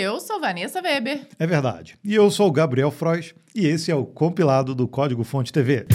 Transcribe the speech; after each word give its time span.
eu 0.00 0.18
sou 0.18 0.40
Vanessa 0.40 0.80
Weber. 0.80 1.26
É 1.38 1.46
verdade. 1.46 1.98
E 2.02 2.14
eu 2.14 2.30
sou 2.30 2.48
o 2.48 2.52
Gabriel 2.52 2.90
Frois 2.90 3.34
e 3.54 3.66
esse 3.66 3.90
é 3.90 3.94
o 3.94 4.04
compilado 4.04 4.74
do 4.74 4.88
Código 4.88 5.22
Fonte 5.24 5.52
TV. 5.52 5.86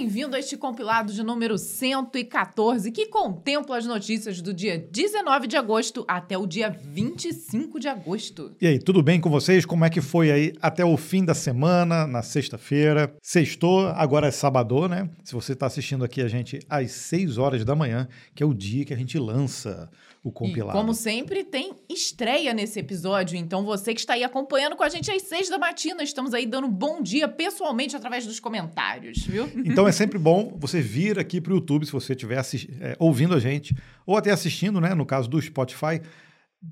Bem-vindo 0.00 0.34
a 0.34 0.38
este 0.38 0.56
compilado 0.56 1.12
de 1.12 1.22
número 1.22 1.58
114, 1.58 2.90
que 2.90 3.08
contempla 3.08 3.76
as 3.76 3.84
notícias 3.84 4.40
do 4.40 4.54
dia 4.54 4.78
19 4.78 5.46
de 5.46 5.58
agosto 5.58 6.06
até 6.08 6.38
o 6.38 6.46
dia 6.46 6.70
25 6.70 7.78
de 7.78 7.86
agosto. 7.86 8.50
E 8.58 8.66
aí, 8.66 8.78
tudo 8.78 9.02
bem 9.02 9.20
com 9.20 9.28
vocês? 9.28 9.66
Como 9.66 9.84
é 9.84 9.90
que 9.90 10.00
foi 10.00 10.30
aí 10.30 10.54
até 10.62 10.82
o 10.82 10.96
fim 10.96 11.22
da 11.22 11.34
semana, 11.34 12.06
na 12.06 12.22
sexta-feira? 12.22 13.14
Sextou, 13.20 13.88
agora 13.88 14.28
é 14.28 14.30
sábado, 14.30 14.88
né? 14.88 15.06
Se 15.22 15.34
você 15.34 15.52
está 15.52 15.66
assistindo 15.66 16.02
aqui 16.02 16.22
a 16.22 16.28
gente 16.28 16.60
às 16.66 16.92
6 16.92 17.36
horas 17.36 17.62
da 17.62 17.76
manhã, 17.76 18.08
que 18.34 18.42
é 18.42 18.46
o 18.46 18.54
dia 18.54 18.86
que 18.86 18.94
a 18.94 18.96
gente 18.96 19.18
lança 19.18 19.90
o 20.22 20.30
compilado. 20.30 20.76
E, 20.76 20.80
como 20.80 20.94
sempre, 20.94 21.44
tem 21.44 21.72
estreia 21.88 22.52
nesse 22.52 22.78
episódio. 22.78 23.36
Então, 23.36 23.64
você 23.64 23.94
que 23.94 24.00
está 24.00 24.14
aí 24.14 24.24
acompanhando 24.24 24.76
com 24.76 24.82
a 24.82 24.88
gente 24.88 25.10
às 25.10 25.22
seis 25.22 25.48
da 25.48 25.58
matina, 25.58 26.02
estamos 26.02 26.34
aí 26.34 26.46
dando 26.46 26.68
bom 26.68 27.02
dia 27.02 27.26
pessoalmente 27.26 27.96
através 27.96 28.26
dos 28.26 28.38
comentários, 28.38 29.24
viu? 29.24 29.50
Então, 29.64 29.88
é 29.88 29.92
sempre 29.92 30.18
bom 30.20 30.56
você 30.58 30.80
vir 30.80 31.18
aqui 31.18 31.40
para 31.40 31.52
o 31.52 31.56
YouTube, 31.56 31.86
se 31.86 31.92
você 31.92 32.12
estiver 32.12 32.40
é, 32.80 32.96
ouvindo 32.98 33.34
a 33.34 33.40
gente, 33.40 33.74
ou 34.06 34.16
até 34.16 34.30
assistindo, 34.30 34.80
né? 34.80 34.94
No 34.94 35.06
caso 35.06 35.28
do 35.28 35.40
Spotify 35.40 36.00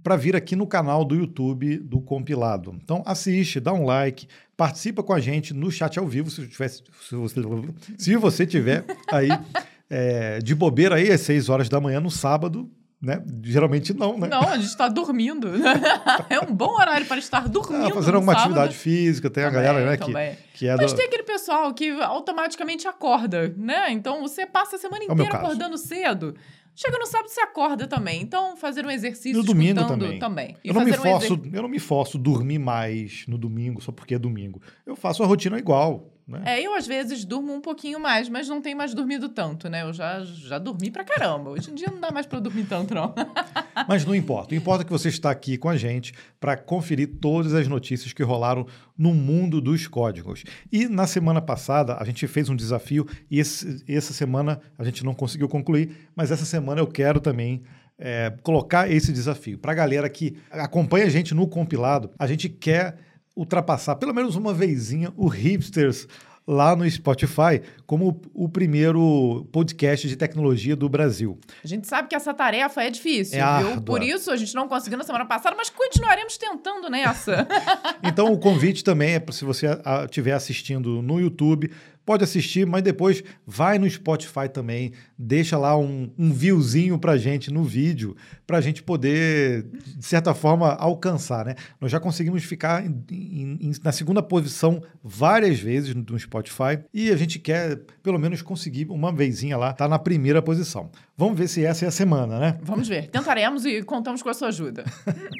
para 0.02 0.16
vir 0.16 0.36
aqui 0.36 0.54
no 0.54 0.66
canal 0.66 1.04
do 1.04 1.14
YouTube 1.14 1.78
do 1.78 2.00
Compilado. 2.00 2.76
Então 2.82 3.02
assiste, 3.06 3.58
dá 3.58 3.72
um 3.72 3.84
like, 3.84 4.28
participa 4.56 5.02
com 5.02 5.12
a 5.12 5.20
gente 5.20 5.54
no 5.54 5.70
chat 5.70 5.98
ao 5.98 6.06
vivo, 6.06 6.30
se, 6.30 6.46
tiver, 6.46 6.68
se, 6.68 6.82
você, 7.12 7.40
se 7.96 8.16
você 8.16 8.46
tiver 8.46 8.84
aí 9.10 9.28
é, 9.88 10.38
de 10.40 10.54
bobeira 10.54 10.96
aí 10.96 11.10
às 11.10 11.22
6 11.22 11.48
horas 11.48 11.68
da 11.68 11.80
manhã 11.80 12.00
no 12.00 12.10
sábado, 12.10 12.70
né? 13.00 13.22
Geralmente 13.42 13.94
não, 13.94 14.18
né? 14.18 14.28
Não, 14.28 14.40
a 14.40 14.56
gente 14.56 14.66
está 14.66 14.88
dormindo. 14.88 15.48
é 16.28 16.40
um 16.40 16.52
bom 16.52 16.74
horário 16.74 17.06
para 17.06 17.18
estar 17.18 17.48
dormindo. 17.48 17.86
Ah, 17.86 17.94
fazendo 17.94 18.16
alguma 18.16 18.32
sábado. 18.32 18.50
atividade 18.50 18.76
física, 18.76 19.30
tem 19.30 19.44
também, 19.44 19.58
a 19.60 19.62
galera 19.62 19.90
né, 19.90 19.96
que, 19.96 20.58
que 20.58 20.66
é 20.66 20.76
Mas 20.76 20.92
do... 20.92 20.96
tem 20.96 21.06
aquele 21.06 21.22
pessoal 21.22 21.72
que 21.72 21.90
automaticamente 22.02 22.88
acorda, 22.88 23.54
né? 23.56 23.92
Então 23.92 24.20
você 24.20 24.44
passa 24.44 24.76
a 24.76 24.78
semana 24.78 25.04
é 25.04 25.12
inteira 25.12 25.32
é 25.32 25.36
acordando 25.36 25.78
cedo. 25.78 26.34
Chega 26.74 26.96
no 26.96 27.06
sábado 27.06 27.28
você 27.28 27.40
acorda 27.40 27.88
também. 27.88 28.22
Então, 28.22 28.56
fazer 28.56 28.86
um 28.86 28.90
exercício 28.90 29.36
no 29.36 29.42
domingo 29.42 29.84
também. 29.84 30.18
também. 30.20 30.56
eu, 30.62 30.72
não 30.72 30.84
me 30.84 30.92
forço, 30.92 31.34
um 31.34 31.50
eu 31.52 31.62
não 31.62 31.68
me 31.68 31.80
forço 31.80 32.16
dormir 32.16 32.60
mais 32.60 33.24
no 33.26 33.36
domingo 33.36 33.80
só 33.80 33.90
porque 33.90 34.14
é 34.14 34.18
domingo. 34.18 34.62
Eu 34.86 34.94
faço 34.94 35.24
a 35.24 35.26
rotina 35.26 35.58
igual. 35.58 36.08
Né? 36.28 36.42
É, 36.44 36.60
eu 36.62 36.74
às 36.74 36.86
vezes 36.86 37.24
durmo 37.24 37.54
um 37.54 37.60
pouquinho 37.60 37.98
mais, 37.98 38.28
mas 38.28 38.46
não 38.46 38.60
tenho 38.60 38.76
mais 38.76 38.92
dormido 38.92 39.30
tanto, 39.30 39.68
né? 39.70 39.82
Eu 39.82 39.94
já, 39.94 40.22
já 40.24 40.58
dormi 40.58 40.90
pra 40.90 41.02
caramba. 41.02 41.48
Hoje 41.48 41.70
em 41.70 41.74
dia 41.74 41.88
não 41.90 41.98
dá 41.98 42.10
mais 42.10 42.26
pra 42.26 42.38
dormir 42.38 42.64
tanto, 42.64 42.94
não. 42.94 43.14
mas 43.88 44.04
não 44.04 44.14
importa. 44.14 44.54
O 44.54 44.56
importa 44.58 44.82
é 44.82 44.84
que 44.84 44.92
você 44.92 45.08
está 45.08 45.30
aqui 45.30 45.56
com 45.56 45.70
a 45.70 45.76
gente 45.76 46.12
para 46.38 46.54
conferir 46.54 47.18
todas 47.18 47.54
as 47.54 47.66
notícias 47.66 48.12
que 48.12 48.22
rolaram 48.22 48.66
no 48.96 49.14
mundo 49.14 49.58
dos 49.58 49.86
códigos. 49.86 50.44
E 50.70 50.86
na 50.86 51.06
semana 51.06 51.40
passada 51.40 51.96
a 51.98 52.04
gente 52.04 52.26
fez 52.28 52.50
um 52.50 52.56
desafio 52.56 53.06
e 53.30 53.38
esse, 53.38 53.82
essa 53.88 54.12
semana 54.12 54.60
a 54.78 54.84
gente 54.84 55.02
não 55.02 55.14
conseguiu 55.14 55.48
concluir, 55.48 56.10
mas 56.14 56.30
essa 56.30 56.44
semana 56.44 56.80
eu 56.80 56.86
quero 56.86 57.20
também 57.20 57.62
é, 57.98 58.32
colocar 58.42 58.90
esse 58.90 59.12
desafio. 59.12 59.58
Para 59.58 59.72
a 59.72 59.74
galera 59.74 60.08
que 60.08 60.36
acompanha 60.50 61.06
a 61.06 61.10
gente 61.10 61.34
no 61.34 61.48
compilado, 61.48 62.10
a 62.18 62.26
gente 62.26 62.48
quer 62.48 62.96
ultrapassar 63.38 63.94
pelo 63.96 64.12
menos 64.12 64.34
uma 64.34 64.52
vezinha 64.52 65.12
o 65.16 65.28
Hipsters 65.28 66.08
lá 66.44 66.74
no 66.74 66.90
Spotify 66.90 67.60
como 67.86 68.20
o 68.32 68.48
primeiro 68.48 69.46
podcast 69.52 70.08
de 70.08 70.16
tecnologia 70.16 70.74
do 70.74 70.88
Brasil. 70.88 71.38
A 71.62 71.66
gente 71.66 71.86
sabe 71.86 72.08
que 72.08 72.16
essa 72.16 72.32
tarefa 72.32 72.82
é 72.82 72.90
difícil, 72.90 73.38
é 73.38 73.58
viu? 73.58 73.68
Árdua. 73.68 73.82
Por 73.82 74.02
isso 74.02 74.30
a 74.30 74.36
gente 74.36 74.54
não 74.54 74.66
conseguiu 74.66 74.96
na 74.96 75.04
semana 75.04 75.26
passada, 75.26 75.54
mas 75.54 75.68
continuaremos 75.68 76.38
tentando 76.38 76.88
nessa. 76.88 77.46
então 78.02 78.32
o 78.32 78.38
convite 78.38 78.82
também 78.82 79.14
é 79.14 79.20
para 79.20 79.34
se 79.34 79.44
você 79.44 79.66
estiver 80.06 80.32
assistindo 80.32 81.02
no 81.02 81.20
YouTube, 81.20 81.70
pode 82.08 82.24
assistir, 82.24 82.66
mas 82.66 82.82
depois 82.82 83.22
vai 83.46 83.78
no 83.78 83.88
Spotify 83.88 84.48
também, 84.50 84.92
deixa 85.18 85.58
lá 85.58 85.76
um, 85.76 86.10
um 86.18 86.32
viewzinho 86.32 86.98
pra 86.98 87.18
gente 87.18 87.52
no 87.52 87.62
vídeo, 87.62 88.16
pra 88.46 88.62
gente 88.62 88.82
poder, 88.82 89.66
de 89.94 90.06
certa 90.06 90.32
forma, 90.32 90.72
alcançar, 90.72 91.44
né? 91.44 91.54
Nós 91.78 91.92
já 91.92 92.00
conseguimos 92.00 92.42
ficar 92.44 92.82
em, 92.82 93.58
em, 93.60 93.72
na 93.84 93.92
segunda 93.92 94.22
posição 94.22 94.82
várias 95.04 95.60
vezes 95.60 95.94
no 95.94 96.18
Spotify 96.18 96.78
e 96.94 97.10
a 97.10 97.16
gente 97.16 97.38
quer, 97.38 97.76
pelo 98.02 98.18
menos, 98.18 98.40
conseguir 98.40 98.86
uma 98.88 99.12
vezinha 99.12 99.58
lá, 99.58 99.74
tá 99.74 99.86
na 99.86 99.98
primeira 99.98 100.40
posição. 100.40 100.90
Vamos 101.14 101.38
ver 101.38 101.46
se 101.46 101.62
essa 101.62 101.84
é 101.84 101.88
a 101.88 101.90
semana, 101.90 102.38
né? 102.38 102.58
Vamos 102.62 102.88
ver. 102.88 103.08
Tentaremos 103.08 103.66
e 103.66 103.82
contamos 103.82 104.22
com 104.22 104.30
a 104.30 104.34
sua 104.34 104.48
ajuda. 104.48 104.82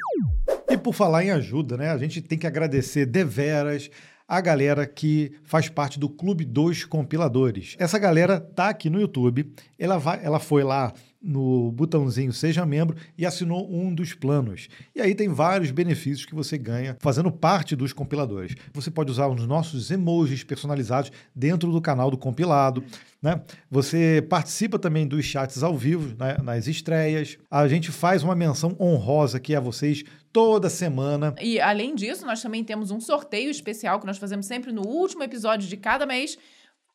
e 0.68 0.76
por 0.76 0.92
falar 0.92 1.24
em 1.24 1.30
ajuda, 1.30 1.78
né? 1.78 1.88
A 1.90 1.96
gente 1.96 2.20
tem 2.20 2.36
que 2.36 2.46
agradecer 2.46 3.06
deveras 3.06 3.88
a 4.28 4.42
galera 4.42 4.86
que 4.86 5.32
faz 5.42 5.70
parte 5.70 5.98
do 5.98 6.06
Clube 6.06 6.44
dos 6.44 6.84
Compiladores. 6.84 7.74
Essa 7.78 7.98
galera 7.98 8.38
tá 8.38 8.68
aqui 8.68 8.90
no 8.90 9.00
YouTube, 9.00 9.50
ela, 9.78 9.96
vai, 9.96 10.22
ela 10.22 10.38
foi 10.38 10.62
lá 10.62 10.92
no 11.20 11.72
botãozinho 11.72 12.32
Seja 12.32 12.64
Membro 12.64 12.96
e 13.16 13.26
assinou 13.26 13.68
um 13.72 13.92
dos 13.92 14.14
planos. 14.14 14.68
E 14.94 15.00
aí 15.00 15.14
tem 15.14 15.28
vários 15.28 15.70
benefícios 15.70 16.24
que 16.24 16.34
você 16.34 16.56
ganha 16.56 16.96
fazendo 17.00 17.30
parte 17.30 17.74
dos 17.74 17.92
compiladores. 17.92 18.54
Você 18.72 18.90
pode 18.90 19.10
usar 19.10 19.28
os 19.28 19.46
nossos 19.46 19.90
emojis 19.90 20.44
personalizados 20.44 21.10
dentro 21.34 21.70
do 21.70 21.80
canal 21.80 22.10
do 22.10 22.16
compilado. 22.16 22.84
Né? 23.20 23.40
Você 23.70 24.24
participa 24.28 24.78
também 24.78 25.06
dos 25.06 25.24
chats 25.24 25.62
ao 25.62 25.76
vivo 25.76 26.14
né, 26.18 26.38
nas 26.42 26.68
estreias. 26.68 27.36
A 27.50 27.66
gente 27.66 27.90
faz 27.90 28.22
uma 28.22 28.34
menção 28.34 28.76
honrosa 28.78 29.38
aqui 29.38 29.54
a 29.56 29.60
vocês 29.60 30.04
toda 30.32 30.70
semana. 30.70 31.34
E 31.40 31.58
além 31.60 31.94
disso, 31.94 32.24
nós 32.24 32.40
também 32.40 32.62
temos 32.62 32.90
um 32.90 33.00
sorteio 33.00 33.50
especial 33.50 33.98
que 33.98 34.06
nós 34.06 34.18
fazemos 34.18 34.46
sempre 34.46 34.70
no 34.70 34.86
último 34.86 35.24
episódio 35.24 35.68
de 35.68 35.76
cada 35.76 36.06
mês 36.06 36.38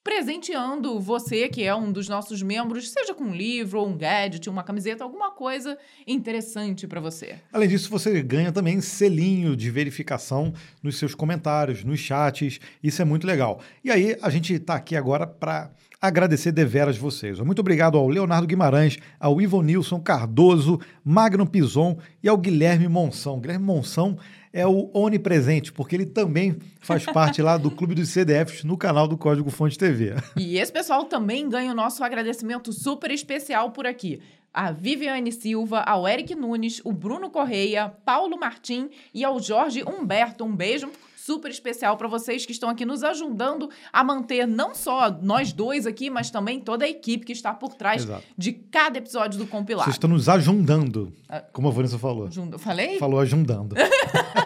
presenteando 0.03 0.99
você, 0.99 1.47
que 1.47 1.63
é 1.63 1.73
um 1.73 1.91
dos 1.91 2.09
nossos 2.09 2.41
membros, 2.41 2.91
seja 2.91 3.13
com 3.13 3.23
um 3.23 3.33
livro, 3.33 3.79
ou 3.79 3.87
um 3.87 3.97
gadget, 3.97 4.49
uma 4.49 4.63
camiseta, 4.63 5.03
alguma 5.03 5.31
coisa 5.31 5.77
interessante 6.05 6.85
para 6.85 6.99
você. 6.99 7.35
Além 7.51 7.69
disso, 7.69 7.89
você 7.89 8.21
ganha 8.21 8.51
também 8.51 8.81
selinho 8.81 9.55
de 9.55 9.71
verificação 9.71 10.53
nos 10.81 10.97
seus 10.97 11.15
comentários, 11.15 11.83
nos 11.83 11.99
chats. 11.99 12.59
Isso 12.83 13.01
é 13.01 13.05
muito 13.05 13.25
legal. 13.25 13.61
E 13.83 13.89
aí, 13.89 14.17
a 14.21 14.29
gente 14.29 14.53
está 14.53 14.75
aqui 14.75 14.95
agora 14.95 15.25
para 15.25 15.71
agradecer 16.01 16.51
deveras 16.51 16.97
vocês. 16.97 17.39
Muito 17.39 17.59
obrigado 17.59 17.97
ao 17.97 18.09
Leonardo 18.09 18.45
Guimarães, 18.45 18.97
ao 19.17 19.39
Ivo 19.39 19.61
Nilson 19.61 20.01
Cardoso, 20.01 20.81
Magno 21.01 21.47
Pison 21.47 21.97
e 22.21 22.27
ao 22.27 22.37
Guilherme 22.37 22.89
Monção. 22.89 23.39
Guilherme 23.39 23.65
Monção 23.65 24.17
é 24.53 24.67
o 24.67 24.89
onipresente, 24.93 25.73
porque 25.73 25.95
ele 25.95 26.05
também 26.05 26.55
faz 26.79 27.03
parte 27.05 27.41
lá 27.41 27.57
do 27.57 27.71
Clube 27.71 27.95
dos 27.95 28.09
CDFs 28.09 28.63
no 28.63 28.77
canal 28.77 29.07
do 29.07 29.17
Código 29.17 29.49
Fonte 29.49 29.77
TV. 29.77 30.13
E 30.37 30.57
esse 30.57 30.71
pessoal 30.71 31.05
também 31.05 31.49
ganha 31.49 31.71
o 31.71 31.75
nosso 31.75 32.03
agradecimento 32.03 32.71
super 32.71 33.09
especial 33.09 33.71
por 33.71 33.87
aqui 33.87 34.21
a 34.53 34.71
Viviane 34.71 35.31
Silva, 35.31 35.79
ao 35.79 36.07
Eric 36.07 36.35
Nunes, 36.35 36.79
o 36.83 36.91
Bruno 36.91 37.31
Correia, 37.31 37.91
Paulo 38.05 38.37
Martim 38.37 38.89
e 39.11 39.23
ao 39.23 39.39
Jorge 39.39 39.83
Humberto. 39.83 40.43
Um 40.43 40.55
beijo 40.55 40.91
super 41.17 41.49
especial 41.49 41.95
para 41.97 42.07
vocês 42.07 42.45
que 42.45 42.51
estão 42.51 42.69
aqui 42.69 42.85
nos 42.85 43.01
ajudando 43.01 43.69
a 43.91 44.03
manter 44.03 44.45
não 44.45 44.75
só 44.75 45.09
nós 45.09 45.53
dois 45.53 45.87
aqui, 45.87 46.09
mas 46.09 46.29
também 46.29 46.59
toda 46.59 46.85
a 46.85 46.87
equipe 46.87 47.25
que 47.25 47.31
está 47.31 47.53
por 47.53 47.73
trás 47.75 48.03
Exato. 48.03 48.23
de 48.37 48.51
cada 48.51 48.97
episódio 48.97 49.39
do 49.39 49.47
compilado. 49.47 49.85
Vocês 49.85 49.95
estão 49.95 50.09
nos 50.09 50.27
ajudando, 50.27 51.13
ah, 51.29 51.41
como 51.53 51.69
a 51.69 51.71
Vanessa 51.71 51.97
falou. 51.97 52.29
Falei? 52.59 52.99
Falou 52.99 53.21
ajudando. 53.21 53.75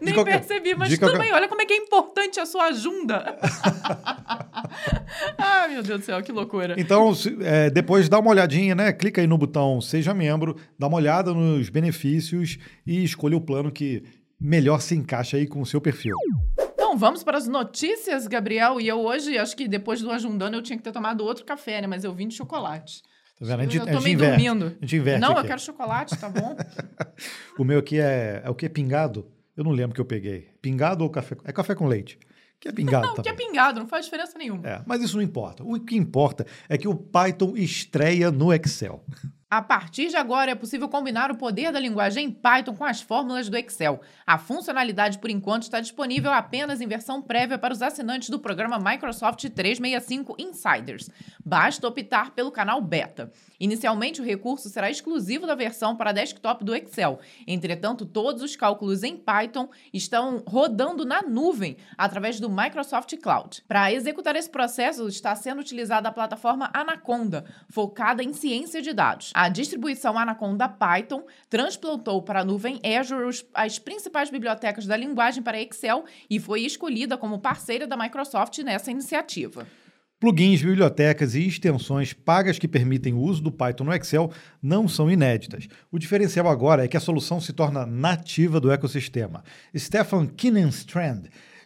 Nem 0.00 0.14
qualquer, 0.14 0.38
percebi, 0.38 0.74
mas 0.74 0.90
tudo 0.90 1.00
qualquer... 1.00 1.18
bem. 1.18 1.32
Olha 1.32 1.48
como 1.48 1.62
é 1.62 1.66
que 1.66 1.72
é 1.72 1.76
importante 1.76 2.40
a 2.40 2.46
sua 2.46 2.64
ajunda. 2.64 3.38
Ai, 5.38 5.68
meu 5.74 5.82
Deus 5.82 6.00
do 6.00 6.04
céu, 6.04 6.22
que 6.22 6.32
loucura. 6.32 6.74
Então, 6.78 7.12
é, 7.40 7.70
depois 7.70 8.08
dá 8.08 8.18
uma 8.18 8.30
olhadinha, 8.30 8.74
né? 8.74 8.92
Clica 8.92 9.20
aí 9.20 9.26
no 9.26 9.38
botão 9.38 9.80
Seja 9.80 10.14
Membro, 10.14 10.56
dá 10.78 10.86
uma 10.86 10.96
olhada 10.96 11.32
nos 11.32 11.68
benefícios 11.68 12.58
e 12.86 13.04
escolha 13.04 13.36
o 13.36 13.40
plano 13.40 13.70
que 13.70 14.02
melhor 14.40 14.80
se 14.80 14.94
encaixa 14.94 15.36
aí 15.36 15.46
com 15.46 15.60
o 15.60 15.66
seu 15.66 15.80
perfil. 15.80 16.16
Então, 16.74 16.96
vamos 16.98 17.24
para 17.24 17.38
as 17.38 17.48
notícias, 17.48 18.26
Gabriel. 18.26 18.80
E 18.80 18.88
eu 18.88 19.00
hoje, 19.00 19.38
acho 19.38 19.56
que 19.56 19.66
depois 19.66 20.00
do 20.00 20.10
ajundando, 20.10 20.56
eu 20.56 20.62
tinha 20.62 20.76
que 20.76 20.82
ter 20.82 20.92
tomado 20.92 21.24
outro 21.24 21.44
café, 21.44 21.80
né? 21.80 21.86
Mas 21.86 22.04
eu 22.04 22.12
vim 22.12 22.28
de 22.28 22.34
chocolate. 22.34 23.02
Tá 23.38 23.44
vendo? 23.44 23.60
A 23.60 23.62
gente, 23.64 23.78
eu 23.78 23.86
tô 23.86 24.00
meio 24.00 24.18
dormindo. 24.18 24.66
A 24.66 24.84
gente 24.84 24.96
inverte 24.96 25.20
Não, 25.20 25.32
aqui. 25.32 25.40
eu 25.40 25.44
quero 25.44 25.60
chocolate, 25.60 26.16
tá 26.16 26.28
bom? 26.28 26.56
o 27.58 27.64
meu 27.64 27.80
aqui 27.80 27.98
é, 27.98 28.42
é 28.44 28.50
o 28.50 28.54
que? 28.54 28.68
Pingado? 28.68 29.26
Eu 29.56 29.64
não 29.64 29.70
lembro 29.72 29.94
que 29.94 30.00
eu 30.00 30.04
peguei. 30.04 30.48
Pingado 30.60 31.04
ou 31.04 31.10
café? 31.10 31.36
É 31.44 31.52
café 31.52 31.74
com 31.74 31.86
leite. 31.86 32.18
Que 32.60 32.68
é 32.68 32.72
pingado 32.72 33.06
Não, 33.08 33.14
também. 33.14 33.34
que 33.34 33.42
é 33.42 33.46
pingado, 33.46 33.80
não 33.80 33.86
faz 33.86 34.06
diferença 34.06 34.38
nenhuma. 34.38 34.66
É, 34.68 34.82
mas 34.86 35.02
isso 35.02 35.16
não 35.16 35.22
importa. 35.22 35.62
O 35.62 35.78
que 35.78 35.96
importa 35.96 36.46
é 36.68 36.78
que 36.78 36.88
o 36.88 36.94
Python 36.94 37.54
estreia 37.56 38.30
no 38.30 38.52
Excel. 38.52 39.04
A 39.50 39.62
partir 39.62 40.08
de 40.08 40.16
agora 40.16 40.50
é 40.50 40.54
possível 40.56 40.88
combinar 40.88 41.30
o 41.30 41.36
poder 41.36 41.70
da 41.70 41.78
linguagem 41.78 42.28
Python 42.28 42.74
com 42.74 42.82
as 42.84 43.00
fórmulas 43.00 43.48
do 43.48 43.56
Excel. 43.56 44.00
A 44.26 44.36
funcionalidade, 44.36 45.18
por 45.18 45.30
enquanto, 45.30 45.62
está 45.62 45.78
disponível 45.78 46.32
apenas 46.32 46.80
em 46.80 46.88
versão 46.88 47.22
prévia 47.22 47.56
para 47.56 47.72
os 47.72 47.80
assinantes 47.80 48.30
do 48.30 48.40
programa 48.40 48.80
Microsoft 48.80 49.48
365 49.48 50.34
Insiders. 50.40 51.08
Basta 51.44 51.86
optar 51.86 52.32
pelo 52.32 52.50
canal 52.50 52.80
Beta. 52.80 53.30
Inicialmente, 53.58 54.20
o 54.20 54.24
recurso 54.24 54.68
será 54.68 54.90
exclusivo 54.90 55.46
da 55.46 55.54
versão 55.54 55.96
para 55.96 56.12
desktop 56.12 56.64
do 56.64 56.74
Excel. 56.74 57.20
Entretanto, 57.46 58.04
todos 58.04 58.42
os 58.42 58.56
cálculos 58.56 59.02
em 59.02 59.16
Python 59.16 59.68
estão 59.92 60.42
rodando 60.46 61.04
na 61.04 61.22
nuvem 61.22 61.76
através 61.96 62.40
do 62.40 62.50
Microsoft 62.50 63.16
Cloud. 63.18 63.62
Para 63.66 63.92
executar 63.92 64.36
esse 64.36 64.50
processo, 64.50 65.06
está 65.08 65.34
sendo 65.36 65.60
utilizada 65.60 66.08
a 66.08 66.12
plataforma 66.12 66.70
Anaconda, 66.72 67.44
focada 67.68 68.22
em 68.22 68.32
ciência 68.32 68.82
de 68.82 68.92
dados. 68.92 69.30
A 69.34 69.48
distribuição 69.48 70.18
Anaconda 70.18 70.68
Python 70.68 71.24
transplantou 71.48 72.22
para 72.22 72.40
a 72.40 72.44
nuvem 72.44 72.80
Azure 72.98 73.44
as 73.54 73.78
principais 73.78 74.30
bibliotecas 74.30 74.86
da 74.86 74.96
linguagem 74.96 75.42
para 75.42 75.60
Excel 75.60 76.04
e 76.28 76.38
foi 76.40 76.62
escolhida 76.62 77.16
como 77.16 77.38
parceira 77.38 77.86
da 77.86 77.96
Microsoft 77.96 78.58
nessa 78.58 78.90
iniciativa. 78.90 79.66
Plugins, 80.24 80.62
bibliotecas 80.62 81.34
e 81.34 81.46
extensões 81.46 82.14
pagas 82.14 82.58
que 82.58 82.66
permitem 82.66 83.12
o 83.12 83.18
uso 83.18 83.42
do 83.42 83.52
Python 83.52 83.84
no 83.84 83.92
Excel 83.92 84.32
não 84.62 84.88
são 84.88 85.10
inéditas. 85.10 85.68
O 85.92 85.98
diferencial 85.98 86.48
agora 86.48 86.82
é 86.82 86.88
que 86.88 86.96
a 86.96 87.00
solução 87.00 87.42
se 87.42 87.52
torna 87.52 87.84
nativa 87.84 88.58
do 88.58 88.72
ecossistema. 88.72 89.44
Stefan 89.76 90.24
Kinnenstrand 90.24 91.24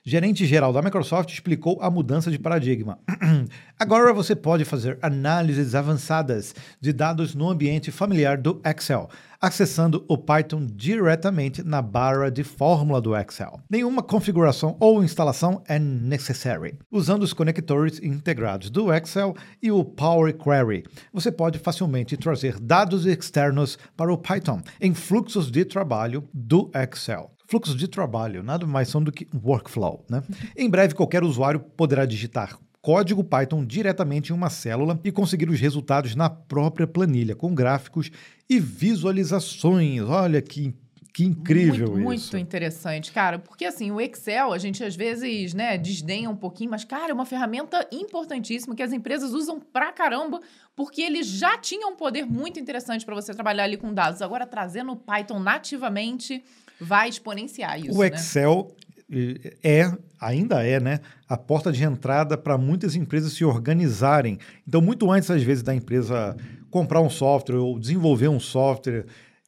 gerente 0.09 0.47
geral 0.47 0.73
da 0.73 0.81
Microsoft, 0.81 1.31
explicou 1.31 1.79
a 1.83 1.91
mudança 1.91 2.31
de 2.31 2.39
paradigma. 2.39 2.99
Agora 3.79 4.11
você 4.15 4.35
pode 4.35 4.65
fazer 4.65 4.99
análises 5.03 5.75
avançadas 5.75 6.55
de 6.81 6.95
dados 6.95 7.35
no 7.35 7.51
ambiente 7.51 7.91
familiar 7.91 8.39
do 8.39 8.59
Excel, 8.65 9.11
acessando 9.39 10.07
o 10.09 10.17
Python 10.17 10.67
diretamente 10.67 11.63
na 11.63 11.83
barra 11.83 12.31
de 12.31 12.43
fórmula 12.43 13.03
do 13.03 13.15
Excel. 13.15 13.61
Nenhuma 13.69 14.03
configuração 14.03 14.79
ou 14.81 15.05
instalação 15.05 15.63
é 15.69 15.79
necessária. 15.79 16.79
Usando 16.91 17.23
os 17.23 17.35
conectores 17.35 18.01
integrados 18.03 18.71
do 18.71 18.91
Excel 18.91 19.37
e 19.63 19.71
o 19.71 19.85
Power 19.85 20.35
Query, 20.35 20.85
você 21.13 21.31
pode 21.31 21.59
facilmente 21.59 22.17
trazer 22.17 22.59
dados 22.59 23.05
externos 23.05 23.79
para 23.95 24.11
o 24.11 24.17
Python 24.17 24.63
em 24.81 24.95
fluxos 24.95 25.51
de 25.51 25.67
trabalho 25.67 26.27
do 26.33 26.71
Excel. 26.75 27.31
Fluxos 27.49 27.75
de 27.75 27.89
trabalho 27.89 28.43
nada 28.43 28.67
mais 28.67 28.89
são 28.89 29.03
do 29.03 29.11
que 29.11 29.27
workflow. 29.43 30.05
Né? 30.09 30.23
em 30.57 30.71
breve, 30.71 30.95
qualquer 30.95 31.25
usuário 31.25 31.59
poderá 31.59 32.05
digitar 32.07 32.57
código 32.81 33.25
Python 33.25 33.65
diretamente 33.65 34.31
em 34.31 34.35
uma 34.35 34.49
célula 34.49 34.99
e 35.03 35.11
conseguir 35.11 35.51
os 35.51 35.61
resultados 35.61 36.15
na 36.15 36.31
própria 36.31 36.87
planilha, 36.87 37.35
com 37.35 37.55
gráficos 37.55 38.11
e 38.49 38.59
visualizações. 38.59 40.03
Olha 40.03 40.41
que 40.41 40.75
que 41.13 41.25
incrível 41.25 41.89
muito, 41.89 42.13
isso. 42.15 42.33
Muito 42.33 42.37
interessante, 42.37 43.11
cara. 43.11 43.41
Porque 43.41 43.65
assim, 43.65 43.91
o 43.91 44.01
Excel, 44.01 44.53
a 44.53 44.59
gente 44.59 44.85
às 44.85 44.95
vezes, 44.95 45.53
né, 45.53 45.77
desdenha 45.77 46.31
um 46.31 46.37
pouquinho, 46.37 46.71
mas, 46.71 46.85
cara, 46.85 47.11
é 47.11 47.13
uma 47.13 47.27
ferramenta 47.27 47.85
importantíssima 47.91 48.77
que 48.77 48.85
as 48.85 48.93
empresas 48.93 49.33
usam 49.33 49.59
pra 49.59 49.91
caramba, 49.91 50.41
porque 50.77 51.03
ele 51.03 51.25
já 51.25 51.59
tinha 51.59 51.89
um 51.89 51.97
poder 51.97 52.25
muito 52.25 52.61
interessante 52.61 53.05
para 53.05 53.17
você 53.17 53.35
trabalhar 53.35 53.65
ali 53.65 53.77
com 53.77 53.93
dados. 53.93 54.23
Agora, 54.23 54.47
trazendo 54.47 54.93
o 54.93 54.97
Python 54.97 55.41
nativamente, 55.41 56.45
vai 56.81 57.09
exponenciar 57.09 57.79
isso. 57.79 57.99
O 57.99 58.03
né? 58.03 58.09
Excel 58.09 58.75
né? 59.09 59.35
é, 59.63 59.93
ainda 60.21 60.65
é, 60.65 60.81
né, 60.81 61.01
a 61.29 61.37
porta 61.37 61.73
de 61.73 61.83
entrada 61.85 62.37
para 62.37 62.59
muitas 62.59 62.95
empresas 62.95 63.33
se 63.33 63.45
organizarem. 63.45 64.39
Então, 64.67 64.81
muito 64.81 65.11
antes, 65.11 65.31
às 65.31 65.43
vezes, 65.43 65.63
da 65.63 65.75
empresa 65.75 66.37
comprar 66.71 67.01
um 67.01 67.11
software 67.11 67.59
ou 67.59 67.79
desenvolver 67.79 68.29
um 68.29 68.41
software, 68.41 69.07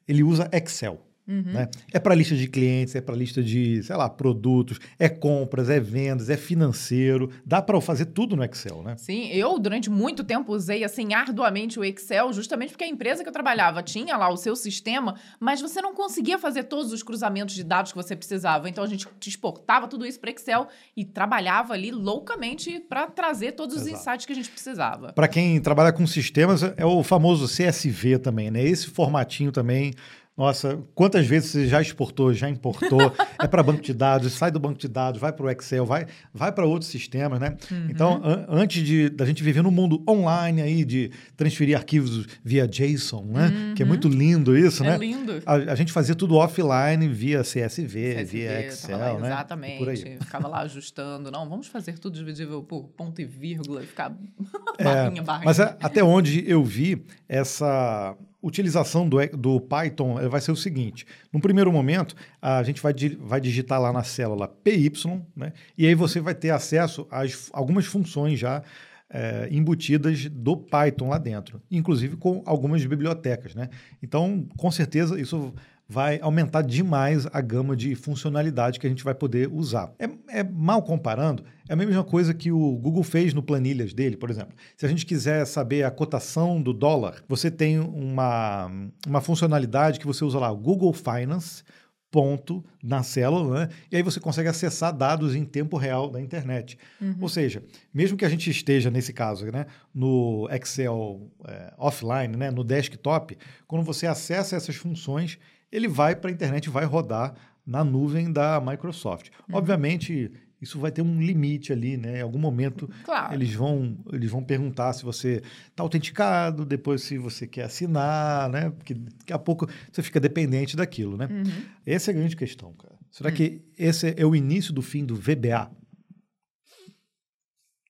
ele 0.08 0.22
usa 0.22 0.48
Excel. 0.52 1.00
Uhum. 1.30 1.52
Né? 1.52 1.68
É 1.92 2.00
para 2.00 2.12
lista 2.12 2.34
de 2.34 2.48
clientes, 2.48 2.96
é 2.96 3.00
para 3.00 3.14
lista 3.14 3.40
de, 3.40 3.80
sei 3.84 3.94
lá, 3.94 4.08
produtos, 4.08 4.80
é 4.98 5.08
compras, 5.08 5.70
é 5.70 5.78
vendas, 5.78 6.28
é 6.28 6.36
financeiro. 6.36 7.30
Dá 7.46 7.62
para 7.62 7.80
fazer 7.80 8.06
tudo 8.06 8.34
no 8.34 8.42
Excel, 8.42 8.82
né? 8.82 8.96
Sim, 8.96 9.28
eu 9.28 9.56
durante 9.58 9.88
muito 9.88 10.24
tempo 10.24 10.52
usei 10.52 10.82
assim 10.82 11.14
arduamente 11.14 11.78
o 11.78 11.84
Excel, 11.84 12.32
justamente 12.32 12.70
porque 12.70 12.82
a 12.82 12.88
empresa 12.88 13.22
que 13.22 13.28
eu 13.28 13.32
trabalhava 13.32 13.80
tinha 13.80 14.16
lá 14.16 14.28
o 14.28 14.36
seu 14.36 14.56
sistema, 14.56 15.14
mas 15.38 15.60
você 15.60 15.80
não 15.80 15.94
conseguia 15.94 16.38
fazer 16.38 16.64
todos 16.64 16.92
os 16.92 17.02
cruzamentos 17.02 17.54
de 17.54 17.62
dados 17.62 17.92
que 17.92 17.96
você 17.96 18.16
precisava. 18.16 18.68
Então 18.68 18.82
a 18.82 18.88
gente 18.88 19.06
exportava 19.24 19.86
tudo 19.86 20.04
isso 20.04 20.18
para 20.18 20.30
Excel 20.30 20.66
e 20.96 21.04
trabalhava 21.04 21.74
ali 21.74 21.92
loucamente 21.92 22.80
para 22.80 23.06
trazer 23.06 23.52
todos 23.52 23.76
os 23.76 23.82
Exato. 23.82 23.96
insights 23.96 24.26
que 24.26 24.32
a 24.32 24.36
gente 24.36 24.50
precisava. 24.50 25.12
Para 25.12 25.28
quem 25.28 25.60
trabalha 25.60 25.92
com 25.92 26.06
sistemas, 26.06 26.62
é 26.62 26.84
o 26.84 27.02
famoso 27.04 27.46
CSV 27.46 28.18
também, 28.18 28.50
né? 28.50 28.62
Esse 28.64 28.88
formatinho 28.88 29.52
também 29.52 29.92
nossa, 30.40 30.82
quantas 30.94 31.26
vezes 31.26 31.50
você 31.50 31.68
já 31.68 31.82
exportou, 31.82 32.32
já 32.32 32.48
importou? 32.48 33.12
é 33.38 33.46
para 33.46 33.62
banco 33.62 33.82
de 33.82 33.92
dados, 33.92 34.32
sai 34.32 34.50
do 34.50 34.58
banco 34.58 34.78
de 34.78 34.88
dados, 34.88 35.20
vai 35.20 35.34
para 35.34 35.44
o 35.44 35.50
Excel, 35.50 35.84
vai, 35.84 36.06
vai 36.32 36.50
para 36.50 36.64
outros 36.64 36.90
sistemas, 36.90 37.38
né? 37.38 37.58
Uhum. 37.70 37.88
Então, 37.90 38.22
an 38.24 38.46
antes 38.48 38.82
de 38.82 39.10
da 39.10 39.26
gente 39.26 39.42
viver 39.42 39.62
no 39.62 39.70
mundo 39.70 40.02
online 40.08 40.62
aí, 40.62 40.82
de 40.82 41.10
transferir 41.36 41.76
arquivos 41.76 42.26
via 42.42 42.66
JSON, 42.66 43.26
né? 43.26 43.48
Uhum. 43.48 43.74
Que 43.74 43.82
é 43.82 43.84
muito 43.84 44.08
lindo 44.08 44.56
isso, 44.56 44.82
é 44.82 44.88
né? 44.88 44.94
É 44.94 44.98
lindo. 44.98 45.42
A, 45.44 45.56
a, 45.56 45.74
gente 45.74 45.92
fazia 45.92 46.14
tudo 46.14 46.36
offline 46.36 47.06
via 47.06 47.42
CSV, 47.42 47.66
CSV 47.66 48.24
via 48.24 48.66
Excel, 48.66 48.98
lá, 48.98 49.18
né? 49.18 49.26
Exatamente. 49.28 49.78
Por 49.78 49.90
aí. 49.90 50.18
Ficava 50.22 50.48
lá 50.48 50.60
ajustando. 50.62 51.30
Não, 51.30 51.46
vamos 51.50 51.66
fazer 51.66 51.98
tudo 51.98 52.14
dividível 52.14 52.62
por 52.62 52.84
ponto 52.96 53.20
e 53.20 53.26
vírgula, 53.26 53.82
ficar 53.82 54.08
barrinha, 54.82 55.20
é, 55.20 55.22
barrinha. 55.22 55.44
Mas 55.44 55.60
até 55.60 56.02
onde 56.02 56.50
eu 56.50 56.64
vi 56.64 57.04
essa 57.28 58.16
utilização 58.42 59.08
do, 59.08 59.18
do 59.36 59.60
Python 59.60 60.16
vai 60.28 60.40
ser 60.40 60.52
o 60.52 60.56
seguinte: 60.56 61.06
no 61.32 61.40
primeiro 61.40 61.72
momento, 61.72 62.14
a 62.40 62.62
gente 62.62 62.82
vai, 62.82 62.94
vai 63.20 63.40
digitar 63.40 63.80
lá 63.80 63.92
na 63.92 64.02
célula 64.02 64.48
PY, 64.48 64.92
né? 65.36 65.52
e 65.76 65.86
aí 65.86 65.94
você 65.94 66.20
vai 66.20 66.34
ter 66.34 66.50
acesso 66.50 67.06
a 67.10 67.22
algumas 67.52 67.86
funções 67.86 68.38
já 68.38 68.62
é, 69.10 69.48
embutidas 69.50 70.26
do 70.26 70.56
Python 70.56 71.08
lá 71.08 71.18
dentro, 71.18 71.60
inclusive 71.70 72.16
com 72.16 72.42
algumas 72.46 72.84
bibliotecas. 72.84 73.54
Né? 73.54 73.68
Então, 74.02 74.46
com 74.56 74.70
certeza, 74.70 75.20
isso 75.20 75.52
vai 75.90 76.20
aumentar 76.22 76.62
demais 76.62 77.26
a 77.32 77.40
gama 77.40 77.74
de 77.74 77.96
funcionalidade 77.96 78.78
que 78.78 78.86
a 78.86 78.88
gente 78.88 79.02
vai 79.02 79.12
poder 79.12 79.50
usar. 79.52 79.92
É, 79.98 80.38
é, 80.38 80.44
mal 80.44 80.84
comparando, 80.84 81.42
é 81.68 81.72
a 81.72 81.76
mesma 81.76 82.04
coisa 82.04 82.32
que 82.32 82.52
o 82.52 82.76
Google 82.76 83.02
fez 83.02 83.34
no 83.34 83.42
planilhas 83.42 83.92
dele, 83.92 84.16
por 84.16 84.30
exemplo. 84.30 84.54
Se 84.76 84.86
a 84.86 84.88
gente 84.88 85.04
quiser 85.04 85.44
saber 85.46 85.82
a 85.82 85.90
cotação 85.90 86.62
do 86.62 86.72
dólar, 86.72 87.24
você 87.28 87.50
tem 87.50 87.80
uma, 87.80 88.70
uma 89.04 89.20
funcionalidade 89.20 89.98
que 89.98 90.06
você 90.06 90.24
usa 90.24 90.38
lá, 90.38 90.52
Google 90.52 90.92
Finance, 90.92 91.64
ponto 92.08 92.64
na 92.80 93.02
célula, 93.02 93.66
né? 93.66 93.68
e 93.90 93.96
aí 93.96 94.02
você 94.02 94.20
consegue 94.20 94.48
acessar 94.48 94.96
dados 94.96 95.34
em 95.34 95.44
tempo 95.44 95.76
real 95.76 96.08
da 96.08 96.20
internet. 96.20 96.78
Uhum. 97.00 97.16
Ou 97.20 97.28
seja, 97.28 97.64
mesmo 97.92 98.16
que 98.16 98.24
a 98.24 98.28
gente 98.28 98.48
esteja, 98.48 98.92
nesse 98.92 99.12
caso, 99.12 99.46
né, 99.46 99.66
no 99.92 100.48
Excel 100.52 101.28
é, 101.48 101.74
offline, 101.76 102.36
né, 102.36 102.48
no 102.48 102.62
desktop, 102.62 103.36
quando 103.66 103.84
você 103.84 104.06
acessa 104.06 104.54
essas 104.54 104.76
funções, 104.76 105.36
ele 105.70 105.88
vai 105.88 106.16
para 106.16 106.30
a 106.30 106.32
internet, 106.32 106.68
vai 106.68 106.84
rodar 106.84 107.34
na 107.66 107.84
nuvem 107.84 108.32
da 108.32 108.60
Microsoft. 108.60 109.28
Uhum. 109.48 109.56
Obviamente, 109.56 110.30
isso 110.60 110.78
vai 110.78 110.90
ter 110.90 111.02
um 111.02 111.20
limite 111.20 111.72
ali, 111.72 111.96
né? 111.96 112.18
Em 112.18 112.22
algum 112.22 112.38
momento 112.38 112.90
claro. 113.04 113.32
eles 113.32 113.54
vão 113.54 113.96
eles 114.12 114.30
vão 114.30 114.42
perguntar 114.42 114.92
se 114.92 115.04
você 115.04 115.42
está 115.68 115.82
autenticado, 115.82 116.66
depois 116.66 117.02
se 117.02 117.16
você 117.16 117.46
quer 117.46 117.64
assinar, 117.64 118.50
né? 118.50 118.70
Porque 118.70 118.94
daqui 118.94 119.32
a 119.32 119.38
pouco 119.38 119.68
você 119.90 120.02
fica 120.02 120.20
dependente 120.20 120.76
daquilo, 120.76 121.16
né? 121.16 121.26
Uhum. 121.26 121.64
Essa 121.86 122.10
é 122.10 122.12
a 122.14 122.16
grande 122.16 122.36
questão, 122.36 122.72
cara. 122.74 122.98
Será 123.10 123.30
uhum. 123.30 123.36
que 123.36 123.62
esse 123.78 124.14
é 124.16 124.26
o 124.26 124.36
início 124.36 124.72
do 124.72 124.82
fim 124.82 125.04
do 125.04 125.16
VBA? 125.16 125.70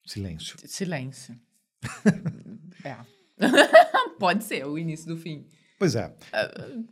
Silêncio. 0.06 0.56
Silêncio. 0.64 1.38
é. 2.84 2.96
Pode 4.18 4.44
ser 4.44 4.66
o 4.66 4.78
início 4.78 5.06
do 5.06 5.16
fim. 5.16 5.46
Pois 5.78 5.94
é. 5.94 6.08
Uh, 6.08 6.84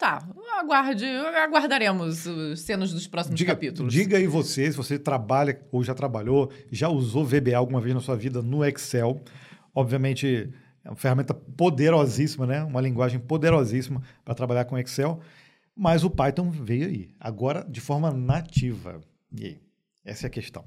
Tá, 0.00 0.26
aguarde, 0.58 1.04
aguardaremos 1.04 2.24
os 2.24 2.60
cenas 2.62 2.90
dos 2.90 3.06
próximos 3.06 3.38
diga, 3.38 3.52
capítulos. 3.52 3.92
Diga 3.92 4.16
aí 4.16 4.26
você, 4.26 4.70
se 4.70 4.76
você 4.76 4.98
trabalha 4.98 5.60
ou 5.70 5.84
já 5.84 5.94
trabalhou, 5.94 6.50
já 6.72 6.88
usou 6.88 7.22
VBA 7.22 7.54
alguma 7.54 7.82
vez 7.82 7.94
na 7.94 8.00
sua 8.00 8.16
vida 8.16 8.40
no 8.40 8.64
Excel. 8.64 9.20
Obviamente, 9.74 10.50
é 10.82 10.88
uma 10.88 10.96
ferramenta 10.96 11.34
poderosíssima, 11.34 12.46
né? 12.46 12.64
Uma 12.64 12.80
linguagem 12.80 13.20
poderosíssima 13.20 14.00
para 14.24 14.34
trabalhar 14.34 14.64
com 14.64 14.78
Excel. 14.78 15.20
Mas 15.76 16.02
o 16.02 16.08
Python 16.08 16.48
veio 16.48 16.86
aí, 16.86 17.10
agora 17.20 17.62
de 17.68 17.82
forma 17.82 18.10
nativa. 18.10 19.02
E 19.38 19.44
aí? 19.44 19.60
Essa 20.02 20.26
é 20.26 20.28
a 20.28 20.30
questão. 20.30 20.64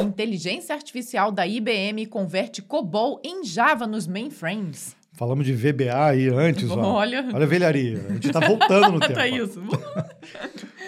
Inteligência 0.00 0.74
artificial 0.74 1.30
da 1.30 1.46
IBM 1.46 2.04
converte 2.06 2.60
COBOL 2.62 3.20
em 3.24 3.44
Java 3.44 3.86
nos 3.86 4.08
mainframes. 4.08 4.96
Falamos 5.12 5.44
de 5.44 5.52
VBA 5.52 6.04
aí 6.06 6.28
antes, 6.28 6.70
ó. 6.70 6.80
Olha. 6.80 7.28
Olha 7.32 7.44
a 7.44 7.48
velharia. 7.48 8.06
A 8.08 8.12
gente 8.14 8.28
está 8.28 8.40
voltando 8.40 8.92
no 8.92 9.00
tempo. 9.00 9.14
tá 9.14 9.28
isso. 9.28 9.60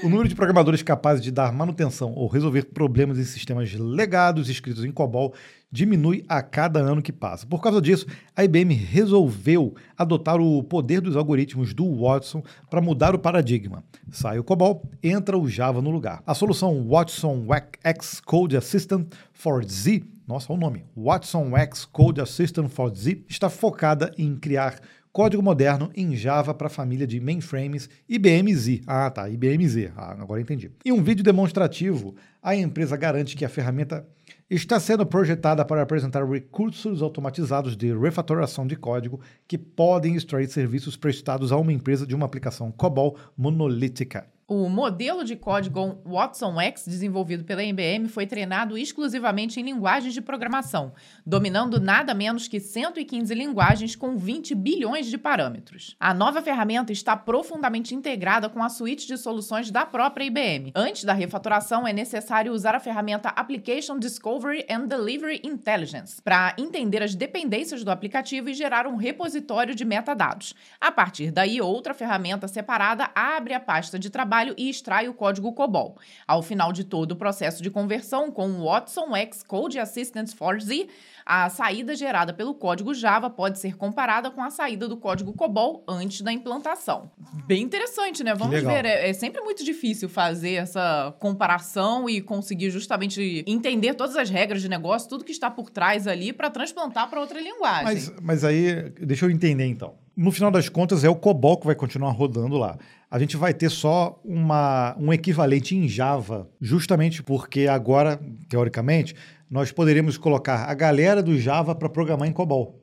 O 0.03 0.09
número 0.09 0.29
de 0.29 0.35
programadores 0.35 0.83
capazes 0.83 1.23
de 1.23 1.31
dar 1.31 1.53
manutenção 1.53 2.13
ou 2.15 2.27
resolver 2.27 2.65
problemas 2.65 3.21
em 3.21 3.25
sistemas 3.25 3.73
legados 3.73 4.49
escritos 4.49 4.85
em 4.85 4.91
COBOL 4.91 5.33
diminui 5.71 6.25
a 6.29 6.43
cada 6.43 6.81
ano 6.81 7.01
que 7.01 7.13
passa. 7.13 7.47
Por 7.47 7.63
causa 7.63 7.81
disso, 7.81 8.05
a 8.37 8.43
IBM 8.45 8.75
resolveu 8.75 9.77
adotar 9.97 10.41
o 10.41 10.61
poder 10.65 11.01
dos 11.01 11.15
algoritmos 11.17 11.73
do 11.73 11.89
Watson 12.03 12.43
para 12.69 12.81
mudar 12.81 13.15
o 13.15 13.19
paradigma. 13.19 13.85
Sai 14.11 14.41
o 14.41 14.45
COBOL, 14.45 14.83
entra 15.01 15.39
o 15.39 15.49
Java 15.49 15.81
no 15.81 15.93
lugar. 15.93 16.21
A 16.27 16.35
solução 16.35 16.85
Watson 16.89 17.47
X 17.85 18.21
Code 18.21 18.57
Assistant 18.57 19.07
for 19.33 19.65
Z, 19.65 20.03
nossa, 20.33 20.51
o 20.51 20.57
nome, 20.57 20.87
Watson 20.97 21.55
X 21.59 21.85
Code 21.85 22.19
Assistant 22.19 22.71
for 22.71 22.95
Z, 22.97 23.23
está 23.29 23.51
focada 23.51 24.11
em 24.17 24.35
criar 24.35 24.81
código 25.13 25.43
moderno 25.43 25.91
em 25.95 26.17
Java 26.17 26.55
para 26.55 26.69
a 26.69 26.71
família 26.71 27.07
de 27.07 27.21
mainframes 27.21 27.87
IBM 28.09 28.55
Z. 28.55 28.81
Ah, 28.87 29.11
tá, 29.11 29.29
IBM 29.29 29.69
Z. 29.69 29.93
Ah, 29.95 30.13
agora 30.13 30.41
entendi. 30.41 30.71
Em 30.87 30.91
um 30.91 31.03
vídeo 31.03 31.23
demonstrativo, 31.23 32.15
a 32.43 32.57
empresa 32.57 32.97
garante 32.97 33.37
que 33.37 33.45
a 33.45 33.49
ferramenta 33.51 34.09
está 34.49 34.81
sendo 34.81 35.05
projetada 35.05 35.67
para 35.67 35.83
apresentar 35.83 36.27
recursos 36.27 37.03
automatizados 37.03 37.77
de 37.77 37.95
refatoração 37.95 38.67
de 38.67 38.75
código 38.75 39.21
que 39.47 39.59
podem 39.59 40.17
extrair 40.17 40.49
serviços 40.49 40.97
prestados 40.97 41.53
a 41.53 41.59
uma 41.59 41.75
empresa 41.75 42.07
de 42.07 42.15
uma 42.15 42.25
aplicação 42.25 42.73
COBOL 42.73 43.19
monolítica. 43.37 44.32
O 44.49 44.69
modelo 44.69 45.25
de 45.25 45.37
código 45.37 46.03
Watson 46.05 46.61
X, 46.61 46.85
desenvolvido 46.87 47.45
pela 47.45 47.63
IBM, 47.63 48.09
foi 48.09 48.27
treinado 48.27 48.77
exclusivamente 48.77 49.61
em 49.61 49.63
linguagens 49.63 50.13
de 50.13 50.21
programação, 50.21 50.93
dominando 51.25 51.81
nada 51.81 52.13
menos 52.13 52.49
que 52.49 52.59
115 52.59 53.33
linguagens 53.35 53.95
com 53.95 54.17
20 54.17 54.55
bilhões 54.57 55.07
de 55.07 55.17
parâmetros. 55.17 55.97
A 55.99 56.13
nova 56.13 56.43
ferramenta 56.43 56.93
está 56.93 57.17
profundamente 57.17 57.95
integrada 57.95 58.49
com 58.49 58.63
a 58.63 58.69
suíte 58.69 59.07
de 59.07 59.17
soluções 59.17 59.71
da 59.71 59.87
própria 59.87 60.25
IBM. 60.25 60.73
Antes 60.75 61.05
da 61.05 61.13
refatoração, 61.13 61.87
é 61.87 61.93
necessário 61.93 62.53
usar 62.53 62.75
a 62.75 62.81
ferramenta 62.81 63.29
Application 63.29 63.99
Discovery 63.99 64.67
and 64.69 64.87
Delivery 64.87 65.41
Intelligence 65.45 66.21
para 66.21 66.55
entender 66.59 67.03
as 67.03 67.15
dependências 67.15 67.85
do 67.85 67.93
aplicativo 67.93 68.51
e 68.51 68.55
gerar 68.55 68.89
um 68.89 68.97
repositório 68.97 69.75
de 69.75 69.85
metadados. 69.85 70.53
A 70.81 70.91
partir 70.91 71.31
daí, 71.31 71.61
outra 71.61 71.95
ferramenta 71.95 72.49
separada 72.49 73.09
abre 73.15 73.55
a 73.55 73.61
pasta 73.61 73.99
de 73.99 74.11
trabalho 74.11 74.32
trabalho 74.33 74.55
e 74.57 74.71
extrai 74.71 75.09
o 75.09 75.15
código 75.15 75.53
COBOL. 75.53 75.99
Ao 76.27 76.43
final 76.43 76.73
de 76.73 76.85
todo 76.85 77.13
o 77.13 77.17
processo 77.17 77.63
de 77.63 77.71
conversão 77.71 78.31
com 78.31 78.49
o 78.49 78.65
Watson 78.65 79.15
X 79.15 79.43
Code 79.43 79.79
Assistant 79.79 80.33
for 80.35 80.59
Z, 80.59 80.89
a 81.27 81.51
saída 81.51 81.95
gerada 81.95 82.33
pelo 82.33 82.55
código 82.55 82.95
Java 82.95 83.29
pode 83.29 83.59
ser 83.59 83.77
comparada 83.77 84.31
com 84.31 84.43
a 84.43 84.51
saída 84.51 84.89
do 84.89 84.97
código 84.97 85.35
COBOL 85.35 85.85
antes 85.87 86.23
da 86.23 86.33
implantação. 86.33 87.11
Bem 87.47 87.63
interessante, 87.63 88.25
né? 88.25 88.35
Vamos 88.35 88.63
ver. 88.63 88.87
É, 88.87 89.11
é, 89.11 89.13
sempre 89.13 89.43
muito 89.43 89.63
difícil 89.63 90.09
fazer 90.09 90.55
essa 90.55 91.15
comparação 91.19 92.09
e 92.09 92.23
conseguir 92.23 92.71
justamente 92.71 93.45
entender 93.47 93.95
todas 93.95 94.17
as 94.17 94.31
regras 94.31 94.63
de 94.63 94.69
negócio, 94.69 95.09
tudo 95.09 95.25
que 95.25 95.33
está 95.33 95.51
por 95.51 95.69
trás 95.69 96.07
ali 96.07 96.33
para 96.33 96.49
transplantar 96.49 97.11
para 97.11 97.21
outra 97.21 97.39
linguagem. 97.39 97.85
Mas, 97.85 98.13
mas 98.23 98.45
aí, 98.45 98.91
deixa 98.99 99.27
eu 99.27 99.31
entender 99.31 99.67
então. 99.67 100.02
No 100.17 100.31
final 100.31 100.51
das 100.51 100.69
contas, 100.69 101.05
é 101.05 101.09
o 101.09 101.17
COBOL 101.17 101.57
que 101.59 101.67
vai 101.67 101.75
continuar 101.75 102.11
rodando 102.11 102.59
lá. 102.59 102.79
A 103.11 103.19
gente 103.19 103.37
vai 103.37 103.55
ter 103.55 103.71
só 103.71 104.21
uma, 104.25 104.95
um 104.99 105.13
equivalente 105.13 105.75
em 105.75 105.89
Java, 105.89 106.49
justamente 106.61 107.23
porque 107.23 107.67
agora, 107.67 108.21
teoricamente, 108.49 109.15
nós 109.51 109.73
poderíamos 109.73 110.19
colocar 110.19 110.65
a 110.65 110.75
galera 110.75 111.23
do 111.23 111.39
Java 111.39 111.75
para 111.75 111.89
programar 111.89 112.29
em 112.29 112.33
COBOL. 112.33 112.83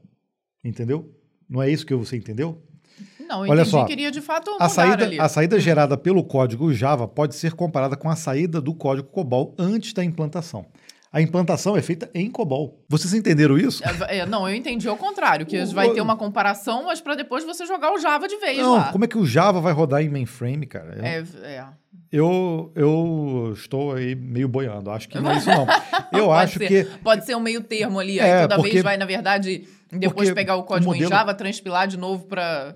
Entendeu? 0.64 1.14
Não 1.50 1.62
é 1.62 1.70
isso 1.70 1.86
que 1.86 1.96
você 1.96 2.18
entendeu? 2.18 2.62
Não, 3.30 3.46
eu 3.46 3.52
Olha 3.52 3.64
só, 3.64 3.86
queria 3.86 4.12
de 4.12 4.22
fato 4.22 4.50
a 4.60 4.68
saída, 4.68 5.04
ali. 5.04 5.20
a 5.20 5.30
saída 5.30 5.56
hum. 5.56 5.60
gerada 5.60 5.96
pelo 5.96 6.24
código 6.24 6.74
Java 6.74 7.08
pode 7.08 7.36
ser 7.36 7.54
comparada 7.54 7.96
com 7.96 8.10
a 8.10 8.16
saída 8.16 8.60
do 8.60 8.74
código 8.74 9.08
COBOL 9.10 9.54
antes 9.58 9.94
da 9.94 10.04
implantação. 10.04 10.66
A 11.12 11.22
implantação 11.22 11.76
é 11.76 11.82
feita 11.82 12.10
em 12.14 12.30
COBOL. 12.30 12.86
Vocês 12.88 13.14
entenderam 13.16 13.58
isso? 13.58 13.84
É, 13.84 14.20
é, 14.20 14.26
não, 14.28 14.48
eu 14.48 14.56
entendi 14.56 14.88
ao 14.88 14.96
contrário, 14.96 15.46
que 15.46 15.60
o, 15.60 15.68
vai 15.72 15.92
ter 15.92 16.02
uma 16.02 16.16
comparação, 16.16 16.86
mas 16.86 17.02
para 17.02 17.16
depois 17.16 17.44
você 17.44 17.66
jogar 17.66 17.92
o 17.92 17.98
Java 17.98 18.28
de 18.28 18.38
vez 18.38 18.60
não, 18.60 18.76
lá. 18.76 18.92
como 18.92 19.06
é 19.06 19.08
que 19.08 19.18
o 19.18 19.26
Java 19.26 19.60
vai 19.60 19.74
rodar 19.74 20.04
em 20.04 20.10
mainframe, 20.10 20.68
cara? 20.68 20.96
Eu, 20.98 21.04
é, 21.04 21.24
é. 21.44 21.66
Eu, 22.12 22.72
eu 22.76 23.54
estou 23.56 23.94
aí 23.94 24.16
meio 24.16 24.48
boiando. 24.48 24.92
Acho 24.92 25.10
que 25.10 25.20
não 25.20 25.32
é 25.32 25.38
isso, 25.38 25.48
não. 25.48 25.68
Eu 26.12 26.32
acho 26.32 26.58
ser, 26.58 26.68
que. 26.68 26.98
Pode 27.00 27.26
ser 27.26 27.36
um 27.36 27.40
meio 27.40 27.62
termo 27.62 28.00
ali. 28.00 28.20
É, 28.20 28.24
aí 28.34 28.42
toda 28.42 28.56
porque, 28.56 28.72
vez 28.72 28.84
vai, 28.84 28.98
na 28.98 29.06
verdade, 29.06 29.68
depois 29.92 30.32
pegar 30.32 30.56
o 30.56 30.64
código 30.64 30.90
o 30.90 30.94
modelo... 30.94 31.12
em 31.12 31.16
Java, 31.16 31.34
transpilar 31.36 31.88
de 31.88 31.98
novo 31.98 32.26
para. 32.26 32.76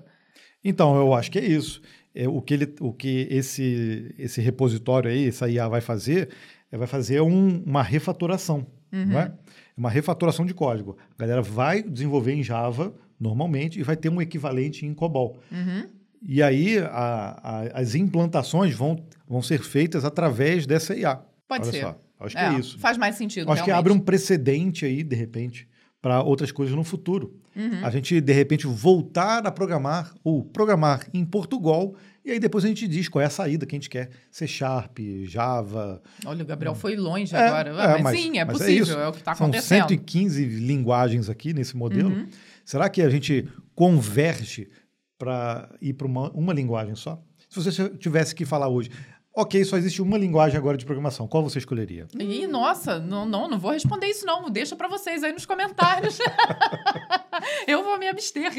Então, 0.62 0.96
eu 0.96 1.12
acho 1.12 1.30
que 1.32 1.38
é 1.38 1.44
isso. 1.44 1.82
É, 2.14 2.28
o 2.28 2.40
que, 2.40 2.54
ele, 2.54 2.74
o 2.80 2.92
que 2.92 3.26
esse, 3.28 4.14
esse 4.16 4.40
repositório 4.40 5.10
aí, 5.10 5.28
essa 5.28 5.48
IA 5.48 5.68
vai 5.68 5.80
fazer, 5.80 6.28
vai 6.78 6.86
fazer 6.86 7.20
um, 7.20 7.62
uma 7.64 7.82
refatoração, 7.82 8.66
uhum. 8.92 9.06
não 9.06 9.20
é? 9.20 9.32
Uma 9.76 9.90
refatoração 9.90 10.46
de 10.46 10.54
código. 10.54 10.96
A 11.16 11.20
galera 11.20 11.42
vai 11.42 11.82
desenvolver 11.82 12.32
em 12.32 12.42
Java 12.42 12.94
normalmente 13.18 13.78
e 13.78 13.82
vai 13.82 13.96
ter 13.96 14.08
um 14.08 14.20
equivalente 14.20 14.86
em 14.86 14.94
COBOL. 14.94 15.38
Uhum. 15.50 15.88
E 16.26 16.42
aí 16.42 16.78
a, 16.78 17.38
a, 17.42 17.80
as 17.80 17.94
implantações 17.94 18.74
vão, 18.74 19.04
vão 19.28 19.42
ser 19.42 19.62
feitas 19.62 20.04
através 20.04 20.66
dessa 20.66 20.96
IA. 20.96 21.20
Pode 21.46 21.64
Olha 21.64 21.72
ser. 21.72 21.80
Só. 21.82 21.98
Acho 22.20 22.38
é, 22.38 22.48
que 22.48 22.56
é 22.56 22.58
isso. 22.58 22.78
Faz 22.78 22.96
mais 22.96 23.16
sentido. 23.16 23.50
Acho 23.50 23.62
realmente. 23.62 23.64
que 23.64 23.70
abre 23.70 23.92
um 23.92 23.98
precedente 23.98 24.86
aí, 24.86 25.02
de 25.02 25.14
repente, 25.14 25.68
para 26.04 26.22
outras 26.22 26.52
coisas 26.52 26.76
no 26.76 26.84
futuro. 26.84 27.32
Uhum. 27.56 27.82
A 27.82 27.88
gente, 27.88 28.20
de 28.20 28.32
repente, 28.34 28.66
voltar 28.66 29.46
a 29.46 29.50
programar 29.50 30.14
ou 30.22 30.44
programar 30.44 31.08
em 31.14 31.24
Portugal 31.24 31.94
e 32.22 32.30
aí 32.30 32.38
depois 32.38 32.62
a 32.62 32.68
gente 32.68 32.86
diz 32.86 33.08
qual 33.08 33.22
é 33.22 33.24
a 33.24 33.30
saída 33.30 33.64
que 33.64 33.74
a 33.74 33.78
gente 33.78 33.88
quer. 33.88 34.10
C 34.30 34.46
Sharp, 34.46 34.98
Java. 35.24 36.02
Olha, 36.26 36.42
o 36.42 36.46
Gabriel 36.46 36.74
foi 36.74 36.94
longe 36.94 37.34
é, 37.34 37.38
agora. 37.38 37.70
É, 37.70 37.72
mas, 37.72 38.02
mas, 38.02 38.20
sim, 38.20 38.38
é 38.38 38.44
possível, 38.44 39.00
é, 39.00 39.04
é, 39.04 39.08
o 39.08 39.12
que 39.12 39.20
está 39.20 39.32
acontecendo. 39.32 39.78
São 39.78 39.88
115 39.88 40.44
linguagens 40.44 41.30
aqui 41.30 41.54
nesse 41.54 41.74
modelo. 41.74 42.10
Uhum. 42.10 42.26
Será 42.66 42.90
que 42.90 43.00
a 43.00 43.08
gente 43.08 43.48
converge 43.74 44.68
para 45.16 45.74
ir 45.80 45.94
para 45.94 46.06
uma, 46.06 46.30
uma 46.32 46.52
linguagem 46.52 46.94
só? 46.94 47.18
Se 47.48 47.62
você 47.62 47.88
tivesse 47.88 48.34
que 48.34 48.44
falar 48.44 48.68
hoje, 48.68 48.90
ok, 49.34 49.64
só 49.64 49.76
existe 49.76 50.00
uma 50.00 50.16
linguagem 50.16 50.56
agora 50.56 50.76
de 50.76 50.84
programação, 50.84 51.26
qual 51.26 51.42
você 51.42 51.58
escolheria? 51.58 52.06
Ih, 52.18 52.46
nossa, 52.46 53.00
não, 53.00 53.26
não, 53.26 53.48
não 53.48 53.58
vou 53.58 53.72
responder 53.72 54.06
isso 54.06 54.24
não, 54.24 54.48
deixa 54.48 54.76
para 54.76 54.86
vocês 54.86 55.24
aí 55.24 55.32
nos 55.32 55.44
comentários. 55.44 56.18
Eu 57.66 57.82
vou 57.82 57.98
me 57.98 58.06
abster. 58.08 58.52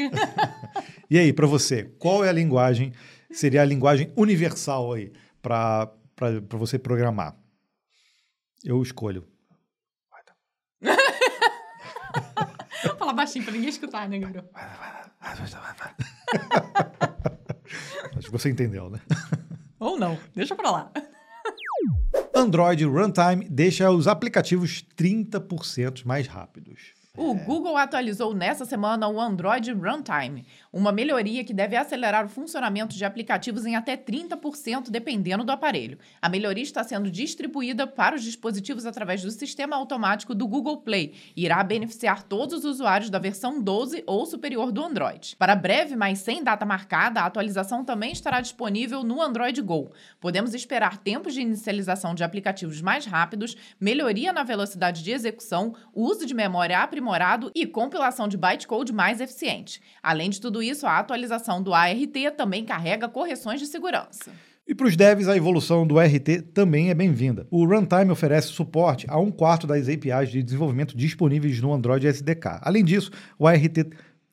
e 1.10 1.18
aí, 1.18 1.32
para 1.32 1.46
você, 1.46 1.84
qual 1.98 2.22
é 2.24 2.28
a 2.28 2.32
linguagem, 2.32 2.92
seria 3.30 3.62
a 3.62 3.64
linguagem 3.64 4.12
universal 4.14 4.92
aí 4.92 5.10
para 5.40 5.90
você 6.50 6.78
programar? 6.78 7.34
Eu 8.62 8.82
escolho. 8.82 9.26
Fala 12.98 13.12
baixinho 13.12 13.44
para 13.44 13.54
ninguém 13.54 13.70
escutar, 13.70 14.08
né, 14.08 14.18
Gabriel? 14.18 14.48
Acho 18.16 18.26
que 18.26 18.32
você 18.32 18.50
entendeu, 18.50 18.90
né? 18.90 19.00
Ou 19.78 19.98
não, 19.98 20.18
deixa 20.34 20.54
pra 20.54 20.70
lá. 20.70 20.92
Android 22.34 22.84
Runtime 22.84 23.48
deixa 23.48 23.90
os 23.90 24.06
aplicativos 24.06 24.84
30% 24.96 26.04
mais 26.04 26.26
rápidos. 26.26 26.95
O 27.18 27.30
é. 27.30 27.34
Google 27.34 27.78
atualizou 27.78 28.34
nessa 28.34 28.66
semana 28.66 29.08
o 29.08 29.18
Android 29.18 29.72
Runtime, 29.72 30.44
uma 30.70 30.92
melhoria 30.92 31.42
que 31.42 31.54
deve 31.54 31.74
acelerar 31.74 32.26
o 32.26 32.28
funcionamento 32.28 32.94
de 32.94 33.06
aplicativos 33.06 33.64
em 33.64 33.74
até 33.74 33.96
30%, 33.96 34.90
dependendo 34.90 35.42
do 35.42 35.50
aparelho. 35.50 35.98
A 36.20 36.28
melhoria 36.28 36.62
está 36.62 36.84
sendo 36.84 37.10
distribuída 37.10 37.86
para 37.86 38.16
os 38.16 38.22
dispositivos 38.22 38.84
através 38.84 39.22
do 39.22 39.30
sistema 39.30 39.76
automático 39.76 40.34
do 40.34 40.46
Google 40.46 40.82
Play 40.82 41.14
e 41.34 41.46
irá 41.46 41.64
beneficiar 41.64 42.22
todos 42.22 42.58
os 42.58 42.64
usuários 42.66 43.08
da 43.08 43.18
versão 43.18 43.62
12 43.62 44.04
ou 44.06 44.26
superior 44.26 44.70
do 44.70 44.84
Android. 44.84 45.36
Para 45.36 45.56
breve, 45.56 45.96
mas 45.96 46.18
sem 46.18 46.44
data 46.44 46.66
marcada, 46.66 47.22
a 47.22 47.26
atualização 47.26 47.82
também 47.82 48.12
estará 48.12 48.42
disponível 48.42 49.02
no 49.02 49.22
Android 49.22 49.62
Go. 49.62 49.90
Podemos 50.20 50.52
esperar 50.52 50.98
tempos 50.98 51.32
de 51.32 51.40
inicialização 51.40 52.14
de 52.14 52.22
aplicativos 52.22 52.82
mais 52.82 53.06
rápidos, 53.06 53.56
melhoria 53.80 54.34
na 54.34 54.42
velocidade 54.42 55.02
de 55.02 55.12
execução, 55.12 55.74
uso 55.94 56.26
de 56.26 56.34
memória 56.34 56.78
aprimorada 56.78 57.05
aprimorado 57.06 57.52
e 57.54 57.64
compilação 57.64 58.26
de 58.26 58.36
bytecode 58.36 58.92
mais 58.92 59.20
eficiente. 59.20 59.80
Além 60.02 60.28
de 60.28 60.40
tudo 60.40 60.60
isso, 60.60 60.86
a 60.86 60.98
atualização 60.98 61.62
do 61.62 61.72
ART 61.72 62.16
também 62.36 62.64
carrega 62.64 63.08
correções 63.08 63.60
de 63.60 63.66
segurança. 63.66 64.32
E 64.66 64.74
para 64.74 64.88
os 64.88 64.96
devs, 64.96 65.28
a 65.28 65.36
evolução 65.36 65.86
do 65.86 65.96
RT 65.96 66.42
também 66.52 66.90
é 66.90 66.94
bem-vinda. 66.94 67.46
O 67.52 67.64
Runtime 67.64 68.10
oferece 68.10 68.48
suporte 68.48 69.06
a 69.08 69.16
um 69.16 69.30
quarto 69.30 69.64
das 69.64 69.88
APIs 69.88 70.32
de 70.32 70.42
desenvolvimento 70.42 70.96
disponíveis 70.96 71.60
no 71.60 71.72
Android 71.72 72.04
SDK. 72.04 72.58
Além 72.62 72.84
disso, 72.84 73.12
o 73.38 73.46
ART 73.46 73.78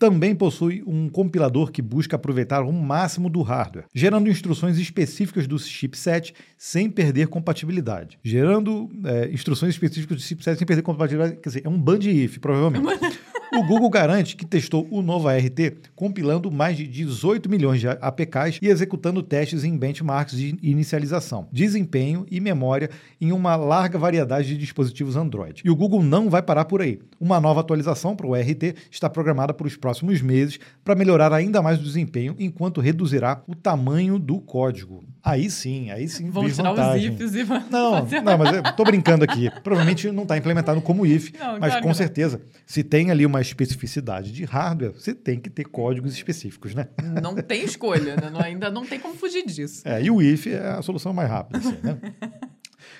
também 0.04 0.36
possui 0.36 0.84
um 0.86 1.08
compilador 1.08 1.72
que 1.72 1.82
busca 1.82 2.18
aproveitar 2.18 2.62
o 2.62 2.74
máximo 2.74 3.30
do 3.30 3.42
hardware, 3.42 3.86
gerando 3.96 4.30
instruções 4.30 4.78
específicas 4.78 5.48
do 5.48 5.58
chipset 5.58 6.34
sem 6.58 6.90
perder 6.90 7.28
compatibilidade. 7.28 8.20
Gerando 8.22 8.92
é, 9.06 9.30
instruções 9.32 9.74
específicas 9.74 10.18
do 10.18 10.22
chipset 10.22 10.58
sem 10.58 10.68
perder 10.68 10.82
compatibilidade, 10.82 11.40
quer 11.40 11.48
dizer, 11.48 11.62
é 11.66 11.70
um 11.70 11.80
band 11.80 12.00
if, 12.02 12.38
provavelmente. 12.38 13.18
O 13.56 13.62
Google 13.62 13.88
garante 13.88 14.36
que 14.36 14.48
testou 14.48 14.88
o 14.90 15.04
novo 15.04 15.28
ART 15.28 15.60
compilando 15.96 16.50
mais 16.50 16.76
de 16.76 16.88
18 16.88 17.48
milhões 17.48 17.80
de 17.80 17.88
APKs 17.88 18.58
e 18.60 18.68
executando 18.68 19.22
testes 19.22 19.64
em 19.64 19.78
benchmarks 19.78 20.36
de 20.36 20.58
inicialização, 20.64 21.48
desempenho 21.52 22.26
e 22.32 22.40
memória 22.40 22.90
em 23.22 23.32
uma 23.32 23.56
larga 23.56 24.00
variedade 24.00 24.48
de 24.48 24.58
dispositivos 24.58 25.16
Android. 25.16 25.62
E 25.64 25.70
o 25.70 25.76
Google 25.76 26.02
não 26.02 26.32
vai 26.32 26.42
parar 26.42 26.66
por 26.66 26.82
aí. 26.82 27.00
Uma 27.20 27.40
nova 27.40 27.60
atualização 27.60 28.16
para 28.16 28.26
o 28.26 28.34
ART 28.34 28.76
está 28.90 29.08
programada 29.08 29.54
para 29.54 29.68
os 29.68 29.76
próximos 29.76 29.93
meses 30.02 30.60
para 30.84 30.96
melhorar 30.96 31.34
ainda 31.34 31.62
mais 31.62 31.80
o 31.80 31.84
desempenho, 31.84 32.36
enquanto 32.40 32.82
reduzirá 32.82 33.42
o 33.48 33.56
tamanho 33.56 34.18
do 34.18 34.40
código. 34.40 35.04
Aí 35.24 35.50
sim, 35.50 35.90
aí 35.92 36.08
sim. 36.10 36.30
Vamos 36.30 36.56
tirar 36.56 36.70
vantagem. 36.72 37.10
os 37.12 37.16
ifs 37.22 37.36
e 37.36 37.44
vamos 37.44 37.70
Não, 37.70 37.94
fazer- 38.08 38.22
não, 38.22 38.38
mas 38.38 38.54
eu 38.56 38.64
tô 38.76 38.84
brincando 38.84 39.24
aqui. 39.24 39.50
Provavelmente 39.64 40.12
não 40.12 40.24
está 40.24 40.38
implementado 40.38 40.82
como 40.82 41.06
if, 41.06 41.32
Não, 41.40 41.60
mas 41.60 41.70
claro 41.72 41.82
com 41.82 41.88
não. 41.90 41.96
certeza, 41.96 42.42
se 42.66 42.84
tem 42.84 43.12
ali 43.12 43.26
uma 43.26 43.40
especificidade 43.42 44.32
de 44.32 44.44
hardware, 44.44 44.92
você 44.94 45.14
tem 45.14 45.40
que 45.40 45.50
ter 45.50 45.66
códigos 45.66 46.14
específicos, 46.14 46.74
né? 46.76 46.88
Não 47.22 47.36
tem 47.36 47.64
escolha, 47.64 48.16
né? 48.16 48.32
Ainda 48.44 48.70
não 48.70 48.86
tem 48.86 49.00
como 49.00 49.16
fugir 49.16 49.46
disso. 49.46 49.82
É, 49.86 50.02
e 50.04 50.10
o 50.12 50.22
if 50.22 50.48
é 50.48 50.60
a 50.70 50.82
solução 50.82 51.14
mais 51.14 51.30
rápida, 51.30 51.60
assim, 51.60 51.78
né? 51.84 51.98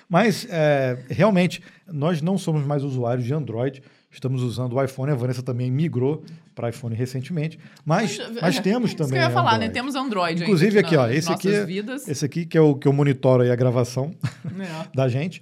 Mas, 0.10 0.46
é, 0.50 0.98
realmente, 1.10 1.62
nós 1.88 2.22
não 2.22 2.38
somos 2.38 2.66
mais 2.66 2.84
usuários 2.84 3.26
de 3.26 3.34
Android, 3.34 3.82
estamos 4.14 4.42
usando 4.42 4.74
o 4.74 4.84
iPhone, 4.84 5.12
a 5.12 5.16
Vanessa 5.16 5.42
também 5.44 5.70
migrou 5.72 6.24
para 6.56 6.70
iPhone 6.70 6.96
recentemente, 6.96 7.58
mas, 7.86 8.20
mas 8.42 8.60
temos 8.60 8.90
Isso 8.92 8.98
também 8.98 9.14
que 9.14 9.18
eu 9.18 9.22
ia 9.24 9.30
falar, 9.32 9.54
Android. 9.56 9.68
né? 9.68 9.74
Temos 9.74 9.96
Android 9.96 10.44
Inclusive 10.44 10.80
aqui, 10.80 10.96
ó, 10.96 11.08
esse 11.10 11.32
aqui, 11.32 11.54
é- 11.54 11.66
vidas. 11.66 12.08
esse 12.08 12.24
aqui 12.24 12.46
que 12.46 12.58
é 12.58 12.62
o 12.62 12.76
que 12.76 12.88
eu 12.88 12.94
monitoro 12.94 13.44
aí 13.44 13.50
a 13.52 13.56
gravação 13.56 14.14
É. 14.46 14.88
da 14.96 15.08
gente, 15.10 15.42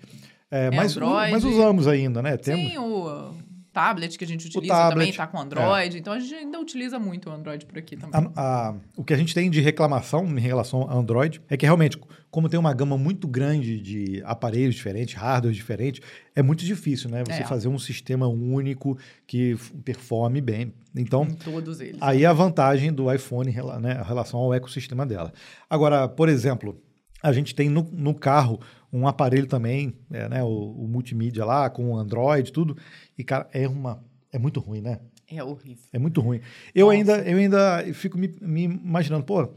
É, 0.50 0.68
É 0.68 0.72
mas, 0.72 0.96
Android. 0.98 1.32
mas 1.32 1.44
usamos 1.44 1.88
ainda, 1.88 2.22
né? 2.22 2.36
Temos, 2.38 2.72
Sim, 2.72 2.78
o 2.78 3.34
tablet 3.74 4.18
que 4.18 4.24
a 4.24 4.28
gente 4.28 4.46
utiliza 4.48 4.90
também 4.90 5.10
está 5.10 5.26
com 5.28 5.40
Android, 5.40 5.98
então 5.98 6.12
a 6.14 6.20
gente 6.20 6.34
ainda 6.36 6.60
utiliza 6.60 7.00
muito 7.00 7.30
o 7.30 7.34
Android 7.34 7.66
por 7.66 7.78
aqui 7.78 7.96
também. 7.96 8.30
A- 8.36 8.70
a- 8.70 8.76
o 8.98 9.04
que 9.04 9.14
a 9.14 9.18
gente 9.18 9.34
tem 9.34 9.50
de 9.50 9.62
reclamação 9.62 10.26
em 10.26 10.40
relação 10.40 10.90
a 10.90 10.94
Android 10.94 11.42
é 11.50 11.56
que 11.56 11.66
realmente, 11.66 11.98
como 12.30 12.50
tem 12.50 12.60
uma 12.60 12.74
gama 12.74 12.98
muito 12.98 13.28
grande 13.28 13.80
de 13.80 14.22
aparelhos 14.26 14.76
diferentes, 14.76 15.16
hardware 15.16 15.54
diferentes, 15.54 16.02
é 16.36 16.42
muito 16.42 16.64
difícil, 16.66 17.10
né? 17.10 17.24
Você 17.26 17.42
É. 17.44 17.46
fazer 17.46 17.68
um 17.70 17.80
sistema 17.80 18.28
único 18.28 18.98
que 19.26 19.56
performe 19.86 20.42
bem. 20.42 20.74
Então, 20.96 21.24
Em 21.24 21.34
todos 21.36 21.80
eles. 21.80 21.98
aí 22.02 22.24
é 22.24 22.28
a 22.28 22.34
vantagem 22.34 22.92
do 22.92 23.12
iPhone 23.14 23.52
né, 23.80 24.00
em 24.02 24.08
relação 24.08 24.40
ao 24.40 24.54
ecossistema 24.54 25.06
dela. 25.06 25.32
Agora, 25.70 26.08
por 26.10 26.28
exemplo, 26.28 26.78
a 27.24 27.32
gente 27.32 27.54
tem 27.56 27.70
no, 27.70 27.84
no 27.94 28.14
carro 28.14 28.60
um 28.92 29.08
aparelho 29.08 29.48
também, 29.48 29.94
é, 30.12 30.28
né, 30.28 30.44
o, 30.44 30.48
o 30.48 30.88
multimídia 30.88 31.46
lá, 31.46 31.70
com 31.70 31.92
o 31.92 31.98
Android, 31.98 32.52
tudo, 32.52 32.78
e, 33.18 33.24
cara, 33.24 33.48
é 33.54 33.68
uma... 33.68 34.04
É 34.34 34.40
muito 34.40 34.60
ruim, 34.60 34.82
né? 34.82 35.00
É 35.28 35.44
horrível. 35.44 35.84
É 35.92 36.00
muito 36.00 36.22
ruim. 36.22 36.42
Eu 36.74 36.88
Nossa. 36.88 36.98
ainda, 36.98 37.18
eu 37.30 37.38
ainda 37.38 37.94
fico 37.94 38.18
me, 38.18 38.34
me 38.42 38.64
imaginando, 38.64 39.24
pô, 39.24 39.50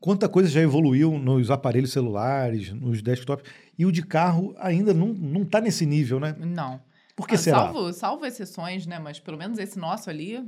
quanta 0.00 0.28
coisa 0.28 0.48
já 0.48 0.60
evoluiu 0.60 1.18
nos 1.18 1.50
aparelhos 1.50 1.92
celulares, 1.92 2.72
nos 2.72 3.00
desktops, 3.00 3.48
e 3.78 3.86
o 3.86 3.92
de 3.92 4.02
carro 4.02 4.54
ainda 4.58 4.92
não, 4.92 5.08
não 5.08 5.44
tá 5.44 5.60
nesse 5.60 5.86
nível, 5.86 6.20
né? 6.20 6.36
Não. 6.38 6.80
Por 7.22 7.28
que 7.28 7.36
Ah, 7.36 7.38
será? 7.38 7.58
Salvo, 7.58 7.92
salvo 7.92 8.26
exceções, 8.26 8.84
né? 8.84 8.98
Mas 8.98 9.20
pelo 9.20 9.38
menos 9.38 9.56
esse 9.58 9.78
nosso 9.78 10.10
ali, 10.10 10.44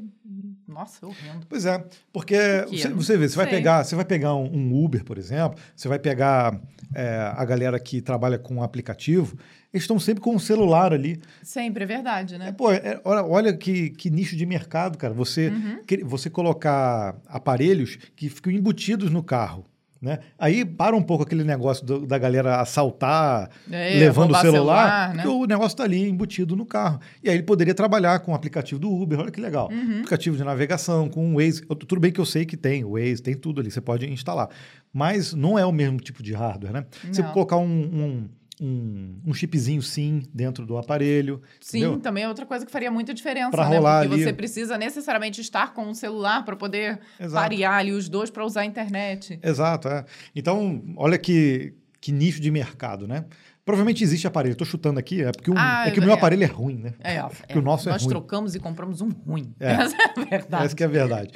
nossa, 0.66 1.06
é 1.06 1.08
horrendo. 1.08 1.46
Pois 1.48 1.64
é, 1.64 1.84
porque 2.12 2.36
que 2.68 2.76
você, 2.78 2.88
é? 2.88 2.90
você 2.90 3.16
vê, 3.16 3.28
você 3.28 3.36
vai 3.36 3.46
Sei. 3.46 3.54
pegar, 3.54 3.84
você 3.84 3.94
vai 3.94 4.04
pegar 4.04 4.34
um, 4.34 4.44
um 4.52 4.84
Uber, 4.84 5.04
por 5.04 5.16
exemplo, 5.16 5.56
você 5.76 5.86
vai 5.86 6.00
pegar 6.00 6.60
é, 6.92 7.32
a 7.36 7.44
galera 7.44 7.78
que 7.78 8.00
trabalha 8.02 8.38
com 8.38 8.60
aplicativo, 8.62 9.36
eles 9.72 9.84
estão 9.84 9.98
sempre 10.00 10.20
com 10.22 10.34
o 10.34 10.40
celular 10.40 10.92
ali. 10.92 11.20
Sempre, 11.42 11.84
é 11.84 11.86
verdade, 11.86 12.34
É, 12.34 12.38
né? 12.38 12.52
pô, 12.52 12.72
é- 12.72 13.00
olha, 13.04 13.24
olha 13.24 13.56
que, 13.56 13.90
que 13.90 14.10
nicho 14.10 14.36
de 14.36 14.44
mercado, 14.44 14.98
cara. 14.98 15.14
Você, 15.14 15.50
Uhum. 15.50 15.82
que- 15.86 16.02
você 16.02 16.28
colocar 16.28 17.16
aparelhos 17.26 17.96
que 18.16 18.28
ficam 18.28 18.52
embutidos 18.52 19.10
no 19.12 19.22
carro. 19.22 19.64
Né? 20.04 20.18
Aí 20.38 20.66
para 20.66 20.94
um 20.94 21.00
pouco 21.02 21.22
aquele 21.24 21.42
negócio 21.44 21.82
do- 21.86 22.06
da 22.06 22.18
galera 22.18 22.60
assaltar, 22.60 23.48
É, 23.70 23.98
levando 23.98 24.32
o 24.32 24.34
celular, 24.38 24.52
celular, 24.52 25.14
né? 25.14 25.22
porque 25.22 25.28
o 25.34 25.46
negócio 25.46 25.68
está 25.74 25.84
ali 25.84 26.06
embutido 26.06 26.54
no 26.54 26.66
carro. 26.66 27.00
E 27.22 27.30
aí 27.30 27.36
ele 27.36 27.42
poderia 27.42 27.74
trabalhar 27.74 28.18
com 28.18 28.32
o 28.32 28.34
aplicativo 28.34 28.78
do 28.78 28.92
Uber, 28.92 29.18
olha 29.20 29.30
que 29.30 29.40
legal. 29.40 29.70
Uhum. 29.72 29.92
Aplicativo 30.00 30.36
de 30.36 30.44
navegação, 30.44 31.08
com 31.08 31.32
o 31.34 31.36
Waze. 31.36 31.62
Tudo 31.64 32.00
bem 32.00 32.12
que 32.12 32.20
eu 32.20 32.26
sei 32.26 32.44
que 32.44 32.54
tem, 32.54 32.84
o 32.84 32.92
Waze, 32.98 33.22
tem 33.22 33.34
tudo 33.34 33.62
ali, 33.62 33.70
você 33.70 33.80
pode 33.80 34.06
instalar. 34.12 34.50
Mas 34.92 35.32
não 35.32 35.58
é 35.58 35.64
o 35.64 35.72
mesmo 35.72 35.98
tipo 35.98 36.22
de 36.22 36.34
hardware, 36.34 36.72
né? 36.74 36.84
Você 37.10 37.22
Não. 37.22 37.32
colocar 37.32 37.56
um, 37.56 37.64
um, 37.64 38.28
um, 38.60 39.20
um 39.26 39.34
chipzinho 39.34 39.82
SIM 39.82 40.22
dentro 40.32 40.64
do 40.64 40.76
aparelho. 40.78 41.42
Sim, 41.60 41.78
entendeu? 41.78 41.98
também 42.00 42.24
é 42.24 42.28
outra 42.28 42.46
coisa 42.46 42.64
que 42.64 42.70
faria 42.72 42.90
muita 42.90 43.12
diferença, 43.12 43.50
Pra 43.50 43.68
né? 43.68 43.76
rolar 43.76 44.02
Porque 44.02 44.14
ali. 44.14 44.24
você 44.24 44.32
precisa 44.32 44.78
necessariamente 44.78 45.40
estar 45.40 45.72
com 45.74 45.88
o 45.88 45.94
celular 45.94 46.44
para 46.44 46.54
poder 46.56 47.00
Exato. 47.18 47.42
parear 47.42 47.74
ali 47.74 47.92
os 47.92 48.08
dois 48.08 48.30
para 48.30 48.44
usar 48.44 48.60
a 48.62 48.64
internet. 48.64 49.38
Exato, 49.42 49.88
é. 49.88 50.04
Então, 50.36 50.82
olha 50.96 51.18
que, 51.18 51.74
que 52.00 52.12
nicho 52.12 52.40
de 52.40 52.50
mercado, 52.50 53.06
né? 53.08 53.24
Provavelmente 53.64 54.04
existe 54.04 54.26
aparelho. 54.26 54.52
Estou 54.52 54.66
chutando 54.66 55.00
aqui, 55.00 55.22
é 55.24 55.32
porque 55.32 55.50
o, 55.50 55.54
Ah, 55.56 55.84
é 55.86 55.90
que 55.90 55.98
o 55.98 56.02
meu 56.02 56.10
é. 56.12 56.14
aparelho 56.14 56.42
é 56.42 56.46
ruim, 56.46 56.76
né? 56.76 56.92
É, 57.00 57.22
Que 57.48 57.58
o 57.58 57.62
nosso 57.62 57.88
é 57.88 57.92
nós 57.92 58.02
ruim. 58.02 58.10
trocamos 58.10 58.54
e 58.54 58.60
compramos 58.60 59.00
um 59.00 59.08
ruim. 59.08 59.54
É. 59.58 59.72
Essa 59.82 59.96
é 59.96 60.20
a 60.20 60.24
verdade. 60.24 60.64
Essa 60.66 60.76
que 60.76 60.82
é 60.82 60.86
a 60.86 60.88
verdade. 60.90 61.30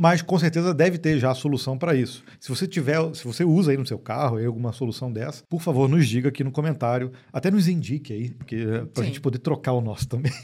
Mas 0.00 0.22
com 0.22 0.38
certeza 0.38 0.72
deve 0.72 0.96
ter 0.96 1.18
já 1.18 1.30
a 1.30 1.34
solução 1.34 1.76
para 1.76 1.94
isso. 1.94 2.24
Se 2.40 2.48
você 2.48 2.66
tiver, 2.66 2.96
se 3.14 3.22
você 3.22 3.44
usa 3.44 3.70
aí 3.70 3.76
no 3.76 3.84
seu 3.84 3.98
carro 3.98 4.38
aí 4.38 4.46
alguma 4.46 4.72
solução 4.72 5.12
dessa, 5.12 5.44
por 5.46 5.60
favor, 5.60 5.90
nos 5.90 6.08
diga 6.08 6.30
aqui 6.30 6.42
no 6.42 6.50
comentário, 6.50 7.12
até 7.30 7.50
nos 7.50 7.68
indique 7.68 8.14
aí, 8.14 8.30
porque 8.30 8.64
para 8.94 9.02
a 9.02 9.06
gente 9.06 9.20
poder 9.20 9.40
trocar 9.40 9.72
o 9.72 9.82
nosso 9.82 10.08
também. 10.08 10.32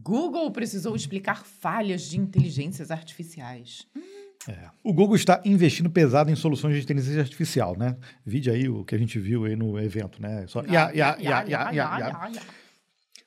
Google 0.00 0.48
precisou 0.52 0.94
explicar 0.94 1.44
falhas 1.44 2.02
de 2.02 2.20
inteligências 2.20 2.92
artificiais. 2.92 3.84
É. 4.48 4.68
O 4.84 4.92
Google 4.92 5.16
está 5.16 5.42
investindo 5.44 5.90
pesado 5.90 6.30
em 6.30 6.36
soluções 6.36 6.76
de 6.76 6.82
inteligência 6.82 7.20
artificial, 7.20 7.76
né? 7.76 7.96
Vide 8.24 8.48
aí 8.48 8.68
o 8.68 8.84
que 8.84 8.94
a 8.94 8.98
gente 8.98 9.18
viu 9.18 9.44
aí 9.44 9.56
no 9.56 9.76
evento, 9.76 10.22
né? 10.22 10.44
Só, 10.46 10.62
ya, 10.62 10.92
ya. 10.94 11.16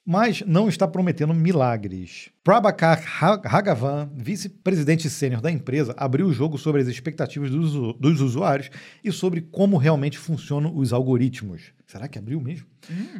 Mas 0.06 0.42
não 0.46 0.68
está 0.68 0.88
prometendo 0.88 1.34
milagres. 1.34 2.30
Prabhakar 2.44 3.02
Ra- 3.06 3.42
Raghavan, 3.44 4.10
vice-presidente 4.16 5.10
sênior 5.10 5.40
da 5.42 5.50
empresa, 5.52 5.94
abriu 5.98 6.28
o 6.28 6.34
jogo 6.34 6.58
sobre 6.58 6.82
as 6.82 6.88
expectativas 6.88 7.50
dos, 7.50 7.72
dos 7.98 8.20
usuários 8.22 8.70
e 9.04 9.12
sobre 9.12 9.42
como 9.42 9.78
realmente 9.78 10.18
funcionam 10.18 10.76
os 10.76 10.92
algoritmos. 10.92 11.72
Será 11.88 12.08
que 12.08 12.20
abriu 12.20 12.42
mesmo? 12.42 12.66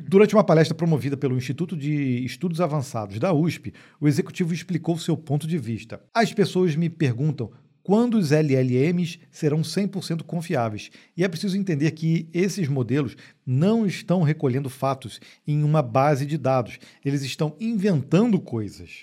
Durante 0.08 0.36
uma 0.36 0.44
palestra 0.44 0.76
promovida 0.76 1.16
pelo 1.16 1.38
Instituto 1.38 1.78
de 1.78 2.26
Estudos 2.26 2.60
Avançados 2.60 3.18
da 3.20 3.32
USP, 3.34 3.74
o 4.02 4.08
executivo 4.08 4.54
explicou 4.54 4.98
seu 4.98 5.16
ponto 5.16 5.48
de 5.48 5.58
vista. 5.58 6.02
As 6.14 6.34
pessoas 6.34 6.76
me 6.76 6.90
perguntam 6.90 7.50
quando 7.84 8.16
os 8.18 8.32
LLMs 8.32 9.20
serão 9.30 9.62
100% 9.62 10.24
confiáveis. 10.24 10.90
E 11.16 11.24
é 11.24 11.28
preciso 11.28 11.58
entender 11.58 11.92
que 11.92 12.30
esses 12.34 12.68
modelos 12.70 13.16
não 13.46 13.86
estão 13.86 14.22
recolhendo 14.24 14.70
fatos 14.70 15.20
em 15.46 15.64
uma 15.64 15.82
base 15.82 16.26
de 16.26 16.38
dados. 16.38 16.80
Eles 17.04 17.22
estão 17.24 17.56
inventando 17.60 18.40
coisas. 18.40 19.02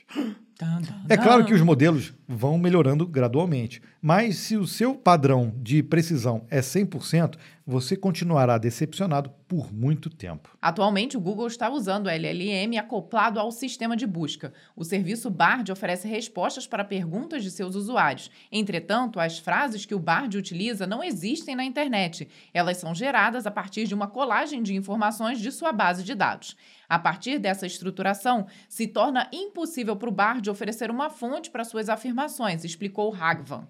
Tan, 0.59 0.81
tan, 0.83 1.05
É 1.09 1.17
claro 1.17 1.43
tan. 1.43 1.49
que 1.49 1.55
os 1.55 1.61
modelos 1.61 2.15
vão 2.27 2.59
melhorando 2.59 3.07
gradualmente, 3.07 3.83
mas 4.03 4.37
se 4.37 4.57
o 4.57 4.67
seu 4.67 4.95
padrão 4.95 5.53
de 5.57 5.83
precisão 5.83 6.47
é 6.49 6.61
100%, 6.61 7.37
você 7.67 7.95
continuará 7.97 8.57
decepcionado 8.59 9.31
por 9.47 9.73
muito 9.73 10.09
tempo. 10.09 10.57
Atualmente, 10.61 11.17
o 11.17 11.21
Google 11.21 11.47
está 11.47 11.71
usando 11.71 12.07
o 12.07 12.11
LLM 12.11 12.79
acoplado 12.79 13.39
ao 13.39 13.53
sistema 13.53 13.97
de 13.97 14.07
busca. 14.07 14.53
O 14.75 14.85
serviço 14.85 15.31
Bard 15.31 15.71
oferece 15.71 16.09
respostas 16.09 16.67
para 16.67 16.83
perguntas 16.83 17.45
de 17.45 17.51
seus 17.51 17.77
usuários. 17.77 18.31
Entretanto, 18.51 19.21
as 19.21 19.39
frases 19.39 19.85
que 19.85 19.95
o 19.95 20.01
Bard 20.01 20.37
utiliza 20.37 20.87
não 20.87 21.05
existem 21.05 21.55
na 21.55 21.65
internet. 21.65 22.27
Elas 22.53 22.79
são 22.79 22.95
geradas 22.95 23.47
a 23.47 23.51
partir 23.51 23.87
de 23.87 23.95
uma 23.95 24.09
colagem 24.09 24.63
de 24.63 24.75
informações 24.75 25.39
de 25.39 25.53
sua 25.53 25.73
base 25.73 26.03
de 26.03 26.15
dados. 26.15 26.57
A 26.89 26.99
partir 26.99 27.39
dessa 27.39 27.67
estruturação, 27.67 28.47
se 28.69 28.89
torna 28.89 29.29
impossível 29.33 29.95
para 29.95 30.09
o 30.09 30.13
Bard 30.13 30.49
oferecer 30.51 30.91
uma 30.91 31.09
fonte 31.09 31.51
para 31.51 31.65
suas 31.65 31.89
afirmações, 31.89 32.65
explicou 32.65 33.11
Raghavan. 33.11 33.69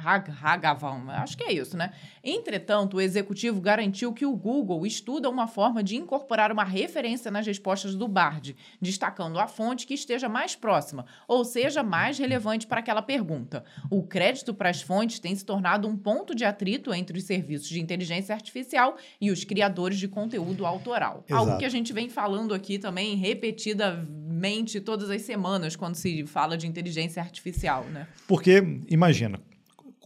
Ragavan, 0.00 1.04
acho 1.08 1.36
que 1.36 1.44
é 1.44 1.52
isso, 1.52 1.76
né? 1.76 1.92
Entretanto, 2.22 2.96
o 2.96 3.00
executivo 3.00 3.60
garantiu 3.60 4.12
que 4.12 4.24
o 4.24 4.34
Google 4.34 4.86
estuda 4.86 5.28
uma 5.28 5.46
forma 5.46 5.82
de 5.82 5.96
incorporar 5.96 6.50
uma 6.50 6.64
referência 6.64 7.30
nas 7.30 7.46
respostas 7.46 7.94
do 7.94 8.08
Bard, 8.08 8.56
destacando 8.80 9.38
a 9.38 9.46
fonte 9.46 9.86
que 9.86 9.94
esteja 9.94 10.28
mais 10.28 10.56
próxima, 10.56 11.04
ou 11.28 11.44
seja, 11.44 11.82
mais 11.82 12.18
relevante 12.18 12.66
para 12.66 12.80
aquela 12.80 13.02
pergunta. 13.02 13.64
O 13.90 14.02
crédito 14.02 14.54
para 14.54 14.70
as 14.70 14.80
fontes 14.82 15.18
tem 15.18 15.34
se 15.34 15.44
tornado 15.44 15.86
um 15.86 15.96
ponto 15.96 16.34
de 16.34 16.44
atrito 16.44 16.92
entre 16.94 17.18
os 17.18 17.24
serviços 17.24 17.68
de 17.68 17.80
inteligência 17.80 18.34
artificial 18.34 18.96
e 19.20 19.30
os 19.30 19.44
criadores 19.44 19.98
de 19.98 20.08
conteúdo 20.08 20.64
autoral. 20.66 21.24
Exato. 21.28 21.34
Algo 21.34 21.58
que 21.58 21.64
a 21.64 21.68
gente 21.68 21.92
vem 21.92 22.08
falando 22.08 22.54
aqui 22.54 22.78
também 22.78 23.16
repetidamente 23.16 24.80
todas 24.80 25.10
as 25.10 25.22
semanas 25.22 25.76
quando 25.76 25.94
se 25.94 26.26
fala 26.26 26.56
de 26.56 26.66
inteligência 26.66 27.22
artificial, 27.22 27.84
né? 27.84 28.06
Porque, 28.26 28.62
imagina, 28.88 29.40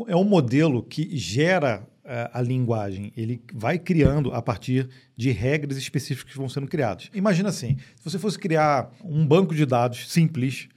é 0.08 0.16
um 0.16 0.24
modelo 0.24 0.82
que 0.82 1.16
gera 1.16 1.86
uh, 2.04 2.30
a 2.32 2.42
linguagem. 2.42 3.12
Ele 3.16 3.42
vai 3.52 3.78
criando 3.78 4.32
a 4.32 4.42
partir 4.42 4.88
de 5.16 5.30
regras 5.30 5.76
específicas 5.76 6.32
que 6.32 6.38
vão 6.38 6.48
sendo 6.48 6.66
criadas. 6.66 7.10
Imagina 7.14 7.48
assim: 7.48 7.76
se 7.96 8.04
você 8.04 8.18
fosse 8.18 8.38
criar 8.38 8.90
um 9.04 9.26
banco 9.26 9.54
de 9.54 9.64
dados 9.64 10.10
simples, 10.10 10.68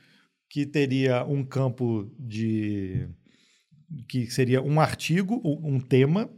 que 0.49 0.65
teria 0.65 1.25
um 1.25 1.43
campo 1.43 2.09
de. 2.17 3.07
que 4.07 4.29
seria 4.29 4.61
um 4.61 4.79
artigo, 4.79 5.41
um 5.43 5.79
tema, 5.79 6.29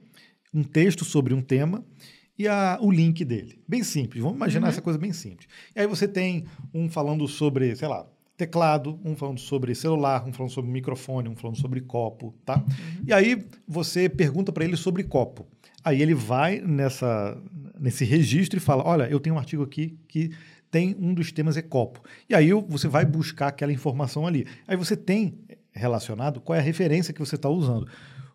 um 0.53 0.63
texto 0.63 1.03
sobre 1.05 1.33
um 1.33 1.41
tema 1.41 1.85
e 2.37 2.47
a, 2.47 2.77
o 2.81 2.89
link 2.89 3.25
dele. 3.25 3.61
Bem 3.67 3.83
simples. 3.83 4.23
Vamos 4.23 4.37
imaginar 4.37 4.67
uhum. 4.67 4.71
essa 4.71 4.81
coisa 4.81 4.97
bem 4.97 5.11
simples. 5.11 5.49
E 5.75 5.81
aí 5.81 5.85
você 5.85 6.07
tem 6.07 6.45
um 6.73 6.89
falando 6.89 7.27
sobre, 7.27 7.75
sei 7.75 7.87
lá, 7.87 8.09
teclado, 8.39 8.97
um 9.03 9.17
falando 9.17 9.39
sobre 9.39 9.75
celular, 9.75 10.25
um 10.25 10.31
falando 10.31 10.51
sobre 10.51 10.71
microfone, 10.71 11.27
um 11.27 11.35
falando 11.35 11.57
sobre 11.57 11.81
copo, 11.81 12.33
tá? 12.45 12.55
Uhum. 12.55 13.03
E 13.05 13.13
aí 13.13 13.45
você 13.67 14.07
pergunta 14.07 14.51
para 14.51 14.63
ele 14.63 14.77
sobre 14.77 15.03
copo. 15.03 15.45
Aí 15.83 16.01
ele 16.01 16.13
vai 16.13 16.61
nessa, 16.61 17.37
nesse 17.77 18.05
registro 18.05 18.57
e 18.57 18.61
fala: 18.61 18.83
Olha, 18.85 19.09
eu 19.09 19.19
tenho 19.19 19.35
um 19.35 19.39
artigo 19.39 19.61
aqui 19.61 19.99
que 20.07 20.31
tem 20.71 20.95
um 20.97 21.13
dos 21.13 21.31
temas 21.33 21.57
é 21.57 21.61
copo. 21.61 22.01
E 22.29 22.33
aí 22.33 22.51
você 22.53 22.87
vai 22.87 23.05
buscar 23.05 23.47
aquela 23.47 23.73
informação 23.73 24.25
ali. 24.25 24.47
Aí 24.65 24.77
você 24.77 24.95
tem 24.95 25.37
relacionado 25.73 26.39
qual 26.39 26.55
é 26.55 26.59
a 26.59 26.63
referência 26.63 27.13
que 27.13 27.19
você 27.19 27.35
está 27.35 27.49
usando. 27.49 27.87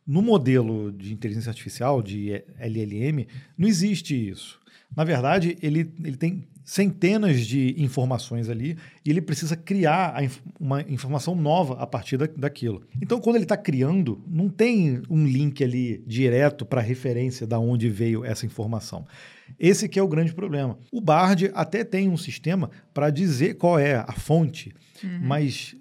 No 0.07 0.21
modelo 0.21 0.93
de 0.93 1.14
inteligência 1.14 1.49
artificial, 1.49 2.03
de 2.03 2.45
LLM, 2.59 3.27
não 3.57 3.67
existe 3.67 4.29
isso. 4.29 4.61
Na 4.95 5.03
verdade, 5.03 5.57
ele, 5.62 5.90
ele 6.05 6.17
tem 6.17 6.47
centenas 6.64 7.46
de 7.46 7.74
informações 7.77 8.48
ali 8.48 8.77
e 9.05 9.11
ele 9.11 9.20
precisa 9.20 9.55
criar 9.55 10.22
inf 10.22 10.38
uma 10.59 10.81
informação 10.83 11.35
nova 11.35 11.74
a 11.74 11.87
partir 11.87 12.16
da, 12.16 12.27
daquilo. 12.27 12.83
Então, 13.00 13.20
quando 13.20 13.37
ele 13.37 13.44
está 13.44 13.57
criando, 13.57 14.22
não 14.27 14.48
tem 14.48 15.03
um 15.11 15.27
link 15.27 15.62
ali 15.62 16.03
direto 16.07 16.64
para 16.64 16.81
referência 16.81 17.46
da 17.46 17.59
onde 17.59 17.88
veio 17.90 18.24
essa 18.24 18.46
informação. 18.46 19.07
Esse 19.59 19.88
que 19.88 19.98
é 19.98 20.03
o 20.03 20.09
grande 20.09 20.33
problema. 20.33 20.79
O 20.90 21.00
Bard 21.00 21.50
até 21.55 21.85
tem 21.85 22.09
um 22.09 22.16
sistema 22.16 22.70
para 22.94 23.11
dizer 23.11 23.55
qual 23.55 23.79
é 23.79 23.96
a 23.96 24.12
fonte, 24.12 24.72
uhum. 25.03 25.20
mas 25.22 25.77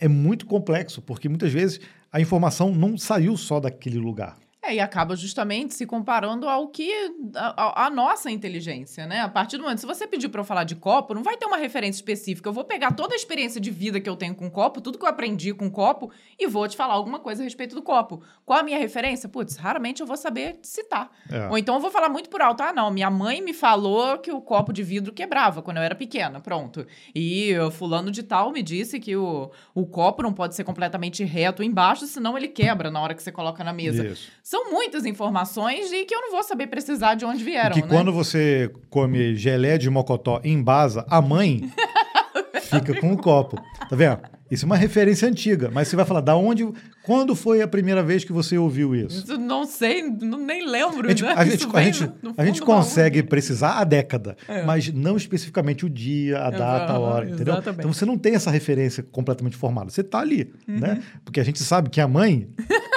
é 0.00 0.08
muito 0.08 0.46
complexo, 0.46 1.00
porque 1.00 1.28
muitas 1.28 1.52
vezes 1.52 1.80
a 2.10 2.20
informação 2.20 2.74
não 2.74 2.98
saiu 2.98 3.36
só 3.36 3.60
daquele 3.60 3.98
lugar. 3.98 4.36
É, 4.66 4.76
e 4.76 4.80
acaba 4.80 5.14
justamente 5.14 5.74
se 5.74 5.84
comparando 5.84 6.48
ao 6.48 6.68
que 6.68 6.90
a, 7.34 7.84
a, 7.84 7.90
nossa 7.90 8.30
inteligência, 8.30 9.06
né? 9.06 9.20
A 9.20 9.28
partir 9.28 9.58
do 9.58 9.62
momento, 9.62 9.80
se 9.80 9.86
você 9.86 10.06
pedir 10.06 10.30
para 10.30 10.40
eu 10.40 10.44
falar 10.44 10.64
de 10.64 10.74
copo, 10.74 11.12
não 11.12 11.22
vai 11.22 11.36
ter 11.36 11.44
uma 11.44 11.58
referência 11.58 11.98
específica. 11.98 12.48
Eu 12.48 12.52
vou 12.52 12.64
pegar 12.64 12.92
toda 12.92 13.14
a 13.14 13.16
experiência 13.16 13.60
de 13.60 13.70
vida 13.70 14.00
que 14.00 14.08
eu 14.08 14.16
tenho 14.16 14.34
com 14.34 14.50
copo, 14.50 14.80
tudo 14.80 14.98
que 14.98 15.04
eu 15.04 15.08
aprendi 15.08 15.52
com 15.52 15.70
copo, 15.70 16.10
e 16.38 16.46
vou 16.46 16.66
te 16.66 16.78
falar 16.78 16.94
alguma 16.94 17.18
coisa 17.18 17.42
a 17.42 17.44
respeito 17.44 17.74
do 17.74 17.82
copo. 17.82 18.22
Qual 18.46 18.58
a 18.58 18.62
minha 18.62 18.78
referência? 18.78 19.28
Putz, 19.28 19.56
raramente 19.56 20.00
eu 20.00 20.06
vou 20.06 20.16
saber 20.16 20.58
citar. 20.62 21.10
É. 21.30 21.46
Ou 21.48 21.58
então 21.58 21.74
eu 21.74 21.80
vou 21.80 21.90
falar 21.90 22.08
muito 22.08 22.30
por 22.30 22.40
alto. 22.40 22.62
Ah, 22.62 22.72
não, 22.72 22.90
minha 22.90 23.10
mãe 23.10 23.42
me 23.42 23.52
falou 23.52 24.16
que 24.16 24.32
o 24.32 24.40
copo 24.40 24.72
de 24.72 24.82
vidro 24.82 25.12
quebrava 25.12 25.60
quando 25.60 25.76
eu 25.76 25.82
era 25.82 25.94
pequena. 25.94 26.40
Pronto. 26.40 26.86
E 27.14 27.54
o 27.58 27.70
fulano 27.70 28.10
de 28.10 28.22
tal 28.22 28.50
me 28.50 28.62
disse 28.62 28.98
que 28.98 29.14
o, 29.14 29.50
o 29.74 29.86
copo 29.86 30.22
não 30.22 30.32
pode 30.32 30.54
ser 30.54 30.64
completamente 30.64 31.22
reto 31.22 31.62
embaixo, 31.62 32.06
senão 32.06 32.38
ele 32.38 32.48
quebra 32.48 32.90
na 32.90 33.00
hora 33.02 33.14
que 33.14 33.22
você 33.22 33.30
coloca 33.30 33.62
na 33.62 33.72
mesa. 33.72 34.06
Isso 34.06 34.53
são 34.54 34.70
muitas 34.70 35.04
informações 35.04 35.90
e 35.90 36.04
que 36.04 36.14
eu 36.14 36.20
não 36.20 36.30
vou 36.30 36.44
saber 36.44 36.68
precisar 36.68 37.16
de 37.16 37.24
onde 37.24 37.42
vieram. 37.42 37.74
que 37.74 37.82
né? 37.82 37.88
quando 37.88 38.12
você 38.12 38.70
come 38.88 39.34
gelé 39.34 39.76
de 39.76 39.90
mocotó 39.90 40.40
em 40.44 40.62
basa, 40.62 41.04
a 41.10 41.20
mãe 41.20 41.68
fica 42.62 43.00
com 43.00 43.12
o 43.12 43.16
copo. 43.16 43.60
Tá 43.90 43.96
vendo? 43.96 44.20
Isso 44.48 44.64
é 44.64 44.66
uma 44.66 44.76
referência 44.76 45.26
antiga, 45.26 45.70
mas 45.72 45.88
você 45.88 45.96
vai 45.96 46.04
falar, 46.04 46.20
da 46.20 46.36
onde. 46.36 46.68
Quando 47.02 47.34
foi 47.34 47.60
a 47.62 47.68
primeira 47.68 48.02
vez 48.02 48.24
que 48.24 48.32
você 48.32 48.56
ouviu 48.56 48.94
isso? 48.94 49.36
Não 49.36 49.64
sei, 49.66 50.02
não, 50.02 50.38
nem 50.38 50.66
lembro. 50.66 51.06
A 51.06 51.10
gente, 51.10 51.22
né? 51.24 51.34
a 51.36 51.44
gente, 51.44 51.66
a 51.74 51.82
gente, 51.82 52.12
a 52.36 52.44
gente 52.46 52.62
consegue 52.62 53.22
precisar 53.22 53.72
a 53.80 53.84
década, 53.84 54.36
é. 54.46 54.62
mas 54.62 54.92
não 54.92 55.16
especificamente 55.16 55.84
o 55.84 55.90
dia, 55.90 56.38
a 56.38 56.50
data, 56.50 56.92
a 56.92 56.98
hora, 56.98 57.28
entendeu? 57.28 57.54
Exatamente. 57.54 57.80
Então 57.80 57.92
você 57.92 58.06
não 58.06 58.16
tem 58.16 58.34
essa 58.34 58.50
referência 58.50 59.02
completamente 59.02 59.56
formada. 59.56 59.90
Você 59.90 60.02
está 60.02 60.20
ali, 60.20 60.52
uhum. 60.68 60.78
né? 60.78 61.02
Porque 61.24 61.40
a 61.40 61.44
gente 61.44 61.60
sabe 61.62 61.90
que 61.90 62.00
a 62.00 62.06
mãe 62.06 62.48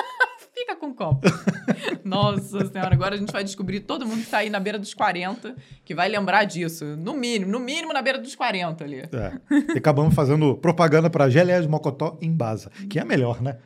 copo. 0.97 1.21
Nossa 2.03 2.65
senhora, 2.65 2.93
agora 2.93 3.15
a 3.15 3.17
gente 3.17 3.31
vai 3.31 3.43
descobrir 3.43 3.81
todo 3.81 4.05
mundo 4.05 4.17
que 4.17 4.25
está 4.25 4.39
aí 4.39 4.49
na 4.49 4.59
beira 4.59 4.79
dos 4.79 4.93
40 4.93 5.55
que 5.85 5.93
vai 5.93 6.09
lembrar 6.09 6.43
disso. 6.43 6.83
No 6.97 7.13
mínimo, 7.13 7.51
no 7.51 7.59
mínimo 7.59 7.93
na 7.93 8.01
beira 8.01 8.19
dos 8.19 8.35
40 8.35 8.83
ali. 8.83 8.97
É. 8.99 9.31
E 9.73 9.77
acabamos 9.77 10.13
fazendo 10.13 10.55
propaganda 10.57 11.09
para 11.09 11.29
geleia 11.29 11.61
de 11.61 11.67
mocotó 11.67 12.17
em 12.21 12.31
Baza, 12.31 12.71
que 12.89 12.99
é 12.99 13.05
melhor, 13.05 13.41
né? 13.41 13.57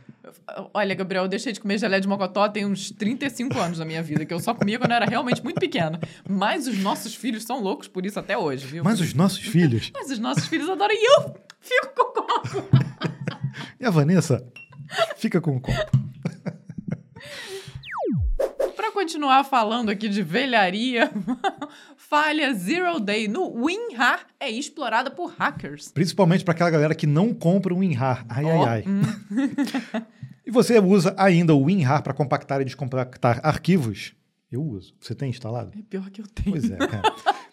Olha, 0.73 0.93
Gabriel, 0.95 1.23
eu 1.23 1.29
deixei 1.29 1.51
de 1.51 1.59
comer 1.59 1.77
geleia 1.77 1.99
de 1.99 2.07
mocotó 2.07 2.47
tem 2.47 2.65
uns 2.65 2.91
35 2.91 3.57
anos 3.59 3.79
na 3.79 3.85
minha 3.85 4.03
vida, 4.03 4.25
que 4.25 4.33
eu 4.33 4.39
só 4.39 4.53
comia 4.53 4.77
quando 4.77 4.91
eu 4.91 4.97
era 4.97 5.05
realmente 5.05 5.43
muito 5.43 5.59
pequena. 5.59 5.99
Mas 6.27 6.67
os 6.67 6.77
nossos 6.77 7.15
filhos 7.15 7.43
são 7.43 7.61
loucos 7.61 7.87
por 7.87 8.05
isso 8.05 8.19
até 8.19 8.37
hoje, 8.37 8.65
viu? 8.65 8.83
Mas 8.83 8.99
os 8.99 9.13
nossos 9.13 9.39
filhos? 9.39 9.91
Mas 9.93 10.09
os 10.11 10.19
nossos 10.19 10.45
filhos 10.47 10.69
adoram 10.69 10.93
e 10.93 11.17
eu 11.17 11.35
fico 11.59 11.95
com 11.95 12.01
o 12.01 12.13
copo. 12.13 12.69
e 13.79 13.85
a 13.85 13.89
Vanessa 13.89 14.45
fica 15.17 15.41
com 15.41 15.55
o 15.55 15.61
copo. 15.61 16.10
Para 18.75 18.91
continuar 18.91 19.43
falando 19.43 19.89
aqui 19.89 20.09
de 20.09 20.23
velharia, 20.23 21.11
falha 21.97 22.53
Zero 22.53 22.99
Day 22.99 23.27
no 23.27 23.47
WinRAR 23.53 24.25
é 24.39 24.49
explorada 24.49 25.11
por 25.11 25.31
hackers. 25.31 25.89
Principalmente 25.89 26.43
para 26.43 26.53
aquela 26.53 26.69
galera 26.69 26.95
que 26.95 27.05
não 27.05 27.33
compra 27.33 27.73
o 27.73 27.77
WinRAR. 27.77 28.25
Ai, 28.27 28.45
oh. 28.45 28.49
ai, 28.49 28.67
ai. 28.67 28.83
Hum. 28.87 29.01
e 30.45 30.51
você 30.51 30.79
usa 30.79 31.13
ainda 31.17 31.53
o 31.53 31.63
WinRAR 31.63 32.01
para 32.01 32.13
compactar 32.13 32.61
e 32.61 32.65
descompactar 32.65 33.39
arquivos? 33.43 34.13
Eu 34.51 34.63
uso. 34.63 34.93
Você 34.99 35.15
tem 35.15 35.29
instalado? 35.29 35.71
É 35.77 35.81
pior 35.89 36.09
que 36.09 36.21
eu 36.21 36.27
tenho. 36.27 36.51
Pois 36.51 36.69
é, 36.69 36.75
cara. 36.75 37.01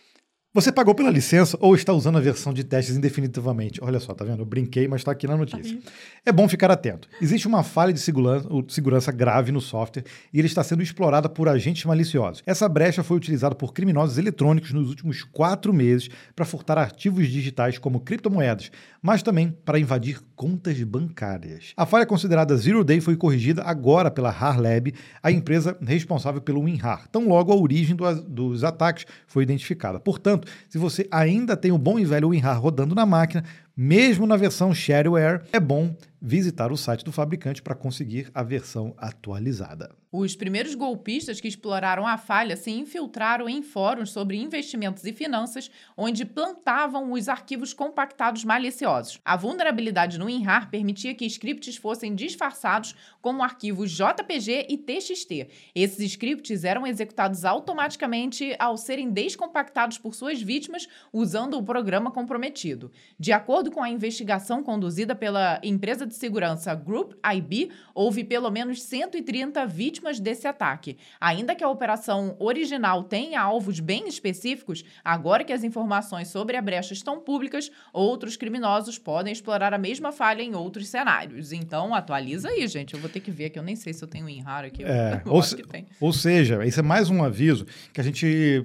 Você 0.55 0.73
pagou 0.73 0.95
pela 0.95 1.11
licença 1.11 1.59
ou 1.61 1.75
está 1.75 1.93
usando 1.93 2.17
a 2.17 2.23
versão 2.23 2.55
de 2.55 2.65
testes 2.65 2.97
indefinitivamente? 2.97 3.85
Olha 3.85 4.01
só, 4.01 4.15
tá 4.15 4.25
vendo? 4.25 4.41
Eu 4.41 4.47
brinquei, 4.47 4.89
mas 4.89 5.03
está 5.03 5.13
aqui 5.13 5.27
na 5.27 5.37
notícia. 5.37 5.77
Aí. 5.77 5.83
É 6.25 6.33
bom 6.33 6.49
ficar 6.49 6.71
atento. 6.71 7.07
Existe 7.21 7.47
uma 7.47 7.63
falha 7.63 7.93
de 7.93 8.01
segurança, 8.01 8.49
segurança 8.69 9.13
grave 9.13 9.53
no 9.53 9.61
software 9.61 10.05
e 10.33 10.39
ele 10.39 10.49
está 10.49 10.65
sendo 10.65 10.83
explorado 10.83 11.29
por 11.29 11.51
agentes 11.51 11.85
maliciosos. 11.85 12.43
Essa 12.47 12.67
brecha 12.67 13.03
foi 13.03 13.19
utilizada 13.19 13.55
por 13.55 13.75
criminosos 13.75 14.17
eletrônicos 14.17 14.73
nos 14.73 14.89
últimos 14.89 15.23
quatro 15.23 15.71
meses 15.71 16.09
para 16.35 16.47
furtar 16.47 16.79
ativos 16.79 17.29
digitais 17.29 17.77
como 17.77 18.01
criptomoedas, 18.01 18.71
mas 19.03 19.23
também 19.23 19.57
para 19.65 19.79
invadir 19.79 20.21
contas 20.35 20.83
bancárias. 20.83 21.73
A 21.77 21.87
falha 21.87 22.07
considerada 22.07 22.57
Zero 22.57 22.85
Day 22.85 23.01
foi 23.01 23.17
corrigida 23.17 23.63
agora 23.63 24.11
pela 24.11 24.31
HAR 24.31 24.61
Lab, 24.61 24.95
a 25.23 25.31
empresa 25.31 25.77
responsável 25.81 26.41
pelo 26.41 26.63
WinRAR, 26.63 27.09
tão 27.09 27.29
logo 27.29 27.53
a 27.53 27.57
origem 27.57 27.95
do, 27.95 28.23
dos 28.23 28.65
ataques 28.65 29.07
foi 29.27 29.43
identificada. 29.43 30.01
Portanto, 30.01 30.49
se 30.69 30.79
você 30.79 31.07
ainda 31.11 31.57
tem 31.57 31.73
o 31.73 31.79
bom 31.79 31.99
e 31.99 32.05
velho 32.05 32.29
WinRAR 32.29 32.61
rodando 32.61 32.95
na 32.95 33.07
máquina, 33.07 33.45
mesmo 33.81 34.27
na 34.27 34.37
versão 34.37 34.75
shareware, 34.75 35.45
é 35.53 35.61
bom 35.61 35.95
visitar 36.21 36.73
o 36.73 36.77
site 36.77 37.05
do 37.05 37.13
fabricante 37.13 37.63
para 37.63 37.77
conseguir 37.77 38.29
a 38.35 38.43
versão 38.43 38.93
atualizada. 38.99 39.95
Os 40.11 40.35
primeiros 40.35 40.75
golpistas 40.75 41.39
que 41.39 41.47
exploraram 41.47 42.07
a 42.07 42.17
falha 42.17 42.57
se 42.57 42.71
infiltraram 42.71 43.47
em 43.47 43.63
fóruns 43.63 44.11
sobre 44.11 44.39
investimentos 44.39 45.05
e 45.05 45.13
finanças, 45.13 45.71
onde 45.95 46.25
plantavam 46.25 47.13
os 47.13 47.29
arquivos 47.29 47.75
compactados 47.75 48.43
maliciosos. 48.43 49.21
A 49.23 49.37
vulnerabilidade 49.37 50.19
no 50.19 50.25
WinRAR 50.25 50.71
permitia 50.71 51.15
que 51.15 51.27
scripts 51.27 51.77
fossem 51.77 52.15
disfarçados 52.15 52.97
como 53.21 53.43
arquivos 53.43 53.91
JPG 53.91 54.67
e 54.71 54.79
TXT. 54.79 55.49
Esses 55.75 56.13
scripts 56.13 56.65
eram 56.65 56.87
executados 56.87 57.45
automaticamente 57.45 58.57
ao 58.59 58.79
serem 58.79 59.11
descompactados 59.11 59.99
por 59.99 60.15
suas 60.15 60.41
vítimas 60.41 60.89
usando 61.13 61.59
o 61.59 61.63
programa 61.63 62.11
comprometido. 62.11 62.91
De 63.19 63.31
acordo 63.31 63.68
acordo 63.69 63.71
com 63.71 63.83
a 63.83 63.91
investigação 63.91 64.63
conduzida 64.63 65.15
pela 65.15 65.61
empresa 65.63 66.07
de 66.07 66.15
segurança 66.15 66.75
Group 66.75 67.13
IB, 67.37 67.71
houve 67.95 68.25
pelo 68.25 68.51
menos 68.51 68.83
130 68.83 69.67
vítimas 69.67 70.19
desse 70.19 70.47
ataque. 70.47 70.97
Ainda 71.21 71.55
que 71.55 71.63
a 71.63 71.69
operação 71.69 72.35
original 72.39 73.05
tenha 73.05 73.41
alvos 73.41 73.81
bem 73.81 74.09
específicos, 74.09 74.85
agora 75.05 75.45
que 75.45 75.53
as 75.53 75.63
informações 75.63 76.29
sobre 76.29 76.57
a 76.57 76.63
brecha 76.63 76.93
estão 76.93 77.21
públicas, 77.21 77.71
outros 77.93 78.37
criminosos 78.37 78.99
podem 78.99 79.33
explorar 79.33 79.73
a 79.73 79.79
mesma 79.79 80.13
falha 80.13 80.43
em 80.43 80.55
outros 80.55 80.89
cenários. 80.89 81.53
Então, 81.53 81.95
atualiza 81.95 82.49
aí, 82.49 82.67
gente. 82.67 82.95
Eu 82.95 83.01
vou 83.01 83.09
ter 83.09 83.21
que 83.21 83.31
ver 83.31 83.47
aqui. 83.47 83.59
Eu 83.59 83.63
nem 83.63 83.77
sei 83.77 83.93
se 83.93 84.03
eu 84.03 84.09
tenho 84.09 84.27
WinRAR 84.27 84.65
aqui. 84.65 84.83
É, 84.83 85.23
ou, 85.27 85.43
se, 85.43 85.63
ou 86.01 86.13
seja, 86.13 86.65
esse 86.67 86.81
é 86.81 86.83
mais 86.83 87.11
um 87.11 87.23
aviso 87.23 87.67
que 87.93 88.01
a 88.01 88.05
gente 88.05 88.65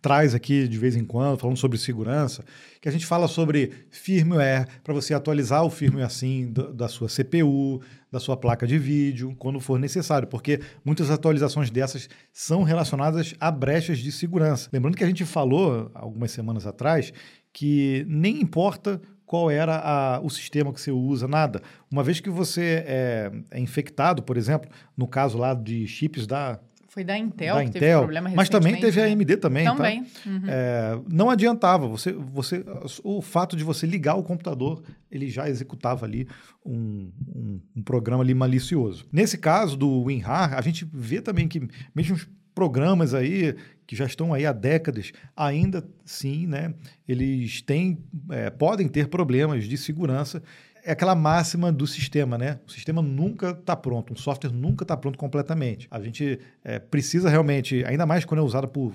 traz 0.00 0.34
aqui 0.34 0.68
de 0.68 0.78
vez 0.78 0.94
em 0.94 1.04
quando, 1.04 1.38
falando 1.38 1.56
sobre 1.56 1.78
segurança, 1.78 2.44
que 2.86 2.90
a 2.90 2.92
gente 2.92 3.04
fala 3.04 3.26
sobre 3.26 3.72
firmware, 3.90 4.68
para 4.84 4.94
você 4.94 5.12
atualizar 5.12 5.64
o 5.64 5.70
firmware 5.70 6.06
assim 6.06 6.52
da 6.72 6.86
sua 6.86 7.08
CPU, 7.08 7.80
da 8.12 8.20
sua 8.20 8.36
placa 8.36 8.64
de 8.64 8.78
vídeo, 8.78 9.34
quando 9.40 9.58
for 9.58 9.76
necessário, 9.76 10.28
porque 10.28 10.60
muitas 10.84 11.10
atualizações 11.10 11.68
dessas 11.68 12.08
são 12.32 12.62
relacionadas 12.62 13.34
a 13.40 13.50
brechas 13.50 13.98
de 13.98 14.12
segurança. 14.12 14.70
Lembrando 14.72 14.96
que 14.96 15.02
a 15.02 15.06
gente 15.08 15.24
falou 15.24 15.90
algumas 15.94 16.30
semanas 16.30 16.64
atrás 16.64 17.12
que 17.52 18.06
nem 18.08 18.40
importa 18.40 19.00
qual 19.24 19.50
era 19.50 19.80
a, 19.80 20.20
o 20.20 20.30
sistema 20.30 20.72
que 20.72 20.80
você 20.80 20.92
usa, 20.92 21.26
nada. 21.26 21.60
Uma 21.90 22.04
vez 22.04 22.20
que 22.20 22.30
você 22.30 22.84
é, 22.86 23.32
é, 23.50 23.58
infectado, 23.58 24.22
por 24.22 24.36
exemplo, 24.36 24.70
no 24.96 25.08
caso 25.08 25.36
lá 25.36 25.54
de 25.54 25.88
chips 25.88 26.24
da 26.24 26.60
foi 26.96 27.04
da 27.04 27.18
Intel 27.18 27.56
da 27.56 27.62
que 27.62 27.68
Intel, 27.68 27.80
teve 27.80 27.98
problema 27.98 28.30
Mas 28.34 28.48
também 28.48 28.80
teve 28.80 28.98
né? 28.98 29.06
a 29.06 29.12
AMD 29.12 29.36
também. 29.36 29.66
Também. 29.66 30.02
Tá? 30.02 30.30
Uhum. 30.30 30.42
É, 30.48 30.98
não 31.12 31.28
adiantava. 31.28 31.86
Você, 31.88 32.10
você, 32.10 32.64
o 33.04 33.20
fato 33.20 33.54
de 33.54 33.62
você 33.62 33.86
ligar 33.86 34.14
o 34.14 34.22
computador, 34.22 34.82
ele 35.12 35.28
já 35.28 35.46
executava 35.46 36.06
ali 36.06 36.26
um, 36.64 37.12
um, 37.28 37.60
um 37.76 37.82
programa 37.82 38.22
ali 38.22 38.32
malicioso. 38.32 39.06
Nesse 39.12 39.36
caso 39.36 39.76
do 39.76 40.04
WinRAR, 40.04 40.54
a 40.54 40.60
gente 40.62 40.88
vê 40.90 41.20
também 41.20 41.46
que 41.46 41.68
mesmo 41.94 42.16
os 42.16 42.26
programas 42.54 43.12
aí 43.12 43.54
que 43.86 43.94
já 43.94 44.06
estão 44.06 44.32
aí 44.32 44.46
há 44.46 44.52
décadas, 44.52 45.12
ainda 45.36 45.86
sim, 46.02 46.46
né, 46.46 46.72
eles 47.06 47.60
têm, 47.60 47.98
é, 48.30 48.48
podem 48.48 48.88
ter 48.88 49.08
problemas 49.08 49.68
de 49.68 49.76
segurança 49.76 50.42
é 50.86 50.92
aquela 50.92 51.16
máxima 51.16 51.72
do 51.72 51.84
sistema, 51.84 52.38
né? 52.38 52.60
O 52.64 52.70
sistema 52.70 53.02
nunca 53.02 53.50
está 53.50 53.74
pronto, 53.74 54.12
um 54.12 54.16
software 54.16 54.52
nunca 54.52 54.84
está 54.84 54.96
pronto 54.96 55.18
completamente. 55.18 55.88
A 55.90 56.00
gente 56.00 56.38
é, 56.62 56.78
precisa 56.78 57.28
realmente, 57.28 57.84
ainda 57.84 58.06
mais 58.06 58.24
quando 58.24 58.38
é 58.38 58.42
usado 58.44 58.68
por 58.68 58.94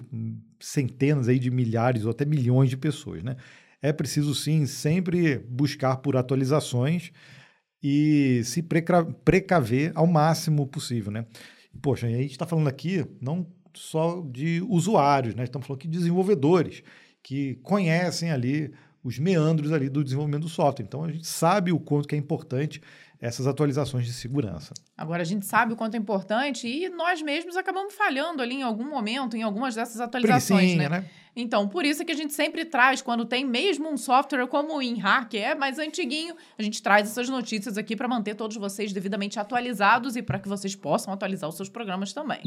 centenas 0.58 1.28
aí 1.28 1.38
de 1.38 1.52
milhares 1.52 2.06
ou 2.06 2.12
até 2.12 2.24
milhões 2.24 2.70
de 2.70 2.78
pessoas, 2.78 3.22
né? 3.22 3.36
É 3.82 3.92
preciso 3.92 4.34
sim 4.34 4.66
sempre 4.66 5.38
buscar 5.40 5.98
por 5.98 6.16
atualizações 6.16 7.12
e 7.84 8.42
se 8.46 8.64
precaver 9.26 9.92
ao 9.94 10.08
máximo 10.08 10.66
possível, 10.68 11.12
né? 11.12 11.26
Poxa, 11.82 12.08
a 12.08 12.10
gente 12.10 12.32
está 12.32 12.46
falando 12.46 12.70
aqui 12.70 13.06
não 13.20 13.46
só 13.74 14.26
de 14.32 14.62
usuários, 14.70 15.36
né? 15.36 15.44
Estamos 15.44 15.68
falando 15.68 15.80
aqui 15.80 15.90
de 15.90 15.98
desenvolvedores 15.98 16.84
que 17.22 17.56
conhecem 17.56 18.32
ali 18.32 18.72
os 19.04 19.18
meandros 19.20 19.72
ali 19.72 19.90
do 19.90 20.04
desenvolvimento 20.04 20.44
do 20.44 20.50
software. 20.50 20.86
Então 20.86 21.04
a 21.04 21.12
gente 21.12 21.28
sabe 21.28 21.72
o 21.72 21.80
quanto 21.80 22.08
que 22.08 22.16
é 22.16 22.18
importante 22.18 22.82
essas 23.22 23.46
atualizações 23.46 24.06
de 24.06 24.14
segurança. 24.14 24.74
Agora 24.98 25.22
a 25.22 25.26
gente 25.26 25.46
sabe 25.46 25.74
o 25.74 25.76
quanto 25.76 25.94
é 25.94 25.98
importante 25.98 26.68
e 26.68 26.90
nós 26.90 27.22
mesmos 27.22 27.56
acabamos 27.56 27.94
falhando 27.94 28.42
ali 28.42 28.56
em 28.56 28.64
algum 28.64 28.90
momento 28.90 29.38
em 29.38 29.44
algumas 29.44 29.76
dessas 29.76 30.02
atualizações, 30.02 30.76
né? 30.76 30.90
né? 30.90 31.06
Então, 31.36 31.68
por 31.68 31.86
isso 31.86 32.04
que 32.04 32.12
a 32.12 32.16
gente 32.16 32.34
sempre 32.34 32.66
traz, 32.66 33.02
quando 33.02 33.24
tem 33.24 33.46
mesmo 33.46 33.90
um 33.90 33.96
software 33.96 34.48
como 34.48 34.76
o 34.76 34.82
InHack, 34.82 35.30
que 35.30 35.38
é 35.38 35.56
mais 35.56 35.80
antiguinho, 35.80 36.36
a 36.58 36.64
gente 36.64 36.82
traz 36.82 37.08
essas 37.08 37.30
notícias 37.30 37.78
aqui 37.78 37.96
para 37.96 38.08
manter 38.08 38.36
todos 38.36 38.58
vocês 38.58 38.92
devidamente 38.92 39.40
atualizados 39.40 40.16
e 40.16 40.22
para 40.22 40.40
que 40.40 40.50
vocês 40.50 40.76
possam 40.76 41.14
atualizar 41.14 41.48
os 41.48 41.56
seus 41.56 41.70
programas 41.70 42.12
também. 42.12 42.42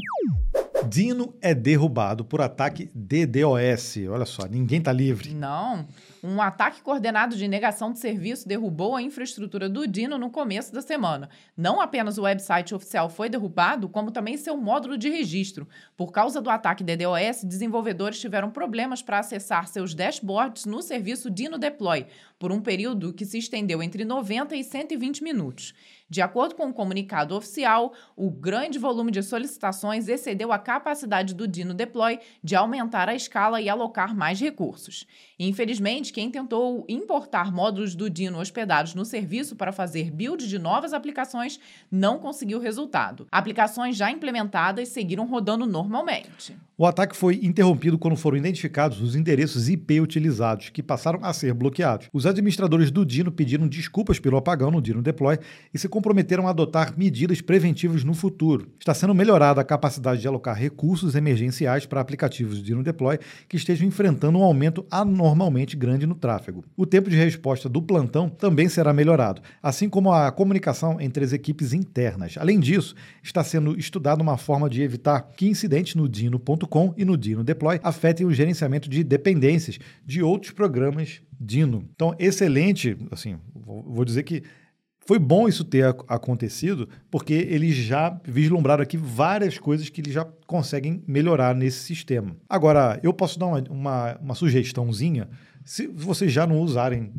Dino 0.87 1.33
é 1.41 1.55
derrubado 1.55 2.23
por 2.23 2.41
ataque 2.41 2.91
DDoS. 2.93 3.97
Olha 4.09 4.25
só, 4.25 4.45
ninguém 4.45 4.79
está 4.79 4.91
livre. 4.91 5.33
Não. 5.33 5.87
Um 6.27 6.41
ataque 6.41 6.81
coordenado 6.81 7.35
de 7.35 7.47
negação 7.47 7.91
de 7.91 7.99
serviço 7.99 8.47
derrubou 8.47 8.95
a 8.95 9.01
infraestrutura 9.03 9.69
do 9.69 9.85
Dino 9.85 10.17
no 10.17 10.31
começo 10.31 10.73
da 10.73 10.81
semana. 10.81 11.29
Não 11.55 11.79
apenas 11.79 12.17
o 12.17 12.23
website 12.23 12.73
oficial 12.73 13.09
foi 13.09 13.29
derrubado, 13.29 13.87
como 13.87 14.09
também 14.09 14.35
seu 14.35 14.57
módulo 14.57 14.97
de 14.97 15.07
registro. 15.07 15.67
Por 15.95 16.11
causa 16.11 16.41
do 16.41 16.49
ataque 16.49 16.83
DDoS, 16.83 17.43
desenvolvedores 17.43 18.19
tiveram 18.19 18.49
problemas 18.49 19.03
para 19.03 19.19
acessar 19.19 19.67
seus 19.67 19.93
dashboards 19.93 20.65
no 20.65 20.81
serviço 20.81 21.29
Dino 21.29 21.59
Deploy, 21.59 22.07
por 22.39 22.51
um 22.51 22.59
período 22.59 23.13
que 23.13 23.23
se 23.23 23.37
estendeu 23.37 23.83
entre 23.83 24.03
90 24.03 24.55
e 24.55 24.63
120 24.63 25.23
minutos. 25.23 25.75
De 26.07 26.21
acordo 26.21 26.53
com 26.53 26.65
o 26.65 26.67
um 26.67 26.73
comunicado 26.73 27.35
oficial, 27.35 27.91
o 28.15 28.29
grande 28.29 28.77
volume 28.77 29.11
de 29.11 29.23
solicitações 29.23 30.07
excedeu 30.07 30.51
a 30.51 30.59
capacidade 30.59 31.33
do 31.33 31.47
Dino 31.47 31.73
Deploy 31.73 32.19
de 32.43 32.55
aumentar 32.55 33.09
a 33.09 33.15
escala 33.15 33.59
e 33.59 33.67
alocar 33.67 34.15
mais 34.15 34.39
recursos. 34.39 35.07
Infelizmente, 35.39 36.13
quem 36.13 36.29
tentou 36.29 36.85
importar 36.87 37.51
módulos 37.51 37.95
do 37.95 38.07
Dino 38.07 38.39
hospedados 38.39 38.93
no 38.93 39.03
serviço 39.03 39.55
para 39.55 39.71
fazer 39.71 40.11
build 40.11 40.47
de 40.47 40.59
novas 40.59 40.93
aplicações 40.93 41.59
não 41.89 42.19
conseguiu 42.19 42.59
resultado. 42.59 43.27
Aplicações 43.31 43.97
já 43.97 44.11
implementadas 44.11 44.89
seguiram 44.89 45.25
rodando 45.25 45.65
normalmente. 45.65 46.55
O 46.77 46.85
ataque 46.85 47.15
foi 47.15 47.39
interrompido 47.41 47.97
quando 47.97 48.17
foram 48.17 48.37
identificados 48.37 49.01
os 49.01 49.15
endereços 49.15 49.69
IP 49.69 50.01
utilizados, 50.01 50.69
que 50.69 50.83
passaram 50.83 51.23
a 51.23 51.31
ser 51.31 51.53
bloqueados. 51.53 52.09
Os 52.11 52.25
administradores 52.25 52.91
do 52.91 53.05
Dino 53.05 53.31
pediram 53.31 53.65
desculpas 53.65 54.19
pelo 54.19 54.35
apagão 54.35 54.69
no 54.69 54.81
Dino 54.81 55.01
Deploy 55.01 55.39
e 55.73 55.79
se 55.79 55.87
comprometeram 55.95 56.45
a 56.45 56.49
adotar 56.49 56.93
medidas 56.97 57.39
preventivas 57.39 58.03
no 58.03 58.13
futuro. 58.13 58.67
Está 58.77 58.93
sendo 58.93 59.15
melhorada 59.15 59.61
a 59.61 59.63
capacidade 59.63 60.19
de 60.19 60.27
alocar 60.27 60.53
recursos 60.53 61.15
emergenciais 61.15 61.85
para 61.85 62.01
aplicativos 62.01 62.61
Dino 62.61 62.83
Deploy 62.83 63.17
que 63.47 63.55
estejam 63.55 63.87
enfrentando 63.87 64.37
um 64.37 64.43
aumento 64.43 64.85
anormalmente 64.91 65.77
grande 65.77 66.05
no 66.05 66.13
tráfego. 66.13 66.65
O 66.75 66.85
tempo 66.85 67.09
de 67.09 67.15
resposta 67.15 67.69
do 67.69 67.81
plantão 67.81 68.27
também 68.27 68.67
será 68.67 68.91
melhorado, 68.91 69.41
assim 69.63 69.87
como 69.87 70.11
a 70.11 70.29
comunicação 70.33 70.99
entre 70.99 71.23
as 71.23 71.31
equipes 71.31 71.71
internas. 71.71 72.35
Além 72.37 72.59
disso, 72.59 72.93
está 73.23 73.41
sendo 73.41 73.79
estudada 73.79 74.21
uma 74.21 74.35
forma 74.35 74.69
de 74.69 74.81
evitar 74.81 75.21
que 75.21 75.47
incidentes 75.47 75.95
no 75.95 76.09
Dino.com 76.09 76.93
e 76.97 77.05
no 77.05 77.15
Dino 77.15 77.41
Deploy 77.41 77.79
afetem 77.81 78.25
o 78.25 78.33
gerenciamento 78.33 78.89
de 78.89 79.01
dependências 79.01 79.79
de 80.05 80.21
outros 80.21 80.51
programas 80.51 81.21
Dino. 81.39 81.87
Então, 81.95 82.13
excelente, 82.19 82.97
assim, 83.11 83.37
vou 83.55 84.03
dizer 84.03 84.23
que 84.23 84.43
foi 85.07 85.19
bom 85.19 85.47
isso 85.47 85.63
ter 85.63 85.85
acontecido, 86.07 86.89
porque 87.11 87.33
eles 87.33 87.75
já 87.75 88.19
vislumbraram 88.23 88.81
aqui 88.81 88.97
várias 88.97 89.59
coisas 89.59 89.87
que 89.87 90.01
eles 90.01 90.13
já 90.13 90.25
conseguem 90.47 91.03
melhorar 91.07 91.53
nesse 91.55 91.79
sistema. 91.79 92.35
Agora, 92.49 92.99
eu 93.03 93.13
posso 93.13 93.37
dar 93.37 93.45
uma, 93.45 93.63
uma, 93.69 94.17
uma 94.17 94.35
sugestãozinha, 94.35 95.29
se 95.63 95.87
vocês 95.87 96.31
já 96.31 96.45
não 96.45 96.59
usarem, 96.59 97.11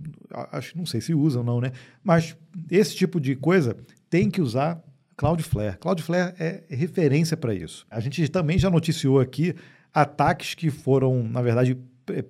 acho 0.53 0.77
não 0.77 0.87
sei 0.87 1.01
se 1.01 1.14
usam 1.14 1.42
ou 1.42 1.46
não, 1.46 1.61
né? 1.61 1.72
Mas 2.03 2.37
esse 2.70 2.94
tipo 2.94 3.20
de 3.20 3.35
coisa 3.35 3.77
tem 4.09 4.31
que 4.31 4.40
usar 4.40 4.81
Cloudflare. 5.16 5.79
Cloudflare 5.79 6.35
é 6.38 6.62
referência 6.68 7.37
para 7.37 7.55
isso. 7.55 7.87
A 7.90 7.99
gente 8.01 8.29
também 8.29 8.59
já 8.59 8.70
noticiou 8.70 9.18
aqui 9.18 9.55
ataques 9.92 10.55
que 10.55 10.70
foram, 10.70 11.22
na 11.25 11.40
verdade, 11.40 11.77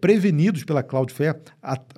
prevenidos 0.00 0.64
pela 0.64 0.82
Cloudflare, 0.82 1.38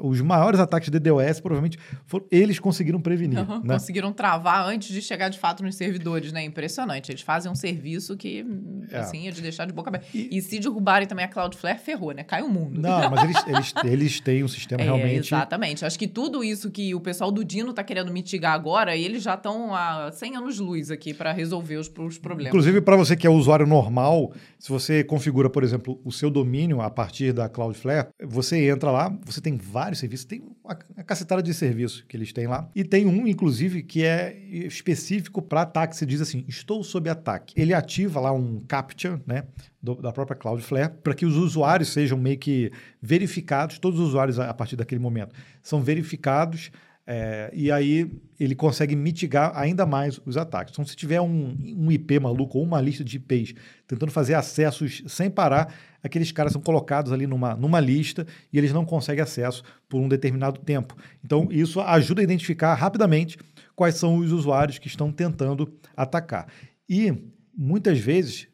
os 0.00 0.20
maiores 0.20 0.58
ataques 0.60 0.90
de 0.90 0.98
DDoS, 0.98 1.40
provavelmente, 1.40 1.78
foram, 2.04 2.26
eles 2.30 2.58
conseguiram 2.58 3.00
prevenir. 3.00 3.38
Uhum, 3.38 3.60
né? 3.62 3.74
Conseguiram 3.74 4.12
travar 4.12 4.66
antes 4.66 4.88
de 4.88 5.00
chegar 5.00 5.28
de 5.28 5.38
fato 5.38 5.62
nos 5.62 5.76
servidores, 5.76 6.32
né? 6.32 6.42
Impressionante. 6.42 7.10
Eles 7.10 7.22
fazem 7.22 7.50
um 7.50 7.54
serviço 7.54 8.16
que, 8.16 8.44
é. 8.90 8.98
assim, 8.98 9.28
é 9.28 9.30
de 9.30 9.40
deixar 9.40 9.64
de 9.66 9.72
boca 9.72 9.90
aberta. 9.90 10.06
E, 10.12 10.36
e, 10.36 10.42
se 10.42 10.58
derrubarem 10.58 11.06
também 11.06 11.24
a 11.24 11.28
Cloudflare, 11.28 11.78
ferrou, 11.78 12.12
né? 12.12 12.24
Cai 12.24 12.42
o 12.42 12.48
mundo. 12.48 12.80
Não, 12.80 13.10
mas 13.10 13.24
eles, 13.24 13.46
eles, 13.46 13.74
eles 13.84 14.20
têm 14.20 14.42
um 14.42 14.48
sistema 14.48 14.80
é, 14.82 14.84
realmente... 14.84 15.34
Exatamente. 15.34 15.84
Acho 15.84 15.98
que 15.98 16.08
tudo 16.08 16.42
isso 16.42 16.70
que 16.70 16.94
o 16.94 17.00
pessoal 17.00 17.30
do 17.30 17.44
Dino 17.44 17.70
está 17.70 17.84
querendo 17.84 18.12
mitigar 18.12 18.54
agora, 18.54 18.96
eles 18.96 19.22
já 19.22 19.34
estão 19.34 19.74
há 19.74 20.10
100 20.12 20.36
anos-luz 20.36 20.90
aqui 20.90 21.14
para 21.14 21.32
resolver 21.32 21.76
os, 21.76 21.90
os 21.98 22.18
problemas. 22.18 22.48
Inclusive, 22.48 22.80
para 22.80 22.96
você 22.96 23.16
que 23.16 23.26
é 23.26 23.30
usuário 23.30 23.66
normal, 23.66 24.32
se 24.58 24.68
você 24.68 25.04
configura, 25.04 25.48
por 25.48 25.62
exemplo, 25.62 26.00
o 26.04 26.10
seu 26.10 26.30
domínio 26.30 26.80
a 26.80 26.90
partir 26.90 27.32
da 27.32 27.48
Cloudflare, 27.48 27.67
Cloudflare, 27.68 28.08
você 28.24 28.68
entra 28.68 28.90
lá, 28.90 29.16
você 29.24 29.40
tem 29.40 29.56
vários 29.56 29.98
serviços, 29.98 30.24
tem 30.24 30.42
uma, 30.64 30.74
cacetada 30.74 31.42
de 31.42 31.52
serviços 31.52 32.04
que 32.08 32.16
eles 32.16 32.32
têm 32.32 32.46
lá. 32.46 32.68
E 32.74 32.84
tem 32.84 33.06
um, 33.06 33.26
inclusive, 33.26 33.82
que 33.82 34.04
é 34.04 34.36
específico 34.48 35.42
para 35.42 35.62
ataque. 35.62 35.96
Você 35.96 36.06
diz 36.06 36.20
assim: 36.20 36.44
estou 36.48 36.82
sob 36.82 37.08
ataque. 37.08 37.54
Ele 37.60 37.74
ativa 37.74 38.20
lá 38.20 38.32
um 38.32 38.60
CAPTCHA, 38.60 39.20
né? 39.26 39.44
Da 39.80 40.12
própria 40.12 40.36
Cloudflare, 40.36 40.92
para 41.02 41.14
que 41.14 41.24
os 41.24 41.36
usuários 41.36 41.90
sejam 41.90 42.18
meio 42.18 42.38
que 42.38 42.72
verificados, 43.00 43.78
todos 43.78 44.00
os 44.00 44.08
usuários 44.08 44.38
a, 44.40 44.50
a 44.50 44.54
partir 44.54 44.74
daquele 44.74 45.00
momento 45.00 45.34
são 45.62 45.80
verificados 45.80 46.70
É, 47.10 47.50
e 47.54 47.72
aí 47.72 48.10
ele 48.38 48.54
consegue 48.54 48.94
mitigar 48.94 49.52
ainda 49.56 49.86
mais 49.86 50.20
os 50.26 50.36
ataques. 50.36 50.74
Então, 50.74 50.84
se 50.84 50.94
tiver 50.94 51.22
um, 51.22 51.56
um 51.74 51.90
IP 51.90 52.20
maluco 52.20 52.58
ou 52.58 52.64
uma 52.64 52.82
lista 52.82 53.02
de 53.02 53.16
IPs 53.16 53.54
tentando 53.86 54.12
fazer 54.12 54.34
acessos 54.34 55.02
sem 55.06 55.30
parar, 55.30 55.72
aqueles 56.02 56.32
caras 56.32 56.52
são 56.52 56.60
colocados 56.60 57.12
ali 57.12 57.26
numa, 57.26 57.54
numa 57.54 57.80
lista 57.80 58.26
e 58.52 58.58
eles 58.58 58.72
não 58.72 58.84
conseguem 58.84 59.22
acesso 59.22 59.62
por 59.88 60.00
um 60.00 60.08
determinado 60.08 60.60
tempo. 60.60 60.96
Então, 61.24 61.48
isso 61.50 61.80
ajuda 61.80 62.20
a 62.20 62.24
identificar 62.24 62.74
rapidamente 62.74 63.38
quais 63.74 63.94
são 63.94 64.16
os 64.16 64.32
usuários 64.32 64.78
que 64.78 64.88
estão 64.88 65.12
tentando 65.12 65.72
atacar. 65.96 66.48
E 66.88 67.12
muitas 67.56 67.98
vezes 67.98 68.48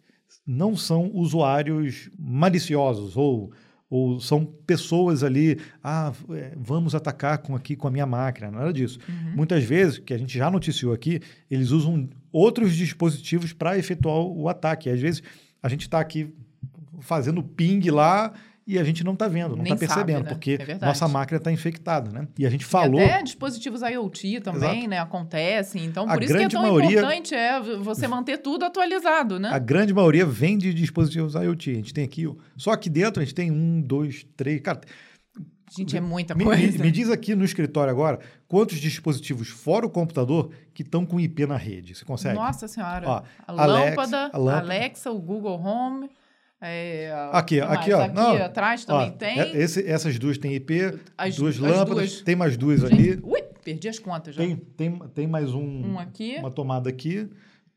não 0.46 0.76
são 0.76 1.10
usuários 1.14 2.10
maliciosos 2.18 3.16
ou 3.16 3.52
ou 3.94 4.18
são 4.18 4.44
pessoas 4.44 5.22
ali, 5.22 5.56
ah, 5.80 6.12
é, 6.30 6.52
vamos 6.56 6.96
atacar 6.96 7.38
com 7.38 7.54
aqui 7.54 7.76
com 7.76 7.86
a 7.86 7.90
minha 7.92 8.06
máquina, 8.06 8.50
nada 8.50 8.72
disso. 8.72 8.98
Uhum. 9.08 9.36
Muitas 9.36 9.62
vezes, 9.62 9.98
que 9.98 10.12
a 10.12 10.18
gente 10.18 10.36
já 10.36 10.50
noticiou 10.50 10.92
aqui, 10.92 11.20
eles 11.48 11.70
usam 11.70 12.08
outros 12.32 12.74
dispositivos 12.74 13.52
para 13.52 13.78
efetuar 13.78 14.16
o 14.16 14.48
ataque. 14.48 14.90
às 14.90 15.00
vezes 15.00 15.22
a 15.62 15.68
gente 15.68 15.82
está 15.82 16.00
aqui 16.00 16.34
fazendo 17.00 17.42
ping 17.42 17.80
lá 17.90 18.32
e 18.66 18.78
a 18.78 18.84
gente 18.84 19.04
não 19.04 19.12
está 19.12 19.28
vendo, 19.28 19.56
não 19.56 19.62
está 19.62 19.76
percebendo, 19.76 20.16
sabe, 20.16 20.22
né? 20.24 20.30
porque 20.30 20.58
é 20.66 20.86
nossa 20.86 21.06
máquina 21.06 21.36
está 21.36 21.52
infectada, 21.52 22.10
né? 22.10 22.26
E 22.38 22.46
a 22.46 22.50
gente 22.50 22.64
falou... 22.64 22.98
E 22.98 23.04
até 23.04 23.22
dispositivos 23.22 23.82
IoT 23.82 24.40
também, 24.40 24.70
Exato. 24.70 24.88
né? 24.88 24.98
Acontecem. 25.00 25.84
Então, 25.84 26.06
por 26.06 26.18
a 26.18 26.24
isso 26.24 26.34
que 26.34 26.42
é 26.44 26.48
tão 26.48 26.62
maioria... 26.62 26.98
importante 26.98 27.34
é 27.34 27.60
você 27.60 28.08
manter 28.08 28.38
tudo 28.38 28.64
atualizado, 28.64 29.38
né? 29.38 29.50
A 29.50 29.58
grande 29.58 29.92
maioria 29.92 30.24
vem 30.24 30.56
de 30.56 30.72
dispositivos 30.72 31.34
IoT. 31.34 31.70
A 31.70 31.74
gente 31.74 31.92
tem 31.92 32.04
aqui... 32.04 32.24
Só 32.56 32.70
aqui 32.70 32.88
dentro 32.88 33.20
a 33.20 33.24
gente 33.24 33.34
tem 33.34 33.50
um, 33.50 33.82
dois, 33.82 34.26
três... 34.34 34.62
Cara, 34.62 34.80
Gente, 35.76 35.96
é 35.96 36.00
muita 36.00 36.34
coisa. 36.34 36.78
Me, 36.78 36.84
me, 36.84 36.90
diz 36.90 37.10
aqui 37.10 37.34
no 37.34 37.44
escritório 37.44 37.90
agora 37.90 38.20
quantos 38.46 38.78
dispositivos 38.78 39.48
fora 39.48 39.84
o 39.84 39.90
computador 39.90 40.52
que 40.72 40.82
estão 40.82 41.04
com 41.04 41.18
IP 41.18 41.46
na 41.46 41.56
rede. 41.56 41.94
Você 41.94 42.04
consegue? 42.04 42.36
Nossa 42.36 42.68
Senhora. 42.68 43.08
Ó, 43.08 43.22
a, 43.46 43.52
lâmpada, 43.52 44.30
a 44.32 44.38
lâmpada, 44.38 44.58
Alexa, 44.58 45.10
o 45.10 45.18
Google 45.18 45.60
Home, 45.60 46.08
é, 46.60 47.12
aqui, 47.32 47.60
aqui, 47.60 47.92
ó. 47.92 48.02
Aqui 48.02 48.14
não, 48.14 48.36
atrás 48.36 48.84
também 48.84 49.08
ó, 49.08 49.12
tem. 49.12 49.38
É, 49.38 49.56
esse, 49.56 49.86
essas 49.86 50.18
duas 50.18 50.38
têm 50.38 50.54
IP, 50.54 50.98
as, 51.16 51.36
duas 51.36 51.56
as 51.56 51.60
lâmpadas, 51.60 52.10
duas. 52.10 52.22
tem 52.22 52.36
mais 52.36 52.56
duas 52.56 52.80
Gente, 52.80 52.92
ali. 52.94 53.20
Ui, 53.22 53.42
perdi 53.62 53.88
as 53.88 53.98
contas 53.98 54.34
já. 54.34 54.42
Tem, 54.42 54.56
tem, 54.56 54.98
tem 55.14 55.26
mais 55.26 55.52
um, 55.52 55.92
um 55.92 55.98
aqui. 55.98 56.36
uma 56.38 56.50
tomada 56.50 56.88
aqui. 56.88 57.28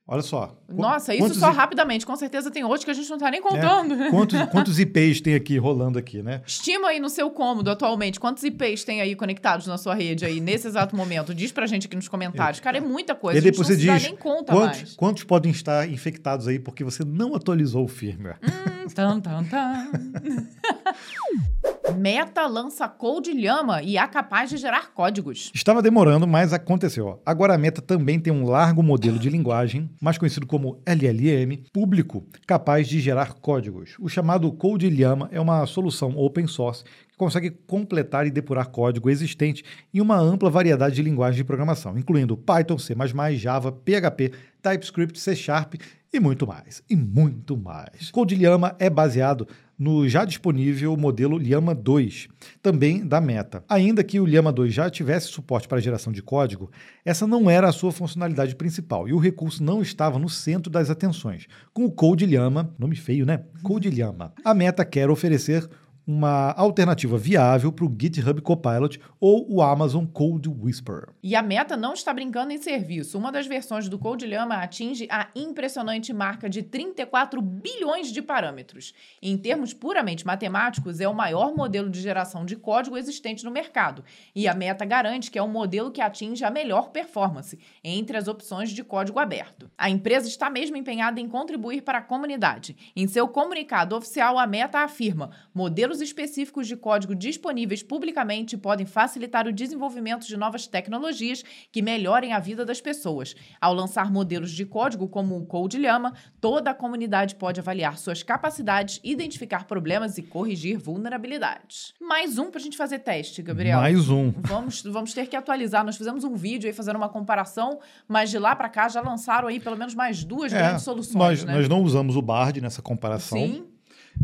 Olha 0.10 0.22
só. 0.22 0.56
Nossa, 0.70 1.14
isso 1.14 1.36
só 1.36 1.52
rapidamente. 1.52 2.06
Com 2.06 2.16
certeza 2.16 2.50
tem 2.50 2.64
outros 2.64 2.86
que 2.86 2.92
a 2.92 2.94
gente 2.94 3.10
não 3.10 3.18
está 3.18 3.30
nem 3.30 3.42
contando. 3.42 3.94
É. 3.94 4.08
Quantos, 4.10 4.42
quantos 4.50 4.80
IPs 4.80 5.20
tem 5.20 5.36
aqui 5.36 5.58
rolando 5.58 6.00
aqui, 6.00 6.24
né? 6.24 6.42
Estima 6.46 6.88
aí 6.88 7.00
no 7.00 7.10
seu 7.10 7.30
cômodo 7.30 7.70
atualmente. 7.70 8.18
Quantos 8.18 8.42
IPs 8.44 8.86
tem 8.86 9.02
aí 9.02 9.16
conectados 9.16 9.68
na 9.68 9.78
sua 9.78 9.94
rede 9.94 10.24
aí 10.24 10.40
nesse 10.40 10.66
exato 10.66 10.96
momento? 10.96 11.36
Diz 11.36 11.52
pra 11.52 11.66
gente 11.68 11.88
aqui 11.88 11.96
nos 11.96 12.08
comentários. 12.08 12.62
Cara, 12.62 12.78
é 12.78 12.82
muita 12.82 13.14
coisa. 13.16 13.38
E 13.38 13.42
depois 13.42 13.70
a 13.70 13.74
gente 13.74 13.86
não 13.86 13.94
você 13.94 14.00
diz, 14.00 14.08
nem 14.08 14.16
conta 14.16 14.54
quantos, 14.54 14.78
mais. 14.80 14.96
Quantos 14.96 15.24
podem 15.26 15.52
estar 15.52 15.90
infectados 15.90 16.48
aí 16.48 16.58
porque 16.58 16.86
você 16.86 17.04
não 17.04 17.36
atualizou 17.36 17.84
o 17.84 17.88
firmware? 17.88 18.38
Hum, 18.42 18.88
tan, 18.88 19.20
tan, 19.20 19.44
tan. 19.44 19.92
Meta 21.96 22.46
lança 22.48 22.88
Code 22.88 23.34
Llama 23.34 23.82
e 23.82 23.98
é 23.98 24.08
capaz 24.08 24.50
de 24.50 24.58
gerar 24.58 24.92
códigos. 24.94 25.52
Estava 25.54 25.82
demorando, 25.82 26.28
mas 26.28 26.54
aconteceu. 26.54 27.22
Agora 27.26 27.56
a 27.56 27.58
Meta 27.58 27.82
também 27.82 28.20
tem 28.20 28.32
um 28.32 28.46
largo 28.46 28.84
modelo 28.84 29.18
de 29.18 29.30
linguagem, 29.30 29.90
mais 30.02 30.18
conhecido 30.18 30.46
como 30.46 30.82
LLM, 30.86 31.64
público, 31.74 32.26
capaz 32.46 32.88
de 32.88 33.00
gerar 33.00 33.34
códigos. 33.34 33.96
O 34.00 34.08
chamado 34.08 34.52
Code 34.52 34.90
Llama 34.90 35.30
é 35.32 35.40
uma 35.40 35.66
solução 35.66 36.18
open 36.18 36.48
source 36.48 36.84
que 36.84 37.18
consegue 37.18 37.50
completar 37.50 38.28
e 38.28 38.32
depurar 38.32 38.68
código 38.68 39.10
existente 39.10 39.64
em 39.94 40.02
uma 40.02 40.18
ampla 40.18 40.50
variedade 40.50 40.96
de 40.96 41.02
linguagens 41.02 41.38
de 41.38 41.44
programação, 41.44 41.98
incluindo 41.98 42.38
Python, 42.38 42.78
C++, 42.78 42.96
Java, 43.36 43.72
PHP, 43.72 44.32
TypeScript, 44.62 45.20
C 45.20 45.36
Sharp 45.36 45.76
e 46.14 46.20
muito 46.20 46.48
mais. 46.48 46.82
E 46.90 46.96
muito 46.96 47.58
mais. 47.58 48.12
Code 48.12 48.36
Llama 48.36 48.76
é 48.80 48.90
baseado 48.90 49.48
no 49.78 50.08
já 50.10 50.26
disponível 50.26 50.98
modelo 50.98 51.38
Llama 51.38 51.76
2, 51.76 52.28
também 52.62 53.06
da 53.06 53.22
Meta. 53.22 53.64
Ainda 53.70 54.04
que 54.04 54.20
o 54.20 54.26
Llama 54.26 54.52
2 54.52 54.74
já 54.74 54.90
tivesse 54.90 55.28
suporte 55.28 55.68
para 55.68 55.80
geração 55.80 56.12
de 56.12 56.22
código, 56.22 56.72
essa 57.06 57.28
não 57.28 57.50
era 57.50 57.70
a 57.70 57.72
sua 57.72 57.92
funcionalidade 57.92 58.56
principal 58.56 59.08
e 59.08 59.14
o 59.14 59.20
recurso 59.20 59.64
não 59.64 59.82
estava 59.82 60.18
no 60.18 60.30
centro 60.30 60.72
das 60.72 60.90
atenções. 60.90 61.48
Com 61.74 61.86
o 61.86 61.92
Code 61.92 62.26
Llama, 62.26 62.74
nome 62.80 62.96
feio, 62.96 63.26
né? 63.26 63.44
Code 63.62 63.90
Llama, 63.90 64.34
a 64.44 64.54
Meta 64.54 64.84
quer 64.84 65.10
oferecer 65.10 65.70
uma 66.08 66.54
alternativa 66.54 67.18
viável 67.18 67.70
para 67.70 67.84
o 67.84 67.94
GitHub 68.00 68.42
Copilot 68.42 68.98
ou 69.20 69.46
o 69.54 69.62
Amazon 69.62 70.06
Code 70.06 70.48
Whisperer. 70.48 71.10
E 71.22 71.36
a 71.36 71.42
Meta 71.42 71.76
não 71.76 71.94
está 71.94 72.14
brincando 72.14 72.54
em 72.54 72.58
serviço. 72.58 73.18
Uma 73.18 73.30
das 73.30 73.46
versões 73.46 73.90
do 73.90 74.00
Code 74.00 74.26
Llama 74.26 74.56
atinge 74.56 75.06
a 75.12 75.28
impressionante 75.36 76.14
marca 76.14 76.50
de 76.50 76.64
34 76.64 77.42
bilhões 77.42 78.08
de 78.14 78.22
parâmetros. 78.22 78.94
Em 79.22 79.38
termos 79.38 79.74
puramente 79.74 80.26
matemáticos, 80.26 81.02
é 81.02 81.08
o 81.10 81.14
maior 81.14 81.54
modelo 81.54 81.90
de 81.90 82.00
geração 82.00 82.46
de 82.46 82.56
código 82.56 82.98
existente 82.98 83.44
no 83.44 83.52
mercado. 83.52 84.02
E 84.34 84.48
a 84.48 84.54
Meta 84.54 84.86
garante 84.86 85.30
que 85.30 85.38
é 85.38 85.44
um 85.44 85.50
modelo 85.50 85.92
que 85.92 86.00
atinge 86.00 86.46
a 86.46 86.50
melhor 86.50 86.92
performance 86.92 87.60
entre 87.84 88.16
as 88.16 88.30
opções 88.30 88.70
de 88.70 88.82
código 88.82 89.20
aberto. 89.20 89.70
A 89.78 89.90
empresa 89.90 90.30
está 90.30 90.50
mesmo 90.50 90.78
empenhada 90.78 91.20
em 91.20 91.28
contribuir 91.28 91.82
para 91.82 91.98
a 91.98 92.02
comunidade. 92.02 92.78
Em 92.96 93.08
seu 93.10 93.28
comunicado 93.28 93.94
oficial, 93.94 94.40
a 94.40 94.48
Meta 94.48 94.80
afirma: 94.80 95.32
modelos 95.54 95.97
modelos 95.98 96.02
específicos 96.02 96.68
de 96.68 96.76
código 96.76 97.16
disponíveis 97.16 97.82
publicamente 97.82 98.58
podem 98.58 98.86
facilitar 98.86 99.48
o 99.48 99.54
desenvolvimento 99.54 100.28
de 100.28 100.38
novas 100.38 100.68
tecnologias 100.68 101.44
que 101.72 101.82
melhorem 101.82 102.34
a 102.34 102.40
vida 102.40 102.66
das 102.66 102.80
pessoas. 102.80 103.36
Ao 103.60 103.74
lançar 103.74 104.12
modelos 104.12 104.52
de 104.52 104.66
código 104.66 105.08
como 105.08 105.38
o 105.38 105.46
Code 105.46 105.78
Llama, 105.78 106.14
toda 106.40 106.72
a 106.72 106.74
comunidade 106.74 107.36
pode 107.36 107.60
avaliar 107.60 107.98
suas 107.98 108.24
capacidades, 108.24 109.00
identificar 109.04 109.66
problemas 109.66 110.18
e 110.18 110.24
corrigir 110.24 110.78
vulnerabilidades. 110.78 111.94
Mais 112.00 112.38
um 112.38 112.50
para 112.52 112.60
a 112.60 112.64
gente 112.64 112.78
fazer 112.78 113.00
teste, 113.00 113.42
Gabriel. 113.42 113.80
Mais 113.80 114.10
um. 114.10 114.32
Vamos, 114.38 114.84
vamos 114.84 115.14
ter 115.14 115.28
que 115.28 115.36
atualizar. 115.36 115.84
Nós 115.86 115.98
fizemos 115.98 116.24
um 116.24 116.36
vídeo 116.36 116.68
aí 116.68 116.74
fazendo 116.74 116.98
uma 116.98 117.10
comparação, 117.10 117.80
mas 118.08 118.30
de 118.30 118.38
lá 118.38 118.56
para 118.56 118.70
cá 118.70 118.88
já 118.88 119.02
lançaram 119.02 119.48
aí 119.48 119.60
pelo 119.60 119.78
menos 119.78 119.96
mais 119.96 120.24
duas 120.24 120.54
é, 120.54 120.58
grandes 120.58 120.84
soluções. 120.84 121.16
Nós, 121.16 121.44
né? 121.44 121.54
nós 121.54 121.70
não 121.70 121.82
usamos 121.82 122.16
o 122.16 122.22
Bard 122.22 122.60
nessa 122.62 122.82
comparação. 122.82 123.38
Sim. 123.38 123.77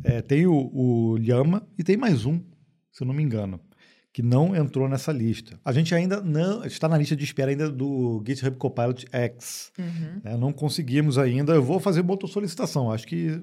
É, 0.03 0.21
tem 0.21 0.45
o, 0.45 0.69
o 0.73 1.17
Llama 1.17 1.67
e 1.77 1.83
tem 1.83 1.97
mais 1.97 2.25
um, 2.25 2.39
se 2.91 3.03
eu 3.03 3.07
não 3.07 3.13
me 3.13 3.23
engano, 3.23 3.59
que 4.13 4.21
não 4.21 4.55
entrou 4.55 4.87
nessa 4.87 5.11
lista. 5.11 5.59
A 5.65 5.71
gente 5.71 5.93
ainda 5.95 6.21
não 6.21 6.63
está 6.63 6.87
na 6.87 6.97
lista 6.97 7.15
de 7.15 7.23
espera 7.23 7.49
ainda 7.49 7.69
do 7.69 8.23
GitHub 8.25 8.55
Copilot 8.57 9.07
X. 9.11 9.71
Uhum. 9.79 10.21
É, 10.23 10.37
não 10.37 10.53
conseguimos 10.53 11.17
ainda. 11.17 11.53
Eu 11.53 11.63
vou 11.63 11.79
fazer 11.79 12.01
uma 12.01 12.11
outra 12.11 12.27
solicitação. 12.27 12.91
Acho 12.91 13.07
que 13.07 13.41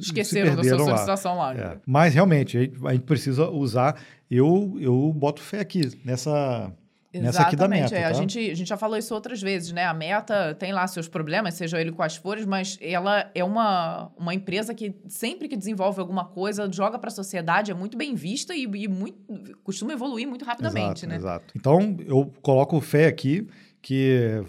esqueceram 0.00 0.56
da 0.56 0.64
sua 0.64 0.78
solicitação 0.78 1.36
lá. 1.36 1.52
lá 1.52 1.60
é. 1.60 1.80
Mas 1.86 2.14
realmente 2.14 2.56
a 2.56 2.92
gente 2.92 3.04
precisa 3.04 3.50
usar. 3.50 4.00
Eu 4.30 4.78
eu 4.80 5.12
boto 5.12 5.42
fé 5.42 5.60
aqui 5.60 5.82
nessa 6.02 6.72
Nessa 7.20 7.42
aqui 7.42 7.56
da 7.56 7.68
meta. 7.68 7.94
É, 7.94 8.02
tá? 8.02 8.08
a, 8.08 8.12
gente, 8.12 8.38
a 8.38 8.54
gente 8.54 8.68
já 8.68 8.76
falou 8.76 8.96
isso 8.96 9.14
outras 9.14 9.40
vezes, 9.40 9.72
né? 9.72 9.84
A 9.84 9.94
meta 9.94 10.54
tem 10.54 10.72
lá 10.72 10.86
seus 10.86 11.08
problemas, 11.08 11.54
seja 11.54 11.80
ele 11.80 11.92
com 11.92 12.02
as 12.02 12.16
folhas, 12.16 12.46
mas 12.46 12.78
ela 12.80 13.30
é 13.34 13.44
uma, 13.44 14.10
uma 14.16 14.34
empresa 14.34 14.74
que 14.74 14.94
sempre 15.08 15.48
que 15.48 15.56
desenvolve 15.56 16.00
alguma 16.00 16.24
coisa, 16.24 16.70
joga 16.72 16.98
para 16.98 17.08
a 17.08 17.12
sociedade, 17.12 17.70
é 17.70 17.74
muito 17.74 17.96
bem 17.96 18.14
vista 18.14 18.54
e, 18.54 18.62
e 18.62 18.88
muito, 18.88 19.18
costuma 19.62 19.92
evoluir 19.92 20.28
muito 20.28 20.44
rapidamente, 20.44 21.04
exato, 21.04 21.06
né? 21.06 21.16
Exato. 21.16 21.54
Então, 21.56 21.96
eu 22.06 22.32
coloco 22.42 22.80
fé 22.80 23.06
aqui 23.06 23.46
que 23.86 24.42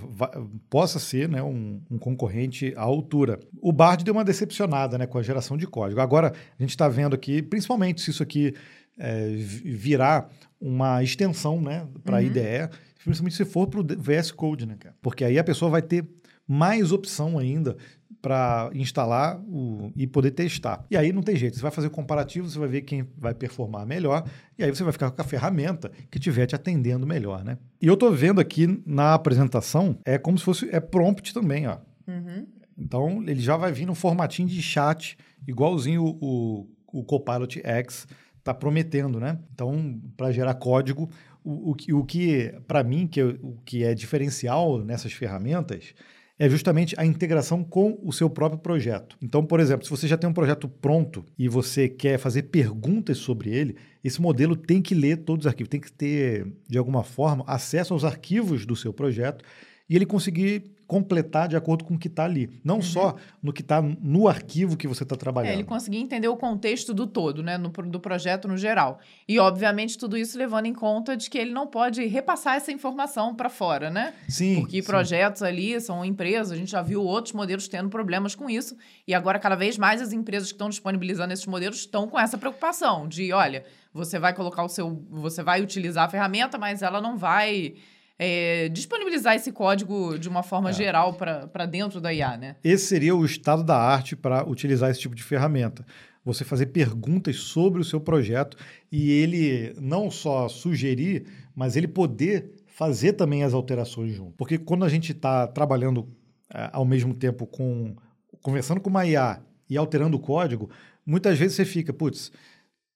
possa 0.67 0.97
ser 0.97 1.30
né, 1.30 1.43
um, 1.43 1.80
um, 1.91 1.99
concorrente 1.99 2.73
à 2.75 2.82
altura. 2.82 3.39
O 3.62 3.71
Bard 3.71 4.03
deu 4.03 4.12
uma 4.12 4.25
decepcionada 4.25 4.97
né, 4.97 5.06
com 5.06 5.19
a 5.19 5.21
geração 5.21 5.56
de 5.56 5.67
código. 5.67 6.01
Agora, 6.01 6.34
a 6.58 6.63
gente 6.63 6.71
está 6.71 6.89
vendo 6.89 7.13
aqui, 7.13 7.43
principalmente 7.43 8.01
se 8.01 8.10
isso 8.10 8.23
aqui 8.23 8.56
é, 8.97 9.27
virar 9.36 10.27
uma 10.59 11.03
extensão 11.03 11.61
né, 11.61 11.87
para 12.03 12.17
a 12.17 12.19
uhum. 12.19 12.27
IDE, 12.27 12.69
principalmente 13.03 13.35
se 13.35 13.45
for 13.45 13.67
para 13.67 13.79
o 13.79 13.83
VS 13.83 14.31
Code, 14.31 14.65
né, 14.65 14.75
cara? 14.79 14.95
Porque 15.01 15.23
aí 15.23 15.37
a 15.37 15.43
pessoa 15.43 15.69
vai 15.71 15.81
ter 15.81 16.05
mais 16.47 16.91
opção 16.91 17.37
ainda 17.37 17.75
para 18.21 18.69
instalar 18.73 19.39
o, 19.41 19.91
e 19.95 20.07
poder 20.07 20.31
testar. 20.31 20.85
E 20.89 20.97
aí 20.97 21.13
não 21.13 21.21
tem 21.21 21.35
jeito, 21.35 21.55
você 21.55 21.61
vai 21.61 21.71
fazer 21.71 21.87
o 21.87 21.91
comparativo, 21.91 22.49
você 22.49 22.57
vai 22.57 22.67
ver 22.67 22.81
quem 22.81 23.07
vai 23.17 23.33
performar 23.33 23.85
melhor, 23.85 24.27
e 24.57 24.63
aí 24.63 24.69
você 24.69 24.83
vai 24.83 24.91
ficar 24.91 25.11
com 25.11 25.21
a 25.21 25.25
ferramenta 25.25 25.91
que 26.09 26.17
estiver 26.17 26.45
te 26.45 26.55
atendendo 26.55 27.05
melhor, 27.05 27.43
né? 27.43 27.57
E 27.81 27.87
eu 27.87 27.93
estou 27.93 28.11
vendo 28.11 28.41
aqui 28.41 28.81
na 28.85 29.13
apresentação, 29.13 29.97
é 30.03 30.17
como 30.17 30.37
se 30.37 30.43
fosse, 30.43 30.69
é 30.71 30.79
prompt 30.79 31.33
também, 31.33 31.67
ó. 31.67 31.77
Uhum. 32.07 32.47
Então, 32.77 33.23
ele 33.23 33.39
já 33.39 33.57
vai 33.57 33.71
vir 33.71 33.85
no 33.85 33.95
formatinho 33.95 34.47
de 34.47 34.61
chat, 34.61 35.17
igualzinho 35.47 36.03
o, 36.03 36.17
o, 36.21 36.99
o 36.99 37.03
Copilot 37.03 37.61
X, 37.63 38.07
está 38.47 38.53
prometendo, 38.53 39.19
né? 39.19 39.38
Então, 39.53 39.99
para 40.15 40.31
gerar 40.31 40.53
código, 40.55 41.10
o, 41.43 41.71
o, 41.71 41.97
o 41.99 42.05
que, 42.05 42.53
para 42.67 42.83
mim, 42.83 43.05
que, 43.05 43.21
o 43.21 43.57
que 43.65 43.83
é 43.83 43.93
diferencial 43.93 44.79
nessas 44.79 45.12
ferramentas 45.12 45.93
é 46.39 46.47
justamente 46.47 46.95
a 46.99 47.05
integração 47.05 47.63
com 47.63 47.99
o 48.03 48.13
seu 48.13 48.29
próprio 48.29 48.60
projeto. 48.60 49.17
Então, 49.21 49.43
por 49.43 49.60
exemplo, 49.60 49.83
se 49.83 49.89
você 49.89 50.07
já 50.07 50.15
tem 50.15 50.29
um 50.29 50.33
projeto 50.33 50.69
pronto 50.69 51.25
e 51.38 51.49
você 51.49 51.89
quer 51.89 52.19
fazer 52.19 52.43
perguntas 52.43 53.17
sobre 53.17 53.49
ele, 53.49 53.75
esse 54.03 54.21
modelo 54.21 54.55
tem 54.55 54.81
que 54.81 54.93
ler 54.93 55.17
todos 55.17 55.45
os 55.45 55.47
arquivos, 55.47 55.69
tem 55.69 55.79
que 55.79 55.91
ter, 55.91 56.47
de 56.69 56.77
alguma 56.77 57.03
forma, 57.03 57.43
acesso 57.47 57.93
aos 57.93 58.03
arquivos 58.03 58.65
do 58.65 58.75
seu 58.75 58.93
projeto 58.93 59.43
e 59.89 59.95
ele 59.95 60.05
conseguir 60.05 60.76
completar 60.88 61.50
de 61.50 61.58
acordo 61.58 61.84
com 61.84 61.95
o 61.95 62.00
que 62.00 62.08
está 62.08 62.23
ali. 62.23 62.50
Não 62.63 62.78
uhum. 62.78 62.82
só 62.82 63.15
no 63.43 63.52
que 63.52 63.62
está 63.62 63.82
no 63.82 64.28
arquivo 64.28 64.78
que 64.78 64.88
você 64.88 65.04
está 65.04 65.15
trabalhando. 65.15 65.52
É, 65.52 65.56
ele 65.56 65.65
conseguir 65.65 65.97
entender 65.97 66.30
o 66.30 66.38
contexto 66.38 66.93
do 66.93 67.06
todo, 67.06 67.43
né? 67.43 67.58
No, 67.58 67.69
do 67.69 68.00
projeto 68.00 68.47
no 68.47 68.58
geral. 68.58 69.00
E, 69.28 69.38
obviamente, 69.38 69.97
tudo 69.97 70.17
isso 70.17 70.38
levando 70.38 70.65
em 70.65 70.73
conta 70.73 71.17
de 71.17 71.30
que 71.30 71.38
ele 71.38 71.52
não 71.52 71.67
pode 71.67 72.06
repassar 72.06 72.56
essa 72.56 72.71
informação 72.71 73.36
para 73.36 73.50
fora, 73.50 73.89
né? 73.89 74.13
Sim. 74.30 74.62
Porque 74.62 74.82
sim. 74.82 74.88
projetos 74.88 75.43
ali 75.43 75.80
são 75.82 76.06
empresas, 76.06 76.54
a 76.54 76.56
gente 76.56 76.71
já 76.71 76.82
viu 76.82 77.04
outros 77.04 77.34
modelos 77.34 77.67
tendo 77.67 77.89
problemas 77.89 78.34
com 78.34 78.50
isso. 78.50 78.76
E 79.06 79.13
agora, 79.13 79.38
cada 79.39 79.56
vez 79.56 79.78
mais, 79.78 80.02
as 80.02 80.13
empresas 80.13 80.50
que 80.50 80.56
estão 80.56 80.69
disponibilizando 80.69 81.34
esses 81.34 81.45
modelos 81.45 81.80
estão 81.80 82.08
com 82.08 82.17
essa 82.17 82.38
preocupação 82.38 83.08
de, 83.08 83.34
olha, 83.34 83.65
você 83.93 84.17
vai 84.17 84.34
colocar 84.34 84.63
o 84.63 84.69
seu. 84.69 85.04
Você 85.10 85.43
vai 85.43 85.62
utilizar 85.62 86.06
a 86.06 86.10
ferramenta, 86.10 86.58
mas 86.58 86.82
ela 86.82 87.02
não 87.02 87.17
vai 87.17 87.76
é, 88.19 88.69
disponibilizar 88.69 89.36
esse 89.36 89.51
código 89.51 90.17
de 90.17 90.27
uma 90.27 90.41
forma 90.41 90.69
é. 90.69 90.73
geral 90.73 91.13
para 91.13 91.65
dentro 91.65 92.01
da 92.01 92.13
IA, 92.13 92.38
né? 92.38 92.56
Esse 92.63 92.88
seria 92.88 93.15
o 93.15 93.25
estado 93.25 93.63
da 93.63 93.77
arte 93.77 94.15
para 94.15 94.47
utilizar 94.47 94.89
esse 94.89 94.99
tipo 94.99 95.15
de 95.15 95.23
ferramenta. 95.23 95.86
Você 96.25 96.43
fazer 96.43 96.67
perguntas 96.67 97.38
sobre 97.38 97.80
o 97.80 97.86
seu 97.86 98.01
projeto 98.01 98.58
e 98.91 99.12
ele 99.12 99.73
não 99.80 100.12
só 100.12 100.49
sugerir, 100.49 101.25
mas 101.56 101.75
ele 101.75 101.88
poder 101.88 102.51
fazer 102.67 103.13
também 103.13 103.43
as 103.43 103.53
alterações 103.53 104.13
junto. 104.13 104.34
Porque 104.34 104.58
quando 104.58 104.84
a 104.84 104.89
gente 104.89 105.12
está 105.12 105.47
trabalhando 105.47 106.08
é, 106.53 106.69
ao 106.73 106.86
mesmo 106.86 107.13
tempo 107.13 107.45
com 107.45 107.95
conversando 108.41 108.80
com 108.80 108.89
uma 108.89 109.06
IA 109.06 109.41
e 109.69 109.77
alterando 109.77 110.17
o 110.17 110.19
código, 110.19 110.69
muitas 111.06 111.38
vezes 111.38 111.56
você 111.56 111.65
fica, 111.65 111.91
putz, 111.91 112.31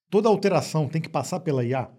toda 0.10 0.30
alteração 0.30 0.88
tem 0.88 1.02
que 1.02 1.10
passar 1.10 1.39
pela 1.39 1.64
IA? 1.64 1.89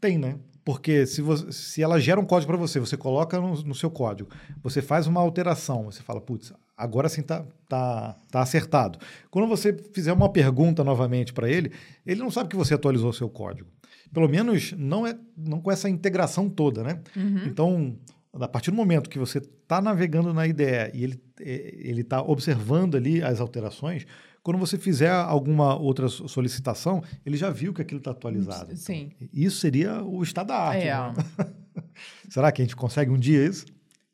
Tem, 0.00 0.16
né? 0.16 0.38
Porque 0.70 1.04
se, 1.04 1.20
você, 1.20 1.50
se 1.50 1.82
ela 1.82 1.98
gera 1.98 2.20
um 2.20 2.24
código 2.24 2.52
para 2.52 2.56
você, 2.56 2.78
você 2.78 2.96
coloca 2.96 3.40
no, 3.40 3.60
no, 3.64 3.74
seu 3.74 3.90
código, 3.90 4.30
você 4.62 4.80
faz 4.80 5.08
uma 5.08 5.20
alteração, 5.20 5.86
você 5.86 6.00
fala, 6.00 6.20
putz, 6.20 6.52
agora 6.76 7.08
sim 7.08 7.22
tá, 7.22 7.44
tá, 7.68 8.16
tá 8.30 8.40
acertado. 8.40 8.96
Quando 9.32 9.48
você 9.48 9.72
fizer 9.92 10.12
uma 10.12 10.28
pergunta 10.28 10.84
novamente 10.84 11.32
para 11.32 11.50
ele, 11.50 11.72
ele 12.06 12.20
não 12.20 12.30
sabe 12.30 12.48
que 12.48 12.54
você 12.54 12.72
atualizou 12.72 13.10
o 13.10 13.12
seu 13.12 13.28
código. 13.28 13.68
Pelo 14.12 14.28
menos 14.28 14.72
não 14.78 15.04
é 15.04 15.18
não 15.36 15.60
com 15.60 15.72
essa 15.72 15.90
integração 15.90 16.48
toda, 16.48 16.84
né? 16.84 17.00
Uhum. 17.16 17.42
Então, 17.46 17.96
a 18.32 18.46
partir 18.46 18.70
do 18.70 18.76
momento 18.76 19.10
que 19.10 19.18
você 19.18 19.38
está 19.38 19.82
navegando 19.82 20.32
na 20.32 20.46
IDE 20.46 20.92
e 20.94 21.02
ele 21.02 21.20
ele 21.42 22.02
está 22.02 22.22
observando 22.22 22.96
ali 22.96 23.22
as 23.22 23.40
alterações, 23.40 24.06
quando 24.42 24.58
você 24.58 24.78
fizer 24.78 25.10
alguma 25.10 25.76
outra 25.76 26.08
solicitação, 26.08 27.02
ele 27.24 27.36
já 27.36 27.50
viu 27.50 27.74
que 27.74 27.82
aquilo 27.82 27.98
está 27.98 28.10
atualizado. 28.10 28.74
Sim. 28.76 29.12
Então, 29.20 29.28
isso 29.32 29.58
seria 29.58 30.02
o 30.02 30.22
estado 30.22 30.48
da 30.48 30.56
arte. 30.56 30.86
É. 30.86 30.94
Né? 30.94 31.52
Será 32.28 32.50
que 32.50 32.62
a 32.62 32.64
gente 32.64 32.76
consegue 32.76 33.10
um 33.10 33.18
dia 33.18 33.44
isso? 33.44 33.66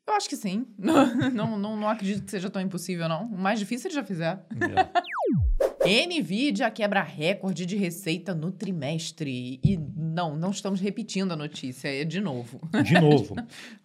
Eu 0.07 0.13
acho 0.13 0.29
que 0.29 0.37
sim. 0.37 0.65
não, 0.77 1.57
não, 1.57 1.75
não 1.75 1.89
acredito 1.89 2.23
que 2.23 2.31
seja 2.31 2.49
tão 2.49 2.61
impossível, 2.61 3.09
não. 3.09 3.25
O 3.25 3.37
mais 3.37 3.59
difícil 3.59 3.89
ele 3.89 3.95
já 3.95 4.03
fizer. 4.03 4.45
É. 4.49 5.07
Nvidia 6.07 6.69
quebra 6.69 7.01
recorde 7.01 7.65
de 7.65 7.77
receita 7.77 8.33
no 8.33 8.51
trimestre. 8.51 9.59
E 9.63 9.77
não, 9.95 10.35
não 10.35 10.51
estamos 10.51 10.81
repetindo 10.81 11.31
a 11.31 11.35
notícia, 11.35 11.87
é 11.87 12.03
de 12.03 12.19
novo. 12.19 12.59
De 12.83 12.93
novo. 12.99 13.35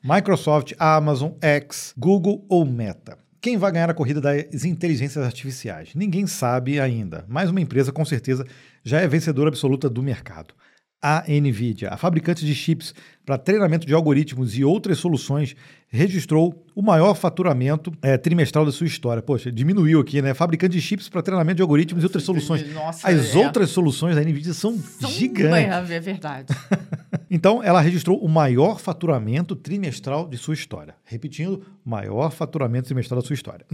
Microsoft, 0.03 0.72
Amazon, 0.78 1.32
X, 1.40 1.95
Google 1.97 2.45
ou 2.49 2.64
Meta. 2.64 3.22
Quem 3.43 3.57
vai 3.57 3.72
ganhar 3.72 3.90
a 3.90 3.95
corrida 3.95 4.20
das 4.20 4.64
inteligências 4.64 5.24
artificiais? 5.24 5.97
Ninguém 5.97 6.28
sabe 6.28 6.78
ainda, 6.78 7.24
mas 7.28 7.51
uma 7.51 7.61
empresa 7.61 7.90
com 7.90 8.05
certeza 8.05 8.47
já 8.84 9.01
é 9.01 9.09
vencedora 9.09 9.49
absoluta 9.49 9.90
do 9.90 10.01
mercado. 10.01 10.55
A 11.03 11.24
Nvidia, 11.26 11.88
a 11.88 11.97
fabricante 11.97 12.47
de 12.47 12.55
chips 12.55 12.95
para 13.26 13.36
treinamento 13.36 13.84
de 13.84 13.93
algoritmos 13.93 14.57
e 14.57 14.62
outras 14.62 14.99
soluções, 14.99 15.57
registrou 15.88 16.64
o 16.76 16.80
maior 16.82 17.14
faturamento 17.14 17.93
é, 18.01 18.16
trimestral 18.16 18.64
da 18.64 18.70
sua 18.70 18.86
história. 18.86 19.20
Poxa, 19.20 19.51
diminuiu 19.51 19.99
aqui, 19.99 20.22
né? 20.22 20.32
Fabricante 20.34 20.76
de 20.76 20.80
chips 20.80 21.09
para 21.09 21.20
treinamento 21.20 21.57
de 21.57 21.62
algoritmos 21.62 22.05
e 22.05 22.07
outras 22.07 22.22
soluções. 22.22 22.72
Nossa, 22.72 23.09
As 23.09 23.34
é. 23.34 23.38
outras 23.45 23.70
soluções 23.70 24.14
da 24.14 24.22
Nvidia 24.22 24.55
são, 24.55 24.78
são 24.78 25.11
gigantes. 25.11 25.90
É 25.90 25.99
verdade. 25.99 26.55
Então, 27.35 27.62
ela 27.62 27.80
registrou 27.80 28.18
o 28.18 28.28
maior 28.28 28.78
faturamento 28.78 29.57
trimestral 29.57 30.28
de 30.28 30.37
sua 30.37 30.53
história. 30.53 30.95
Repetindo, 31.03 31.62
maior 31.83 32.30
faturamento 32.30 32.89
trimestral 32.89 33.22
da 33.22 33.26
sua 33.26 33.33
história. 33.33 33.64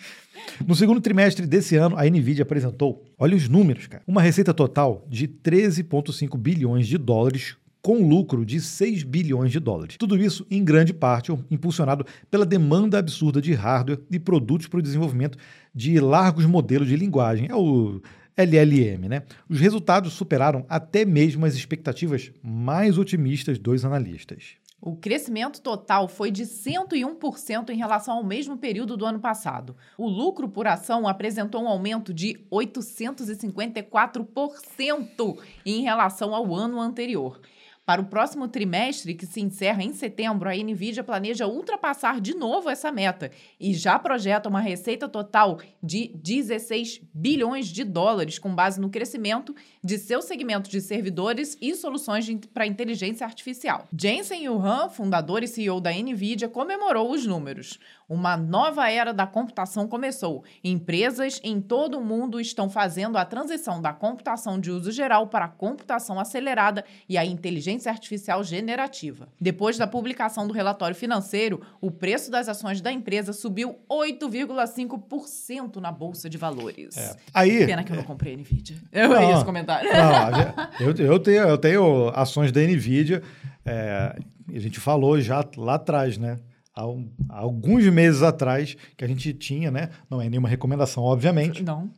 no 0.66 0.74
segundo 0.74 1.02
trimestre 1.02 1.46
desse 1.46 1.76
ano, 1.76 1.98
a 1.98 2.04
Nvidia 2.06 2.44
apresentou, 2.44 3.04
olha 3.18 3.36
os 3.36 3.46
números, 3.46 3.86
cara, 3.88 4.02
uma 4.06 4.22
receita 4.22 4.54
total 4.54 5.04
de 5.06 5.28
13,5 5.28 6.38
bilhões 6.38 6.88
de 6.88 6.96
dólares 6.96 7.58
com 7.82 8.08
lucro 8.08 8.46
de 8.46 8.58
6 8.58 9.02
bilhões 9.02 9.52
de 9.52 9.60
dólares. 9.60 9.98
Tudo 9.98 10.16
isso, 10.16 10.46
em 10.50 10.64
grande 10.64 10.94
parte, 10.94 11.30
impulsionado 11.50 12.06
pela 12.30 12.46
demanda 12.46 12.98
absurda 12.98 13.42
de 13.42 13.52
hardware 13.52 14.00
e 14.10 14.18
produtos 14.18 14.66
para 14.66 14.78
o 14.78 14.82
desenvolvimento 14.82 15.36
de 15.74 16.00
largos 16.00 16.46
modelos 16.46 16.88
de 16.88 16.96
linguagem. 16.96 17.48
É 17.50 17.54
o 17.54 18.00
LLM, 18.36 19.08
né? 19.08 19.22
Os 19.48 19.60
resultados 19.60 20.12
superaram 20.12 20.66
até 20.68 21.04
mesmo 21.04 21.46
as 21.46 21.54
expectativas 21.54 22.32
mais 22.42 22.98
otimistas 22.98 23.58
dos 23.58 23.84
analistas. 23.84 24.56
O 24.86 24.94
crescimento 24.94 25.62
total 25.62 26.06
foi 26.08 26.30
de 26.30 26.42
101% 26.42 27.70
em 27.70 27.76
relação 27.78 28.16
ao 28.16 28.22
mesmo 28.22 28.58
período 28.58 28.98
do 28.98 29.06
ano 29.06 29.18
passado. 29.18 29.74
O 29.96 30.06
lucro 30.06 30.46
por 30.46 30.66
ação 30.66 31.08
apresentou 31.08 31.62
um 31.62 31.68
aumento 31.68 32.12
de 32.12 32.38
854% 32.52 35.38
em 35.64 35.82
relação 35.82 36.34
ao 36.34 36.54
ano 36.54 36.78
anterior. 36.78 37.40
Para 37.86 38.00
o 38.00 38.06
próximo 38.06 38.48
trimestre, 38.48 39.12
que 39.12 39.26
se 39.26 39.42
encerra 39.42 39.82
em 39.82 39.92
setembro, 39.92 40.48
a 40.48 40.54
Nvidia 40.54 41.04
planeja 41.04 41.46
ultrapassar 41.46 42.18
de 42.18 42.34
novo 42.34 42.70
essa 42.70 42.90
meta 42.90 43.30
e 43.60 43.74
já 43.74 43.98
projeta 43.98 44.48
uma 44.48 44.60
receita 44.60 45.06
total 45.06 45.58
de 45.82 46.10
16 46.14 47.02
bilhões 47.12 47.66
de 47.66 47.84
dólares, 47.84 48.38
com 48.38 48.54
base 48.54 48.80
no 48.80 48.88
crescimento 48.88 49.54
de 49.82 49.98
seu 49.98 50.22
segmento 50.22 50.70
de 50.70 50.80
servidores 50.80 51.58
e 51.60 51.74
soluções 51.74 52.26
para 52.54 52.66
inteligência 52.66 53.26
artificial. 53.26 53.86
Jensen 53.94 54.46
Yuhan, 54.46 54.88
fundador 54.88 55.42
e 55.42 55.46
CEO 55.46 55.78
da 55.78 55.92
Nvidia, 55.92 56.48
comemorou 56.48 57.10
os 57.10 57.26
números. 57.26 57.78
Uma 58.08 58.36
nova 58.36 58.90
era 58.90 59.12
da 59.12 59.26
computação 59.26 59.88
começou. 59.88 60.44
Empresas 60.62 61.40
em 61.42 61.60
todo 61.60 61.98
o 61.98 62.04
mundo 62.04 62.40
estão 62.40 62.68
fazendo 62.68 63.16
a 63.16 63.24
transição 63.24 63.80
da 63.80 63.92
computação 63.92 64.60
de 64.60 64.70
uso 64.70 64.92
geral 64.92 65.28
para 65.28 65.46
a 65.46 65.48
computação 65.48 66.20
acelerada 66.20 66.84
e 67.08 67.16
a 67.16 67.24
inteligência 67.24 67.90
artificial 67.90 68.44
generativa. 68.44 69.28
Depois 69.40 69.78
da 69.78 69.86
publicação 69.86 70.46
do 70.46 70.52
relatório 70.52 70.94
financeiro, 70.94 71.62
o 71.80 71.90
preço 71.90 72.30
das 72.30 72.48
ações 72.48 72.80
da 72.80 72.92
empresa 72.92 73.32
subiu 73.32 73.76
8,5% 73.90 75.76
na 75.76 75.90
bolsa 75.90 76.28
de 76.28 76.36
valores. 76.36 76.96
É. 76.96 77.16
Aí, 77.32 77.64
Pena 77.66 77.82
que 77.82 77.92
eu 77.92 77.96
não 77.96 78.04
comprei 78.04 78.36
Nvidia. 78.36 78.76
Eu 78.92 79.08
não, 79.08 79.32
esse 79.34 79.44
comentário. 79.44 79.90
Não, 79.90 80.86
eu, 80.86 80.94
eu, 81.06 81.18
tenho, 81.18 81.42
eu 81.42 81.58
tenho 81.58 82.08
ações 82.14 82.52
da 82.52 82.60
Nvidia. 82.60 83.22
É, 83.64 84.16
a 84.48 84.58
gente 84.58 84.78
falou 84.78 85.20
já 85.20 85.44
lá 85.56 85.74
atrás, 85.74 86.18
né? 86.18 86.38
Há, 86.74 86.86
um, 86.86 87.10
há, 87.28 87.38
alguns 87.38 87.86
meses 87.86 88.22
atrás 88.22 88.76
que 88.96 89.04
a 89.04 89.08
gente 89.08 89.32
tinha, 89.32 89.70
né? 89.70 89.90
Não 90.10 90.20
é 90.20 90.28
nenhuma 90.28 90.48
recomendação, 90.48 91.02
obviamente. 91.02 91.62
Não. 91.62 91.90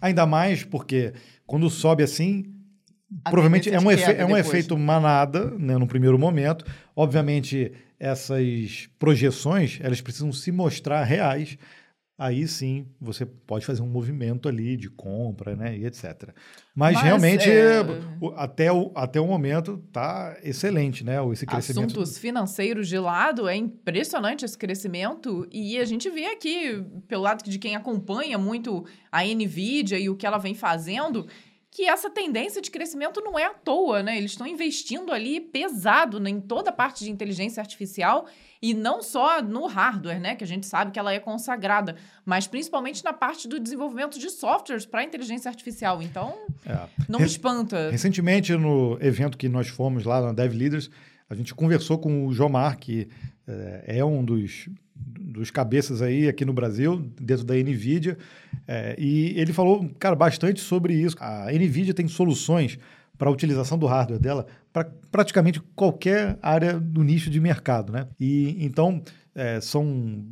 Ainda 0.00 0.26
mais 0.26 0.64
porque 0.64 1.12
quando 1.46 1.68
sobe 1.70 2.02
assim, 2.02 2.44
a 3.24 3.30
provavelmente 3.30 3.70
é 3.70 3.78
um, 3.78 3.90
efe, 3.90 4.12
é 4.12 4.24
um 4.24 4.36
efeito 4.36 4.76
manada, 4.76 5.50
né, 5.52 5.76
no 5.78 5.86
primeiro 5.86 6.18
momento. 6.18 6.64
Obviamente, 6.96 7.72
essas 7.98 8.88
projeções, 8.98 9.78
elas 9.82 10.00
precisam 10.00 10.32
se 10.32 10.50
mostrar 10.50 11.04
reais 11.04 11.56
aí 12.16 12.46
sim 12.46 12.86
você 13.00 13.26
pode 13.26 13.66
fazer 13.66 13.82
um 13.82 13.88
movimento 13.88 14.48
ali 14.48 14.76
de 14.76 14.88
compra, 14.88 15.56
né, 15.56 15.76
e 15.76 15.84
etc. 15.84 16.30
Mas, 16.74 16.94
Mas 16.94 17.02
realmente 17.02 17.50
é... 17.50 17.80
até, 18.36 18.72
o, 18.72 18.92
até 18.94 19.20
o 19.20 19.26
momento 19.26 19.78
tá 19.92 20.36
excelente, 20.42 21.04
né, 21.04 21.16
esse 21.32 21.44
crescimento. 21.44 21.90
Assuntos 21.90 22.18
financeiros 22.18 22.88
de 22.88 22.98
lado 22.98 23.48
é 23.48 23.56
impressionante 23.56 24.44
esse 24.44 24.56
crescimento 24.56 25.46
e 25.50 25.78
a 25.78 25.84
gente 25.84 26.08
vê 26.08 26.26
aqui 26.26 26.84
pelo 27.08 27.22
lado 27.22 27.42
de 27.42 27.58
quem 27.58 27.74
acompanha 27.74 28.38
muito 28.38 28.84
a 29.10 29.24
Nvidia 29.24 29.98
e 29.98 30.08
o 30.08 30.16
que 30.16 30.26
ela 30.26 30.38
vem 30.38 30.54
fazendo 30.54 31.26
que 31.74 31.88
essa 31.88 32.08
tendência 32.08 32.62
de 32.62 32.70
crescimento 32.70 33.20
não 33.20 33.36
é 33.36 33.46
à 33.46 33.50
toa, 33.50 34.00
né? 34.00 34.16
Eles 34.16 34.30
estão 34.30 34.46
investindo 34.46 35.12
ali 35.12 35.40
pesado 35.40 36.20
né, 36.20 36.30
em 36.30 36.40
toda 36.40 36.70
a 36.70 36.72
parte 36.72 37.02
de 37.02 37.10
inteligência 37.10 37.60
artificial 37.60 38.26
e 38.62 38.72
não 38.72 39.02
só 39.02 39.42
no 39.42 39.66
hardware, 39.66 40.20
né? 40.20 40.36
Que 40.36 40.44
a 40.44 40.46
gente 40.46 40.66
sabe 40.66 40.92
que 40.92 41.00
ela 41.00 41.12
é 41.12 41.18
consagrada, 41.18 41.96
mas 42.24 42.46
principalmente 42.46 43.02
na 43.02 43.12
parte 43.12 43.48
do 43.48 43.58
desenvolvimento 43.58 44.20
de 44.20 44.30
softwares 44.30 44.86
para 44.86 45.02
inteligência 45.02 45.48
artificial. 45.48 46.00
Então, 46.00 46.38
é. 46.64 46.78
não 47.08 47.18
me 47.18 47.26
espanta. 47.26 47.90
Recentemente, 47.90 48.52
no 48.52 48.96
evento 49.00 49.36
que 49.36 49.48
nós 49.48 49.66
fomos 49.66 50.04
lá 50.04 50.20
na 50.20 50.32
Dev 50.32 50.54
Leaders, 50.54 50.88
a 51.28 51.34
gente 51.34 51.54
conversou 51.54 51.98
com 51.98 52.26
o 52.26 52.32
Jomar, 52.32 52.78
que 52.78 53.08
é, 53.46 53.98
é 53.98 54.04
um 54.04 54.24
dos 54.24 54.68
dos 54.96 55.50
cabeças 55.50 56.00
aí 56.00 56.28
aqui 56.28 56.44
no 56.44 56.52
Brasil, 56.52 57.10
dentro 57.20 57.44
da 57.44 57.54
NVIDIA, 57.54 58.16
é, 58.66 58.94
e 58.98 59.38
ele 59.38 59.52
falou, 59.52 59.90
cara, 59.98 60.14
bastante 60.14 60.60
sobre 60.60 60.94
isso. 60.94 61.16
A 61.18 61.46
NVIDIA 61.50 61.92
tem 61.92 62.06
soluções 62.06 62.78
para 63.18 63.28
a 63.28 63.32
utilização 63.32 63.76
do 63.76 63.86
hardware 63.86 64.20
dela 64.20 64.46
para 64.72 64.90
praticamente 65.10 65.60
qualquer 65.74 66.38
área 66.42 66.78
do 66.78 67.02
nicho 67.02 67.30
de 67.30 67.40
mercado, 67.40 67.92
né? 67.92 68.06
E 68.18 68.56
então 68.64 69.02
é, 69.34 69.60
são 69.60 70.24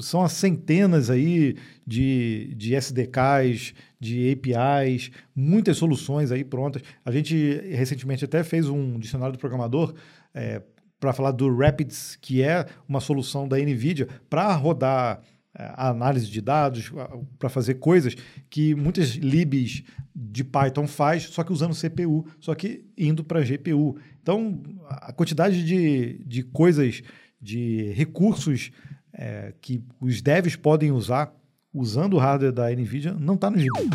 são 0.00 0.22
as 0.22 0.32
centenas 0.32 1.10
aí 1.10 1.56
de, 1.84 2.54
de 2.56 2.74
SDKs, 2.74 3.74
de 3.98 4.30
APIs, 4.30 5.10
muitas 5.34 5.76
soluções 5.76 6.30
aí 6.30 6.44
prontas. 6.44 6.82
A 7.04 7.10
gente 7.10 7.60
recentemente 7.72 8.24
até 8.24 8.44
fez 8.44 8.68
um 8.68 8.98
dicionário 8.98 9.32
do 9.32 9.38
programador 9.38 9.94
é, 10.38 10.62
para 11.00 11.12
falar 11.12 11.32
do 11.32 11.54
Rapids, 11.54 12.16
que 12.20 12.42
é 12.42 12.64
uma 12.88 13.00
solução 13.00 13.48
da 13.48 13.58
NVIDIA 13.58 14.08
para 14.30 14.54
rodar 14.54 15.20
é, 15.54 15.62
a 15.74 15.88
análise 15.88 16.28
de 16.28 16.40
dados, 16.40 16.92
para 17.38 17.48
fazer 17.48 17.74
coisas 17.74 18.14
que 18.48 18.74
muitas 18.74 19.10
libs 19.10 19.82
de 20.14 20.44
Python 20.44 20.86
faz, 20.86 21.24
só 21.24 21.42
que 21.42 21.52
usando 21.52 21.74
CPU, 21.74 22.24
só 22.40 22.54
que 22.54 22.84
indo 22.96 23.24
para 23.24 23.44
GPU. 23.44 23.98
Então, 24.22 24.62
a 24.88 25.12
quantidade 25.12 25.64
de, 25.64 26.22
de 26.24 26.42
coisas, 26.44 27.02
de 27.40 27.92
recursos 27.92 28.70
é, 29.12 29.52
que 29.60 29.82
os 30.00 30.22
devs 30.22 30.54
podem 30.54 30.92
usar 30.92 31.34
usando 31.74 32.14
o 32.14 32.18
hardware 32.18 32.52
da 32.52 32.70
NVIDIA 32.70 33.12
não 33.14 33.34
está 33.34 33.50
no 33.50 33.58
gibi. 33.58 33.90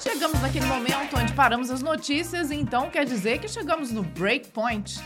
Chegamos 0.00 0.40
naquele 0.40 0.66
momento 0.66 1.16
onde 1.16 1.32
paramos 1.32 1.70
as 1.70 1.82
notícias, 1.82 2.50
então 2.50 2.90
quer 2.90 3.04
dizer 3.04 3.38
que 3.38 3.48
chegamos 3.48 3.90
no 3.90 4.02
breakpoint. 4.02 5.00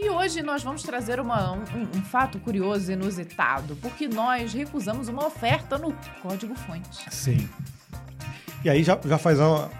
E 0.00 0.08
hoje 0.08 0.42
nós 0.42 0.62
vamos 0.62 0.84
trazer 0.84 1.18
uma, 1.18 1.52
um, 1.52 1.62
um, 1.62 2.02
fato 2.04 2.38
curioso 2.38 2.88
e 2.90 2.94
inusitado, 2.94 3.74
porque 3.82 4.06
nós 4.06 4.52
recusamos 4.52 5.08
uma 5.08 5.26
oferta 5.26 5.76
no 5.76 5.92
código-fonte. 6.22 7.12
Sim. 7.12 7.48
E 8.64 8.70
aí 8.70 8.84
já, 8.84 8.98
já 9.04 9.18
faz 9.18 9.38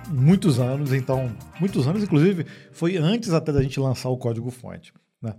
muitos 0.09 0.59
anos, 0.59 0.93
então, 0.93 1.33
muitos 1.61 1.87
anos, 1.87 2.03
inclusive, 2.03 2.47
foi 2.73 2.97
antes 2.97 3.33
até 3.33 3.53
da 3.53 3.63
gente 3.63 3.79
lançar 3.79 4.09
o 4.09 4.17
código-fonte. 4.17 4.93
Né? 5.23 5.35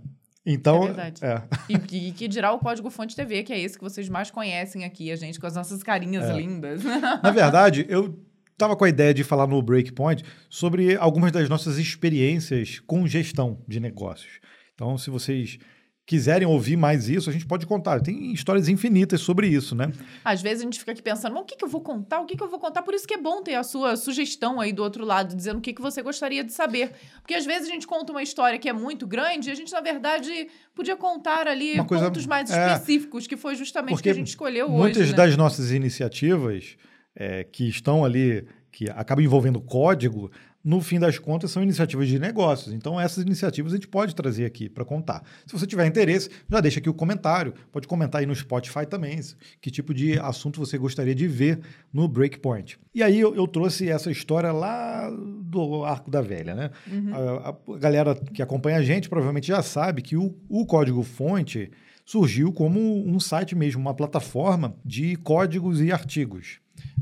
Então, 0.46 0.84
é 0.84 0.86
verdade. 0.86 1.24
É. 1.24 1.42
E, 1.68 2.08
e, 2.08 2.12
que 2.12 2.26
dirá 2.26 2.50
o 2.50 2.58
código 2.58 2.88
fonte 2.88 3.14
TV, 3.14 3.42
que 3.42 3.52
é 3.52 3.60
esse 3.60 3.76
que 3.76 3.84
vocês 3.84 4.08
mais 4.08 4.30
conhecem 4.30 4.86
aqui, 4.86 5.12
a 5.12 5.16
gente 5.16 5.38
com 5.38 5.46
as 5.46 5.54
nossas 5.54 5.82
carinhas 5.82 6.24
é. 6.24 6.36
lindas. 6.38 6.82
Na 7.22 7.30
verdade, 7.30 7.84
eu 7.86 8.18
estava 8.50 8.74
com 8.74 8.84
a 8.84 8.88
ideia 8.88 9.12
de 9.12 9.24
falar 9.24 9.46
no 9.46 9.60
Breakpoint 9.60 10.24
sobre 10.48 10.96
algumas 10.96 11.32
das 11.32 11.50
nossas 11.50 11.76
experiências 11.76 12.78
com 12.80 13.06
gestão 13.06 13.58
de 13.68 13.78
negócios. 13.78 14.40
Então, 14.80 14.96
se 14.96 15.10
vocês 15.10 15.58
quiserem 16.06 16.48
ouvir 16.48 16.74
mais 16.74 17.06
isso, 17.06 17.28
a 17.28 17.32
gente 17.34 17.44
pode 17.44 17.66
contar. 17.66 18.00
Tem 18.00 18.32
histórias 18.32 18.66
infinitas 18.66 19.20
sobre 19.20 19.46
isso, 19.46 19.74
né? 19.74 19.92
Às 20.24 20.40
vezes 20.40 20.62
a 20.62 20.64
gente 20.64 20.78
fica 20.78 20.92
aqui 20.92 21.02
pensando, 21.02 21.36
o 21.36 21.44
que, 21.44 21.54
que 21.54 21.62
eu 21.62 21.68
vou 21.68 21.82
contar? 21.82 22.18
O 22.20 22.24
que, 22.24 22.34
que 22.34 22.42
eu 22.42 22.48
vou 22.48 22.58
contar? 22.58 22.80
Por 22.80 22.94
isso 22.94 23.06
que 23.06 23.12
é 23.12 23.18
bom 23.18 23.42
ter 23.42 23.56
a 23.56 23.62
sua 23.62 23.94
sugestão 23.94 24.58
aí 24.58 24.72
do 24.72 24.82
outro 24.82 25.04
lado, 25.04 25.36
dizendo 25.36 25.58
o 25.58 25.60
que, 25.60 25.74
que 25.74 25.82
você 25.82 26.00
gostaria 26.00 26.42
de 26.42 26.54
saber. 26.54 26.92
Porque 27.20 27.34
às 27.34 27.44
vezes 27.44 27.68
a 27.68 27.70
gente 27.70 27.86
conta 27.86 28.10
uma 28.10 28.22
história 28.22 28.58
que 28.58 28.70
é 28.70 28.72
muito 28.72 29.06
grande 29.06 29.50
e 29.50 29.52
a 29.52 29.54
gente, 29.54 29.70
na 29.70 29.82
verdade, 29.82 30.48
podia 30.74 30.96
contar 30.96 31.46
ali 31.46 31.74
uma 31.74 31.84
coisa, 31.84 32.06
pontos 32.06 32.24
mais 32.24 32.50
é, 32.50 32.72
específicos, 32.72 33.26
que 33.26 33.36
foi 33.36 33.56
justamente 33.56 33.98
o 33.98 34.02
que 34.02 34.08
a 34.08 34.14
gente 34.14 34.28
escolheu 34.28 34.66
muitas 34.66 34.96
hoje. 34.96 34.98
Muitas 34.98 35.10
né? 35.10 35.26
das 35.28 35.36
nossas 35.36 35.72
iniciativas 35.72 36.78
é, 37.14 37.44
que 37.44 37.68
estão 37.68 38.02
ali, 38.02 38.46
que 38.72 38.88
acabam 38.88 39.22
envolvendo 39.22 39.60
código, 39.60 40.30
no 40.62 40.80
fim 40.80 40.98
das 40.98 41.18
contas, 41.18 41.50
são 41.50 41.62
iniciativas 41.62 42.06
de 42.06 42.18
negócios. 42.18 42.74
Então, 42.74 43.00
essas 43.00 43.24
iniciativas 43.24 43.72
a 43.72 43.76
gente 43.76 43.88
pode 43.88 44.14
trazer 44.14 44.44
aqui 44.44 44.68
para 44.68 44.84
contar. 44.84 45.22
Se 45.46 45.52
você 45.52 45.66
tiver 45.66 45.86
interesse, 45.86 46.30
já 46.48 46.60
deixa 46.60 46.78
aqui 46.78 46.88
o 46.88 46.94
comentário. 46.94 47.54
Pode 47.72 47.88
comentar 47.88 48.20
aí 48.20 48.26
no 48.26 48.34
Spotify 48.34 48.86
também 48.86 49.20
que 49.60 49.70
tipo 49.70 49.92
de 49.92 50.18
assunto 50.18 50.60
você 50.60 50.78
gostaria 50.78 51.14
de 51.14 51.26
ver 51.26 51.60
no 51.92 52.06
Breakpoint. 52.06 52.78
E 52.94 53.02
aí 53.02 53.18
eu, 53.18 53.34
eu 53.34 53.46
trouxe 53.46 53.88
essa 53.88 54.10
história 54.10 54.52
lá 54.52 55.10
do 55.10 55.84
Arco 55.84 56.10
da 56.10 56.20
Velha, 56.20 56.54
né? 56.54 56.70
Uhum. 56.90 57.14
A, 57.14 57.48
a, 57.48 57.78
galera 57.78 58.14
que 58.14 58.42
acompanha 58.42 58.78
a 58.78 58.82
gente 58.82 59.08
provavelmente 59.08 59.48
já 59.48 59.62
sabe 59.62 60.02
que 60.02 60.16
o, 60.16 60.34
o 60.48 60.66
código-fonte 60.66 61.70
surgiu 62.04 62.52
como 62.52 62.80
um 63.06 63.20
site 63.20 63.54
mesmo, 63.54 63.80
uma 63.80 63.94
plataforma 63.94 64.74
de 64.84 65.16
códigos 65.16 65.80
e 65.80 65.92
artigos. 65.92 66.60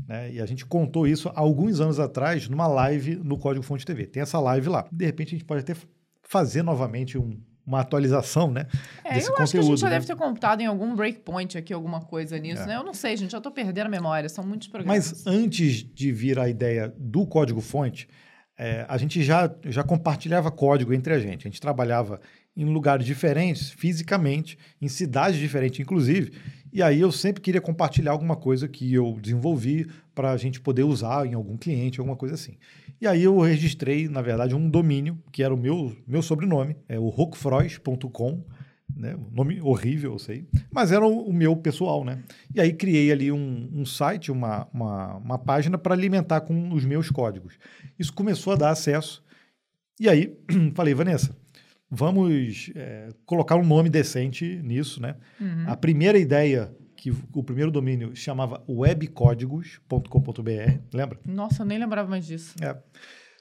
Né? 0.09 0.31
E 0.33 0.41
a 0.41 0.45
gente 0.47 0.65
contou 0.65 1.05
isso 1.05 1.29
há 1.29 1.39
alguns 1.39 1.79
anos 1.79 1.99
atrás 1.99 2.49
numa 2.49 2.65
live 2.65 3.15
no 3.17 3.37
Código 3.37 3.63
Fonte 3.63 3.85
TV. 3.85 4.07
Tem 4.07 4.23
essa 4.23 4.39
live 4.39 4.67
lá. 4.67 4.87
De 4.91 5.05
repente 5.05 5.27
a 5.27 5.31
gente 5.37 5.45
pode 5.45 5.61
até 5.61 5.75
fazer 6.23 6.63
novamente 6.63 7.15
um, 7.15 7.39
uma 7.63 7.81
atualização, 7.81 8.49
né? 8.49 8.65
É, 9.03 9.13
desse 9.13 9.27
eu 9.29 9.35
conteúdo, 9.35 9.43
acho 9.43 9.51
que 9.51 9.57
a 9.59 9.61
gente 9.61 9.79
já 9.79 9.87
né? 9.87 9.93
deve 9.93 10.07
ter 10.07 10.15
contado 10.15 10.61
em 10.61 10.65
algum 10.65 10.95
breakpoint 10.95 11.55
aqui 11.55 11.71
alguma 11.71 12.01
coisa 12.01 12.39
nisso, 12.39 12.63
é. 12.63 12.65
né? 12.65 12.75
Eu 12.77 12.83
não 12.83 12.93
sei, 12.95 13.15
gente, 13.15 13.29
já 13.29 13.37
estou 13.37 13.51
perdendo 13.51 13.85
a 13.85 13.89
memória, 13.89 14.27
são 14.27 14.43
muitos 14.43 14.67
programas. 14.67 15.11
Mas 15.11 15.27
antes 15.27 15.83
de 15.83 16.11
vir 16.11 16.39
a 16.39 16.49
ideia 16.49 16.91
do 16.97 17.27
código-fonte, 17.27 18.09
é, 18.59 18.85
a 18.89 18.97
gente 18.97 19.23
já, 19.23 19.49
já 19.67 19.85
compartilhava 19.85 20.51
código 20.51 20.93
entre 20.93 21.13
a 21.13 21.19
gente. 21.19 21.47
A 21.47 21.49
gente 21.49 21.61
trabalhava 21.61 22.19
em 22.57 22.65
lugares 22.65 23.05
diferentes, 23.05 23.69
fisicamente, 23.69 24.57
em 24.81 24.89
cidades 24.89 25.39
diferentes, 25.39 25.79
inclusive. 25.79 26.33
E 26.73 26.83
aí 26.83 26.99
eu 26.99 27.09
sempre 27.09 27.41
queria 27.41 27.61
compartilhar 27.61 28.11
alguma 28.11 28.35
coisa 28.35 28.67
que 28.67 28.93
eu 28.93 29.17
desenvolvi 29.21 29.89
para 30.13 30.31
a 30.31 30.37
gente 30.37 30.59
poder 30.59 30.83
usar 30.83 31.25
em 31.25 31.35
algum 31.35 31.55
cliente, 31.55 32.01
alguma 32.01 32.17
coisa 32.17 32.35
assim. 32.35 32.57
E 32.99 33.07
aí 33.07 33.23
eu 33.23 33.39
registrei, 33.39 34.09
na 34.09 34.21
verdade, 34.21 34.53
um 34.53 34.69
domínio, 34.69 35.17
que 35.31 35.41
era 35.41 35.53
o 35.53 35.57
meu, 35.57 35.95
meu 36.05 36.21
sobrenome, 36.21 36.75
é 36.89 36.99
o 36.99 37.07
rockfrois.com, 37.07 38.43
né? 38.95 39.15
nome 39.31 39.61
horrível, 39.61 40.13
eu 40.13 40.19
sei, 40.19 40.47
mas 40.71 40.91
era 40.91 41.05
o, 41.05 41.27
o, 41.27 41.33
meu 41.33 41.55
pessoal, 41.55 42.03
né? 42.03 42.23
E 42.53 42.59
aí 42.59 42.73
criei 42.73 43.11
ali 43.11 43.31
um, 43.31 43.69
um 43.73 43.85
site, 43.85 44.31
uma, 44.31 44.67
uma, 44.73 45.15
uma 45.17 45.39
página 45.39 45.77
para 45.77 45.93
alimentar 45.93 46.41
com 46.41 46.73
os 46.73 46.85
meus 46.85 47.09
códigos. 47.09 47.57
Isso 47.97 48.13
começou 48.13 48.53
a 48.53 48.55
dar 48.55 48.71
acesso. 48.71 49.23
E 49.99 50.09
aí 50.09 50.37
falei, 50.75 50.93
Vanessa, 50.93 51.35
vamos 51.89 52.71
é, 52.75 53.09
colocar 53.25 53.55
um 53.55 53.65
nome 53.65 53.89
decente 53.89 54.59
nisso, 54.63 55.01
né? 55.01 55.15
Uhum. 55.39 55.65
A 55.67 55.75
primeira 55.75 56.17
ideia 56.17 56.73
que 56.99 57.13
o 57.33 57.41
primeiro 57.41 57.71
domínio 57.71 58.13
chamava 58.13 58.61
webcódigos.com.br, 58.67 60.79
lembra? 60.93 61.17
Nossa, 61.25 61.61
eu 61.61 61.65
nem 61.65 61.79
lembrava 61.79 62.09
mais 62.09 62.25
disso. 62.25 62.53
É. 62.61 62.75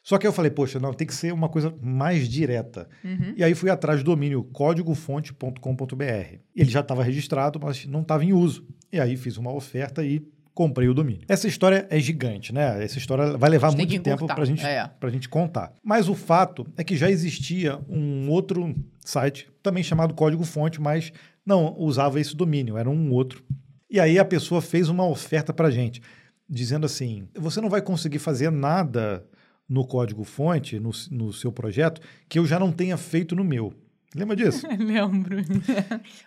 Só 0.09 0.17
que 0.17 0.27
eu 0.27 0.33
falei, 0.33 0.51
poxa, 0.51 0.81
não, 0.81 0.95
tem 0.95 1.07
que 1.07 1.15
ser 1.15 1.35
uma 1.35 1.51
coisa 1.51 1.71
mais 1.83 2.27
direta. 2.27 2.89
Uhum. 3.05 3.35
E 3.37 3.45
aí 3.45 3.55
fui 3.55 3.69
atrás 3.69 4.03
do 4.03 4.07
domínio 4.07 4.43
códigofonte.com.br. 4.43 6.39
Ele 6.57 6.71
já 6.71 6.81
estava 6.81 7.05
registrado, 7.05 7.61
mas 7.63 7.85
não 7.85 8.01
estava 8.01 8.25
em 8.25 8.33
uso. 8.33 8.67
E 8.91 8.99
aí 8.99 9.19
fiz 9.19 9.37
uma 9.37 9.53
oferta 9.53 10.03
e 10.03 10.27
comprei 10.55 10.89
o 10.89 10.95
domínio. 10.95 11.27
Essa 11.29 11.47
história 11.47 11.87
é 11.91 12.01
gigante, 12.01 12.55
né? 12.55 12.83
Essa 12.83 12.97
história 12.97 13.37
vai 13.37 13.51
levar 13.51 13.71
muito 13.71 14.01
tempo 14.01 14.27
para 14.27 14.47
gente, 14.47 14.65
é. 14.65 14.79
a 14.99 15.11
gente 15.11 15.29
contar. 15.29 15.75
Mas 15.85 16.09
o 16.09 16.15
fato 16.15 16.67
é 16.79 16.83
que 16.83 16.97
já 16.97 17.11
existia 17.11 17.79
um 17.87 18.31
outro 18.31 18.75
site, 19.05 19.47
também 19.63 19.83
chamado 19.83 20.15
Código 20.15 20.43
Fonte, 20.43 20.81
mas 20.81 21.13
não 21.45 21.75
usava 21.77 22.19
esse 22.19 22.35
domínio, 22.35 22.79
era 22.79 22.89
um 22.89 23.13
outro. 23.13 23.45
E 23.91 24.01
aí 24.01 24.19
a 24.19 24.25
pessoa 24.25 24.63
fez 24.63 24.89
uma 24.89 25.07
oferta 25.07 25.53
para 25.53 25.71
gente, 25.71 26.01
dizendo 26.49 26.87
assim: 26.87 27.29
você 27.35 27.61
não 27.61 27.69
vai 27.69 27.83
conseguir 27.83 28.19
fazer 28.19 28.51
nada 28.51 29.23
no 29.69 29.87
código 29.87 30.25
fonte, 30.25 30.81
no, 30.81 30.91
no 31.11 31.33
seu 31.33 31.53
projeto, 31.53 32.01
que 32.29 32.39
eu 32.39 32.47
já 32.47 32.59
não 32.59 32.73
tenha 32.73 32.97
feito 32.97 33.37
no 33.37 33.45
meu. 33.45 33.75
Lembra 34.15 34.35
disso? 34.35 34.67
Lembro. 34.79 35.39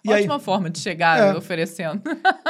E 0.04 0.12
Ótima 0.12 0.36
aí, 0.36 0.42
forma 0.42 0.70
de 0.70 0.80
chegar 0.80 1.18
é, 1.18 1.36
oferecendo. 1.36 2.02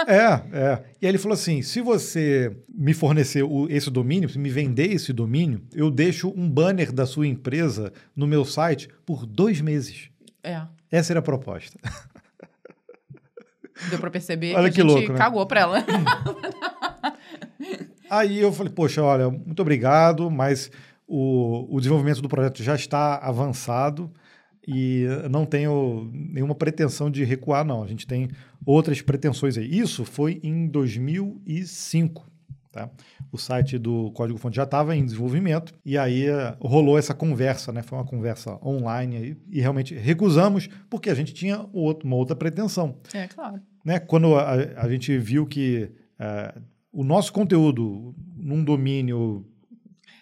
é, 0.07 0.43
é. 0.51 0.83
E 1.01 1.05
aí 1.05 1.11
ele 1.11 1.17
falou 1.17 1.33
assim: 1.33 1.61
se 1.61 1.79
você 1.81 2.55
me 2.67 2.93
fornecer 2.93 3.43
o, 3.43 3.67
esse 3.69 3.89
domínio, 3.89 4.29
se 4.29 4.37
me 4.37 4.49
vender 4.49 4.91
esse 4.91 5.13
domínio, 5.13 5.61
eu 5.73 5.89
deixo 5.89 6.33
um 6.35 6.49
banner 6.49 6.91
da 6.91 7.05
sua 7.05 7.27
empresa 7.27 7.93
no 8.15 8.27
meu 8.27 8.43
site 8.43 8.89
por 9.05 9.25
dois 9.25 9.61
meses. 9.61 10.09
É. 10.43 10.61
Essa 10.91 11.13
era 11.13 11.19
a 11.19 11.23
proposta. 11.23 11.79
Deu 13.89 13.99
para 13.99 14.11
perceber 14.11 14.53
olha 14.53 14.69
que, 14.69 14.75
que 14.75 14.81
a 14.81 14.83
gente 14.83 14.93
louco, 14.93 15.13
né? 15.13 15.17
cagou 15.17 15.45
para 15.45 15.61
ela. 15.61 15.85
Aí 18.12 18.39
eu 18.39 18.51
falei, 18.51 18.74
poxa, 18.74 19.01
olha, 19.01 19.30
muito 19.30 19.62
obrigado, 19.62 20.30
mas 20.30 20.70
o, 21.07 21.74
o 21.74 21.80
desenvolvimento 21.80 22.22
do 22.22 22.28
projeto 22.28 22.62
já 22.62 22.76
está 22.76 23.16
avançado 23.18 24.12
e 24.68 25.05
não 25.30 25.45
tenho 25.45 26.12
nenhuma 26.14 26.53
pretensão 26.53 27.09
de 27.09 27.24
recuar, 27.24 27.66
não. 27.66 27.82
A 27.82 27.88
gente 27.88 28.05
tem 28.05 28.30
outras 28.66 29.01
pretensões 29.01 29.57
aí. 29.57 29.66
Isso 29.80 30.03
foi 30.03 30.39
em 30.43 30.68
2005. 30.68 32.30
Tá? 32.72 32.89
O 33.32 33.38
site 33.38 33.78
do 33.78 34.12
Código 34.12 34.38
Fonte 34.39 34.55
já 34.55 34.64
estava 34.64 34.95
em 34.95 35.03
desenvolvimento 35.03 35.74
e 35.86 35.97
aí 35.97 36.30
uh, 36.30 36.55
rolou 36.62 36.97
essa 36.97 37.14
conversa, 37.14 37.70
né? 37.74 37.82
Foi 37.82 37.97
uma 37.97 38.05
conversa 38.05 38.57
online 38.66 39.18
aí 39.18 39.38
e 39.49 39.59
realmente 39.59 39.93
recusamos 39.93 40.70
porque 40.89 41.09
a 41.09 41.14
gente 41.14 41.34
tinha 41.34 41.66
outro, 41.74 42.07
uma 42.07 42.16
outra 42.16 42.34
pretensão. 42.34 42.95
É, 43.14 43.28
claro. 43.28 43.59
Né? 43.84 43.99
Quando 43.99 44.36
a, 44.38 44.53
a 44.78 44.89
gente 44.89 45.18
viu 45.18 45.45
que 45.45 45.91
uh, 46.18 46.62
o 46.91 47.03
nosso 47.03 47.31
conteúdo 47.31 48.13
num 48.35 48.63
domínio 48.63 49.45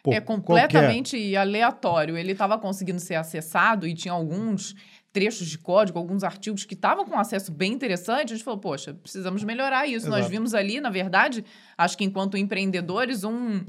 Pô, 0.03 0.13
é 0.13 0.21
completamente 0.21 1.17
qualquer. 1.17 1.37
aleatório. 1.37 2.17
Ele 2.17 2.31
estava 2.31 2.57
conseguindo 2.57 2.99
ser 2.99 3.15
acessado 3.15 3.87
e 3.87 3.93
tinha 3.93 4.13
alguns 4.13 4.75
trechos 5.11 5.47
de 5.47 5.57
código, 5.57 5.97
alguns 5.97 6.23
artigos 6.23 6.65
que 6.65 6.75
estavam 6.75 7.05
com 7.05 7.17
acesso 7.17 7.51
bem 7.51 7.73
interessante, 7.73 8.31
a 8.31 8.35
gente 8.35 8.43
falou, 8.43 8.59
poxa, 8.59 8.93
precisamos 8.93 9.43
melhorar 9.43 9.87
isso. 9.87 10.07
Nós 10.07 10.19
Exato. 10.19 10.31
vimos 10.31 10.53
ali, 10.53 10.79
na 10.79 10.89
verdade, 10.89 11.43
acho 11.77 11.97
que 11.97 12.03
enquanto 12.03 12.37
empreendedores, 12.37 13.23
um, 13.23 13.65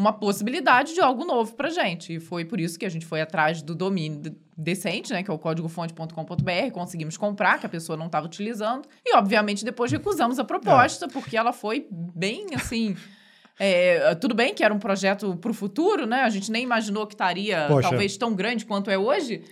uma 0.00 0.12
possibilidade 0.14 0.94
de 0.94 1.00
algo 1.00 1.24
novo 1.24 1.54
pra 1.54 1.68
gente. 1.68 2.14
E 2.14 2.20
foi 2.20 2.44
por 2.44 2.58
isso 2.58 2.78
que 2.78 2.86
a 2.86 2.88
gente 2.88 3.04
foi 3.04 3.20
atrás 3.20 3.60
do 3.60 3.74
domínio 3.74 4.18
de- 4.18 4.32
decente, 4.56 5.12
né, 5.12 5.22
que 5.22 5.30
é 5.30 5.34
o 5.34 5.38
códigofonte.com.br, 5.38 6.70
conseguimos 6.72 7.16
comprar, 7.16 7.58
que 7.58 7.66
a 7.66 7.68
pessoa 7.68 7.96
não 7.96 8.06
estava 8.06 8.26
utilizando, 8.26 8.88
e 9.04 9.16
obviamente 9.16 9.64
depois 9.64 9.90
recusamos 9.92 10.38
a 10.38 10.44
proposta, 10.44 11.06
porque 11.08 11.36
ela 11.36 11.52
foi 11.52 11.86
bem 11.90 12.46
assim. 12.54 12.96
é, 13.58 14.14
tudo 14.14 14.34
bem 14.34 14.54
que 14.54 14.64
era 14.64 14.72
um 14.72 14.78
projeto 14.78 15.36
para 15.36 15.50
o 15.50 15.54
futuro, 15.54 16.06
né? 16.06 16.22
A 16.22 16.30
gente 16.30 16.50
nem 16.50 16.62
imaginou 16.62 17.06
que 17.06 17.14
estaria 17.14 17.66
Poxa. 17.68 17.88
talvez 17.88 18.16
tão 18.16 18.34
grande 18.34 18.64
quanto 18.64 18.90
é 18.90 18.96
hoje. 18.98 19.42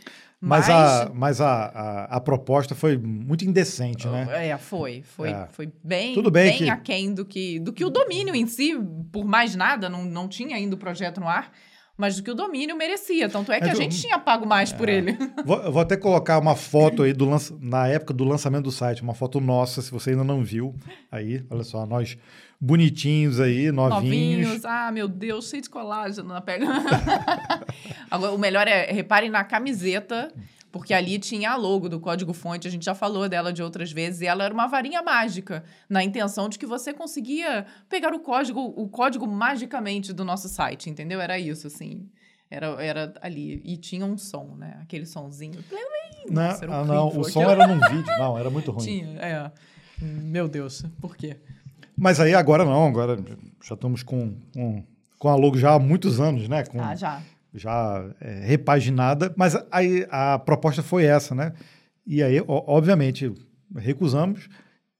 Mas, 0.40 0.68
Mas, 0.68 0.70
a, 0.70 1.10
mas 1.12 1.40
a, 1.40 1.50
a, 1.64 2.04
a 2.16 2.20
proposta 2.20 2.72
foi 2.74 2.96
muito 2.96 3.44
indecente, 3.44 4.06
né? 4.06 4.48
É, 4.50 4.56
foi. 4.56 5.02
Foi, 5.02 5.30
É. 5.30 5.48
foi 5.50 5.68
bem, 5.82 6.14
Tudo 6.14 6.30
bem 6.30 6.50
bem 6.50 6.58
que- 6.58 6.70
aquém 6.70 7.12
do 7.12 7.24
que, 7.24 7.58
do 7.58 7.72
que 7.72 7.84
o 7.84 7.90
domínio 7.90 8.34
em 8.36 8.46
si, 8.46 8.72
por 9.10 9.24
mais 9.24 9.56
nada, 9.56 9.88
não, 9.88 10.04
não 10.04 10.28
tinha 10.28 10.54
ainda 10.54 10.76
o 10.76 10.78
projeto 10.78 11.18
no 11.20 11.26
ar, 11.28 11.50
mas 11.98 12.16
do 12.16 12.22
que 12.22 12.30
o 12.30 12.34
domínio 12.34 12.76
merecia. 12.76 13.28
Tanto 13.28 13.50
é 13.52 13.58
que 13.58 13.64
É 13.64 13.66
a 13.66 13.70
que 13.72 13.76
eu- 13.76 13.82
gente 13.82 14.00
tinha 14.00 14.18
pago 14.18 14.46
mais 14.46 14.72
por 14.72 14.88
ele. 14.88 15.18
Vou, 15.44 15.72
vou 15.72 15.82
até 15.82 15.96
colocar 15.96 16.38
uma 16.38 16.54
foto 16.56 17.02
aí 17.02 17.12
do 17.12 17.28
lança, 17.28 17.54
na 17.60 17.86
época 17.88 18.14
do 18.14 18.24
lançamento 18.24 18.64
do 18.64 18.70
site, 18.72 19.02
uma 19.02 19.14
foto 19.14 19.40
nossa, 19.40 19.82
se 19.82 19.90
você 19.90 20.10
ainda 20.10 20.22
não 20.24 20.42
viu. 20.44 20.74
Aí, 21.10 21.44
olha 21.50 21.64
só, 21.64 21.84
nós 21.84 22.16
bonitinhos 22.60 23.38
aí, 23.40 23.70
novinhos. 23.72 24.46
Novinhos. 24.46 24.64
Ah, 24.64 24.90
meu 24.92 25.08
Deus, 25.08 25.48
cheio 25.50 25.62
de 25.62 25.68
colágeno 25.70 26.28
na 26.28 26.40
pele. 26.40 26.64
Agora, 28.10 28.32
o 28.32 28.38
melhor 28.38 28.66
é, 28.66 28.90
reparem 28.90 29.30
na 29.30 29.44
camiseta, 29.44 30.32
porque 30.78 30.94
ali 30.94 31.18
tinha 31.18 31.50
a 31.50 31.56
logo 31.56 31.88
do 31.88 31.98
código 31.98 32.32
fonte, 32.32 32.68
a 32.68 32.70
gente 32.70 32.84
já 32.84 32.94
falou 32.94 33.28
dela 33.28 33.52
de 33.52 33.60
outras 33.60 33.90
vezes, 33.90 34.20
e 34.20 34.26
ela 34.26 34.44
era 34.44 34.54
uma 34.54 34.68
varinha 34.68 35.02
mágica, 35.02 35.64
na 35.88 36.04
intenção 36.04 36.48
de 36.48 36.56
que 36.56 36.64
você 36.64 36.94
conseguia 36.94 37.66
pegar 37.88 38.14
o 38.14 38.20
código, 38.20 38.60
o 38.60 38.88
código 38.88 39.26
magicamente 39.26 40.12
do 40.12 40.24
nosso 40.24 40.48
site, 40.48 40.88
entendeu? 40.88 41.20
Era 41.20 41.36
isso, 41.36 41.66
assim. 41.66 42.08
Era, 42.48 42.68
era 42.80 43.12
ali. 43.20 43.60
E 43.64 43.76
tinha 43.76 44.06
um 44.06 44.16
som, 44.16 44.54
né? 44.56 44.78
Aquele 44.80 45.04
sonzinho. 45.04 45.58
Nossa, 46.30 46.64
era 46.64 46.76
ah, 46.76 46.84
não, 46.84 47.08
o 47.08 47.24
som 47.24 47.42
era 47.42 47.66
num 47.66 47.80
vídeo. 47.80 48.16
Não, 48.16 48.38
era 48.38 48.48
muito 48.48 48.70
ruim. 48.70 48.84
Tinha, 48.84 49.18
é. 49.18 49.50
Meu 50.00 50.46
Deus, 50.46 50.84
por 51.00 51.16
quê? 51.16 51.38
Mas 51.96 52.20
aí 52.20 52.36
agora 52.36 52.64
não, 52.64 52.86
agora 52.86 53.18
já 53.60 53.74
estamos 53.74 54.04
com, 54.04 54.32
com, 54.54 54.84
com 55.18 55.28
a 55.28 55.34
logo 55.34 55.58
já 55.58 55.74
há 55.74 55.78
muitos 55.80 56.20
anos, 56.20 56.48
né? 56.48 56.62
Com, 56.62 56.80
Ah, 56.80 56.94
já. 56.94 57.20
Já 57.54 58.10
é, 58.20 58.44
repaginada, 58.44 59.32
mas 59.36 59.56
aí 59.70 60.06
a 60.10 60.38
proposta 60.38 60.82
foi 60.82 61.04
essa, 61.04 61.34
né? 61.34 61.52
E 62.06 62.22
aí, 62.22 62.42
obviamente, 62.46 63.32
recusamos 63.76 64.48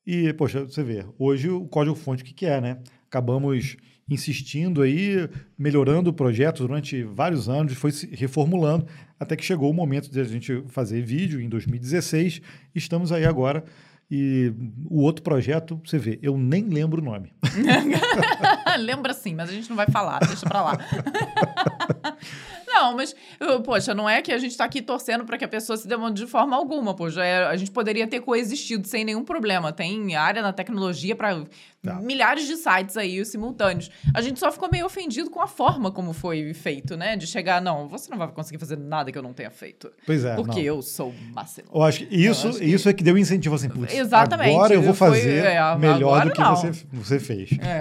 e, 0.07 0.33
poxa, 0.33 0.65
você 0.65 0.83
vê, 0.83 1.05
hoje 1.19 1.51
o 1.51 1.67
código-fonte, 1.67 2.23
o 2.23 2.27
que, 2.27 2.33
que 2.33 2.47
é, 2.47 2.61
né? 2.61 2.79
Acabamos 3.07 3.77
insistindo 4.09 4.81
aí, 4.81 5.29
melhorando 5.59 6.09
o 6.09 6.15
projeto 6.15 6.67
durante 6.67 7.03
vários 7.03 7.49
anos, 7.49 7.75
foi 7.75 7.93
se 7.93 8.07
reformulando, 8.15 8.87
até 9.21 9.37
que 9.37 9.45
chegou 9.45 9.71
o 9.71 9.75
momento 9.75 10.11
de 10.11 10.19
a 10.19 10.25
gente 10.25 10.63
fazer 10.69 11.03
vídeo 11.03 11.41
em 11.41 11.49
2016, 11.49 12.41
estamos 12.75 13.13
aí 13.13 13.27
agora. 13.27 13.65
E 14.11 14.53
o 14.89 15.03
outro 15.03 15.23
projeto, 15.23 15.81
você 15.85 15.99
vê, 15.99 16.19
eu 16.23 16.39
nem 16.39 16.65
lembro 16.65 17.03
o 17.03 17.05
nome. 17.05 17.33
Lembra 18.81 19.13
sim, 19.13 19.35
mas 19.35 19.51
a 19.51 19.53
gente 19.53 19.69
não 19.69 19.77
vai 19.77 19.87
falar, 19.87 20.21
deixa 20.21 20.47
pra 20.49 20.63
lá. 20.63 20.79
não, 22.81 22.97
mas, 22.97 23.15
eu, 23.41 23.61
poxa, 23.63 23.95
não 23.95 24.09
é 24.09 24.23
que 24.23 24.33
a 24.33 24.39
gente 24.39 24.57
tá 24.57 24.65
aqui 24.65 24.81
torcendo 24.81 25.25
para 25.25 25.37
que 25.37 25.45
a 25.45 25.49
pessoa 25.49 25.77
se 25.77 25.87
demande 25.89 26.23
de 26.25 26.31
forma 26.31 26.57
alguma, 26.57 26.95
poxa. 26.95 27.25
é- 27.25 27.45
a 27.47 27.57
gente 27.57 27.71
poderia 27.71 28.07
ter 28.07 28.21
coexistido 28.21 28.87
sem 28.87 29.05
nenhum 29.05 29.25
problema. 29.25 29.73
Tem 29.73 30.15
área 30.17 30.43
na 30.43 30.53
tecnologia 30.53 31.15
para 31.17 31.45
Tá. 31.81 31.95
milhares 32.01 32.47
de 32.49 32.57
sites 32.57 32.97
aí 32.97 33.25
simultâneos. 33.25 33.89
A 34.13 34.21
gente 34.21 34.41
só 34.41 34.51
ficou 34.51 34.69
meio 34.71 34.85
ofendido 34.85 35.31
com 35.31 35.41
a 35.41 35.47
forma 35.47 35.93
como 35.93 36.13
foi 36.13 36.53
feito, 36.53 36.97
né? 36.97 37.15
De 37.17 37.25
chegar, 37.27 37.63
não, 37.63 37.89
você 37.89 38.11
não 38.11 38.19
vai 38.19 38.27
conseguir 38.29 38.59
fazer 38.59 38.77
nada 38.77 39.13
que 39.13 39.17
eu 39.19 39.23
não 39.23 39.33
tenha 39.33 39.51
feito. 39.51 39.91
Pois 40.05 40.25
é. 40.25 40.35
porque 40.35 40.59
não. 40.59 40.67
eu 40.67 40.83
sou 40.83 41.15
máximo. 41.33 41.69
Eu 41.73 41.83
acho 41.83 42.05
que 42.07 42.15
isso, 42.17 42.49
acho 42.49 42.59
que- 42.59 42.65
isso 42.65 42.89
é 42.89 42.93
que 42.93 43.05
deu 43.05 43.17
incentivo 43.17 43.55
assim, 43.55 43.69
putz, 43.69 43.95
Exatamente. 43.95 44.51
agora 44.57 44.75
eu 44.75 44.83
vou 44.83 44.93
Foi- 44.95 45.09
fazer 45.11 45.45
é, 45.45 45.77
melhor 45.77 46.25
do 46.27 46.33
que 46.33 46.41
não. 46.41 46.57
você, 46.57 46.73
você 46.93 47.21
fez. 47.21 47.51
É, 47.61 47.81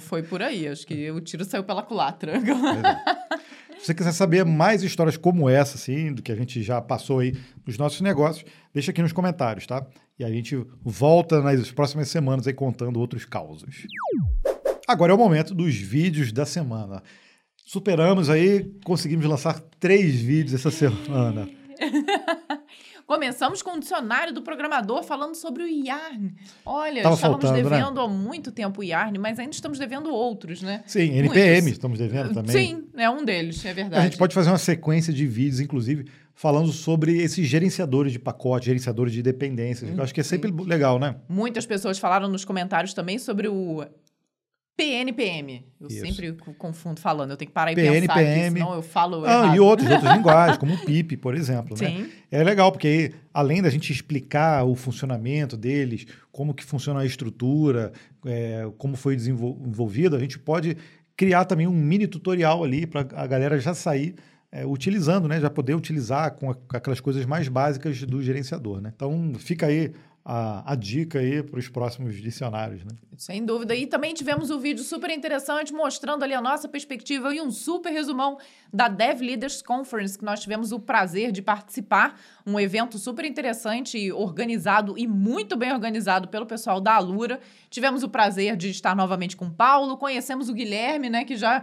foi 0.00 0.22
por 0.22 0.40
aí. 0.42 0.66
Acho 0.68 0.86
que 0.86 1.10
o 1.10 1.20
tiro 1.20 1.44
saiu 1.44 1.62
pela 1.62 1.82
culatra. 1.82 2.32
Se 3.78 3.86
você 3.86 3.94
quiser 3.94 4.12
saber 4.12 4.44
mais 4.44 4.82
histórias 4.82 5.16
como 5.16 5.48
essa, 5.48 5.76
assim, 5.76 6.12
do 6.12 6.22
que 6.22 6.32
a 6.32 6.36
gente 6.36 6.62
já 6.62 6.80
passou 6.80 7.20
aí 7.20 7.36
nos 7.66 7.78
nossos 7.78 8.00
negócios, 8.00 8.44
deixa 8.72 8.90
aqui 8.90 9.02
nos 9.02 9.12
comentários, 9.12 9.66
tá? 9.66 9.86
E 10.18 10.24
a 10.24 10.30
gente 10.30 10.56
volta 10.82 11.40
nas 11.40 11.70
próximas 11.70 12.08
semanas 12.08 12.46
aí 12.46 12.54
contando 12.54 12.98
outros 12.98 13.24
causos. 13.24 13.86
Agora 14.88 15.12
é 15.12 15.14
o 15.14 15.18
momento 15.18 15.54
dos 15.54 15.74
vídeos 15.74 16.32
da 16.32 16.46
semana. 16.46 17.02
Superamos 17.64 18.30
aí, 18.30 18.72
conseguimos 18.84 19.26
lançar 19.26 19.60
três 19.78 20.14
vídeos 20.20 20.54
essa 20.54 20.70
semana. 20.70 21.48
Começamos 23.06 23.62
com 23.62 23.76
o 23.76 23.80
dicionário 23.80 24.34
do 24.34 24.42
programador 24.42 25.04
falando 25.04 25.36
sobre 25.36 25.62
o 25.62 25.66
Yarn. 25.68 26.34
Olha, 26.64 27.02
Tava 27.04 27.14
estávamos 27.14 27.44
faltando, 27.44 27.70
né? 27.70 27.76
devendo 27.76 28.00
há 28.00 28.08
muito 28.08 28.50
tempo 28.50 28.80
o 28.80 28.84
Yarn, 28.84 29.16
mas 29.16 29.38
ainda 29.38 29.52
estamos 29.52 29.78
devendo 29.78 30.10
outros, 30.12 30.60
né? 30.60 30.82
Sim, 30.86 31.12
NPM 31.12 31.52
Muitos. 31.52 31.72
estamos 31.72 31.98
devendo 32.00 32.34
também. 32.34 32.50
Sim, 32.50 32.84
é 32.96 33.08
um 33.08 33.24
deles, 33.24 33.64
é 33.64 33.72
verdade. 33.72 34.00
A 34.00 34.04
gente 34.04 34.18
pode 34.18 34.34
fazer 34.34 34.50
uma 34.50 34.58
sequência 34.58 35.12
de 35.12 35.24
vídeos, 35.24 35.60
inclusive, 35.60 36.06
falando 36.34 36.72
sobre 36.72 37.16
esses 37.18 37.46
gerenciadores 37.46 38.10
de 38.12 38.18
pacote, 38.18 38.66
gerenciadores 38.66 39.12
de 39.12 39.22
dependências. 39.22 39.88
Eu 39.96 40.02
acho 40.02 40.12
que 40.12 40.20
é 40.20 40.24
sempre 40.24 40.50
legal, 40.50 40.98
né? 40.98 41.14
Muitas 41.28 41.64
pessoas 41.64 42.00
falaram 42.00 42.28
nos 42.28 42.44
comentários 42.44 42.92
também 42.92 43.20
sobre 43.20 43.46
o 43.46 43.84
PNPM. 44.76 45.64
Eu 45.80 45.88
Isso. 45.88 46.00
sempre 46.04 46.32
co- 46.32 46.52
confundo 46.54 47.00
falando, 47.00 47.30
eu 47.30 47.36
tenho 47.36 47.48
que 47.48 47.54
parar 47.54 47.72
e 47.72 47.74
PNPM. 47.74 48.00
pensar 48.08 48.20
aqui, 48.20 48.42
senão 48.52 48.74
eu 48.74 48.82
falo 48.82 49.24
Ah, 49.24 49.30
errado. 49.44 49.56
e 49.56 49.60
outros, 49.60 49.90
outras 49.90 50.12
linguagens, 50.16 50.58
como 50.58 50.74
o 50.74 50.78
PIP, 50.84 51.16
por 51.16 51.34
exemplo. 51.34 51.76
Né? 51.80 51.88
Sim. 51.88 52.10
É 52.30 52.44
legal, 52.44 52.70
porque 52.70 52.86
aí, 52.86 53.12
além 53.32 53.62
da 53.62 53.70
gente 53.70 53.90
explicar 53.92 54.64
o 54.64 54.74
funcionamento 54.74 55.56
deles, 55.56 56.06
como 56.30 56.52
que 56.52 56.62
funciona 56.64 57.00
a 57.00 57.06
estrutura, 57.06 57.92
é, 58.24 58.68
como 58.76 58.96
foi 58.96 59.16
desenvolvido, 59.16 60.14
a 60.14 60.18
gente 60.18 60.38
pode 60.38 60.76
criar 61.16 61.46
também 61.46 61.66
um 61.66 61.72
mini 61.72 62.06
tutorial 62.06 62.62
ali 62.62 62.86
para 62.86 63.00
a 63.00 63.26
galera 63.26 63.58
já 63.58 63.72
sair 63.72 64.14
é, 64.52 64.64
utilizando, 64.64 65.26
né? 65.26 65.40
Já 65.40 65.50
poder 65.50 65.74
utilizar 65.74 66.32
com, 66.32 66.50
a- 66.50 66.54
com 66.54 66.76
aquelas 66.76 67.00
coisas 67.00 67.24
mais 67.26 67.48
básicas 67.48 68.00
do 68.02 68.22
gerenciador, 68.22 68.80
né? 68.80 68.92
Então, 68.94 69.32
fica 69.38 69.66
aí 69.66 69.90
a, 70.28 70.72
a 70.72 70.74
dica 70.74 71.20
aí 71.20 71.40
para 71.40 71.60
os 71.60 71.68
próximos 71.68 72.20
dicionários, 72.20 72.84
né? 72.84 72.90
Sem 73.16 73.44
dúvida. 73.44 73.76
E 73.76 73.86
também 73.86 74.12
tivemos 74.12 74.50
um 74.50 74.58
vídeo 74.58 74.82
super 74.82 75.08
interessante 75.10 75.72
mostrando 75.72 76.24
ali 76.24 76.34
a 76.34 76.40
nossa 76.40 76.68
perspectiva 76.68 77.32
e 77.32 77.40
um 77.40 77.50
super 77.50 77.90
resumão 77.90 78.36
da 78.72 78.88
Dev 78.88 79.20
Leaders 79.20 79.62
Conference, 79.62 80.18
que 80.18 80.24
nós 80.24 80.40
tivemos 80.40 80.72
o 80.72 80.80
prazer 80.80 81.30
de 81.30 81.40
participar. 81.40 82.20
Um 82.44 82.58
evento 82.58 82.98
super 82.98 83.24
interessante, 83.24 84.10
organizado 84.12 84.98
e 84.98 85.06
muito 85.06 85.56
bem 85.56 85.72
organizado 85.72 86.28
pelo 86.28 86.44
pessoal 86.44 86.80
da 86.80 86.94
Alura. 86.94 87.40
Tivemos 87.70 88.02
o 88.02 88.08
prazer 88.08 88.56
de 88.56 88.68
estar 88.68 88.94
novamente 88.96 89.36
com 89.36 89.46
o 89.46 89.50
Paulo, 89.50 89.96
conhecemos 89.96 90.48
o 90.48 90.52
Guilherme, 90.52 91.08
né, 91.08 91.24
que 91.24 91.36
já 91.36 91.62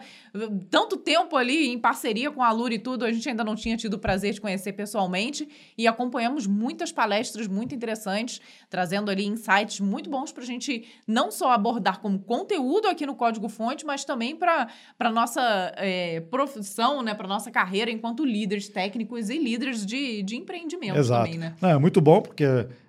tanto 0.70 0.98
tempo 0.98 1.36
ali 1.36 1.68
em 1.68 1.78
parceria 1.78 2.32
com 2.32 2.42
a 2.42 2.48
Alura 2.48 2.74
e 2.74 2.80
tudo, 2.80 3.06
a 3.06 3.12
gente 3.12 3.28
ainda 3.28 3.44
não 3.44 3.56
tinha 3.56 3.78
tido 3.78 3.96
o 3.96 4.00
prazer 4.00 4.34
de 4.34 4.42
conhecer 4.42 4.74
pessoalmente 4.74 5.48
e 5.78 5.88
acompanhamos 5.88 6.48
muitas 6.48 6.92
palestras 6.92 7.48
muito 7.48 7.76
interessantes, 7.76 8.42
trazendo 8.70 9.10
ali 9.10 9.26
insights 9.26 9.80
muito 9.80 10.10
bons 10.10 10.32
para 10.32 10.44
a 10.44 10.46
gente 10.46 10.86
não 11.08 11.32
só 11.32 11.52
abordar 11.52 12.00
como 12.00 12.20
conteúdo 12.20 12.88
aqui 12.88 13.06
no 13.06 13.16
Código 13.16 13.50
Fonte, 13.50 13.86
mas 13.86 14.06
também 14.06 14.36
para 14.36 14.68
a 15.00 15.12
nossa 15.12 15.74
é, 15.78 16.22
profissão, 16.22 17.02
né, 17.02 17.14
para 17.14 17.28
nossa 17.28 17.52
carreira 17.52 17.92
enquanto 17.92 18.26
líderes 18.26 18.70
técnicos 18.70 19.30
e 19.30 19.38
líderes 19.38 19.86
de, 19.86 20.24
de 20.24 20.36
empreendimento 20.36 20.98
Exato. 20.98 21.26
também, 21.26 21.40
né? 21.40 21.56
Não, 21.62 21.70
é 21.70 21.78
muito 21.78 22.02
bom 22.02 22.22
porque 22.22 22.46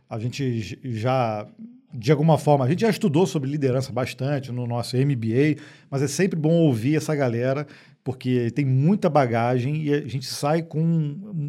a 0.09 0.19
gente 0.19 0.79
já, 0.85 1.47
de 1.93 2.13
alguma 2.13 2.39
forma, 2.39 2.65
a 2.65 2.69
gente 2.69 2.81
já 2.81 2.91
estudou 2.91 3.27
sobre 3.27 3.51
liderança 3.51 3.93
bastante 3.93 4.53
no 4.53 4.67
nosso 4.67 4.97
MBA, 4.97 5.61
mas 5.91 6.03
é 6.03 6.09
sempre 6.09 6.39
bom 6.39 6.53
ouvir 6.53 6.97
essa 6.97 7.15
galera 7.15 7.67
porque 8.05 8.51
tem 8.51 8.67
muita 8.67 9.09
bagagem 9.09 9.83
e 9.83 9.95
a 9.95 10.07
gente 10.07 10.27
sai 10.27 10.63
com 10.63 10.81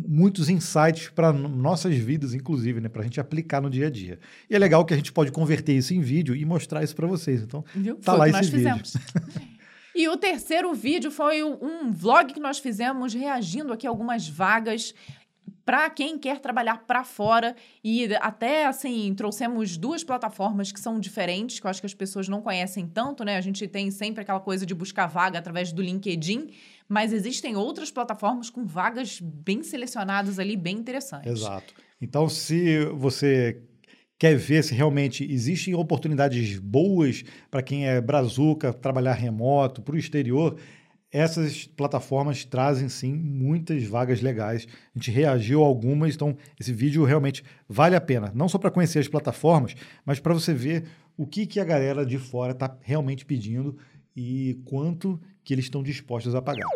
muitos 0.07 0.47
insights 0.49 1.09
para 1.13 1.33
nossas 1.33 1.93
vidas, 1.95 2.33
inclusive, 2.33 2.79
né, 2.79 2.87
para 2.87 3.01
a 3.01 3.03
gente 3.03 3.19
aplicar 3.19 3.61
no 3.61 3.69
dia 3.69 3.87
a 3.87 3.89
dia. 3.89 4.17
E 4.49 4.55
é 4.55 4.57
legal 4.57 4.85
que 4.85 4.93
a 4.93 4.97
gente 4.97 5.11
pode 5.11 5.33
converter 5.33 5.73
isso 5.73 5.93
em 5.93 5.99
vídeo 5.99 6.33
e 6.33 6.45
mostrar 6.45 6.81
isso 6.81 6.95
para 6.95 7.05
vocês. 7.05 7.41
Então, 7.43 7.63
Viu? 7.75 7.95
Tá 7.97 8.13
Foi 8.13 8.19
lá 8.19 8.25
que 8.27 8.31
nós 8.31 8.47
esse 8.47 8.55
vídeo. 8.55 8.77
fizemos. 8.77 8.93
E 9.97 10.09
o 10.09 10.17
terceiro 10.17 10.73
vídeo 10.73 11.09
foi 11.09 11.41
um- 11.41 11.57
um 11.85 11.89
vlog 11.93 12.33
que 12.33 12.39
nós 12.41 12.59
fizemos 12.59 13.13
reagindo 13.13 13.71
aqui 13.71 13.87
a 13.87 13.89
algumas 13.89 14.27
vagas 14.27 14.93
para 15.65 15.89
quem 15.89 16.17
quer 16.17 16.39
trabalhar 16.39 16.85
para 16.85 17.03
fora. 17.03 17.55
E 17.83 18.07
até 18.21 18.67
assim 18.67 19.13
trouxemos 19.15 19.75
duas 19.75 20.03
plataformas 20.03 20.71
que 20.71 20.79
são 20.79 20.99
diferentes 20.99 21.59
que 21.59 21.65
eu 21.65 21.71
acho 21.71 21.81
que 21.81 21.87
as 21.87 21.93
pessoas 21.93 22.29
não 22.29 22.41
conhecem 22.41 22.87
tanto 22.87 23.25
né? 23.25 23.35
A 23.35 23.41
gente 23.41 23.67
tem 23.67 23.89
sempre 23.89 24.21
aquela 24.21 24.39
coisa 24.39 24.65
de 24.65 24.75
buscar 24.75 25.07
vaga 25.07 25.39
através 25.39 25.71
do 25.73 25.81
LinkedIn 25.81 26.49
mas 26.87 27.11
existem 27.11 27.55
outras 27.55 27.89
plataformas 27.89 28.49
com 28.49 28.63
vagas 28.63 29.19
bem 29.19 29.63
selecionadas 29.63 30.37
ali 30.37 30.55
bem 30.55 30.77
interessantes. 30.77 31.31
Exato. 31.31 31.73
Então 31.99 32.29
se 32.29 32.85
você 32.93 33.59
quer 34.19 34.37
ver 34.37 34.63
se 34.63 34.73
realmente 34.73 35.29
existem 35.29 35.73
oportunidades 35.73 36.59
boas 36.59 37.23
para 37.49 37.63
quem 37.63 37.87
é 37.87 37.99
brazuca 37.99 38.71
trabalhar 38.71 39.13
remoto 39.13 39.81
para 39.81 39.95
o 39.95 39.97
exterior 39.97 40.57
essas 41.15 41.65
plataformas 41.65 42.43
trazem 42.43 42.89
sim 42.89 43.13
muitas 43.13 43.85
vagas 43.85 44.21
legais. 44.21 44.67
A 44.93 44.99
gente 44.99 45.09
reagiu 45.09 45.63
a 45.63 45.65
algumas, 45.65 46.13
então 46.13 46.35
esse 46.59 46.73
vídeo 46.73 47.05
realmente 47.05 47.41
vale 47.69 47.95
a 47.95 48.01
pena, 48.01 48.33
não 48.35 48.49
só 48.49 48.57
para 48.57 48.69
conhecer 48.69 48.99
as 48.99 49.07
plataformas, 49.07 49.77
mas 50.05 50.19
para 50.19 50.33
você 50.33 50.53
ver 50.53 50.83
o 51.15 51.25
que, 51.25 51.45
que 51.45 51.57
a 51.57 51.63
galera 51.63 52.05
de 52.05 52.17
fora 52.17 52.51
está 52.51 52.75
realmente 52.81 53.25
pedindo 53.25 53.77
e 54.13 54.59
quanto 54.65 55.17
que 55.41 55.53
eles 55.53 55.65
estão 55.65 55.81
dispostos 55.81 56.35
a 56.35 56.41
pagar. 56.41 56.67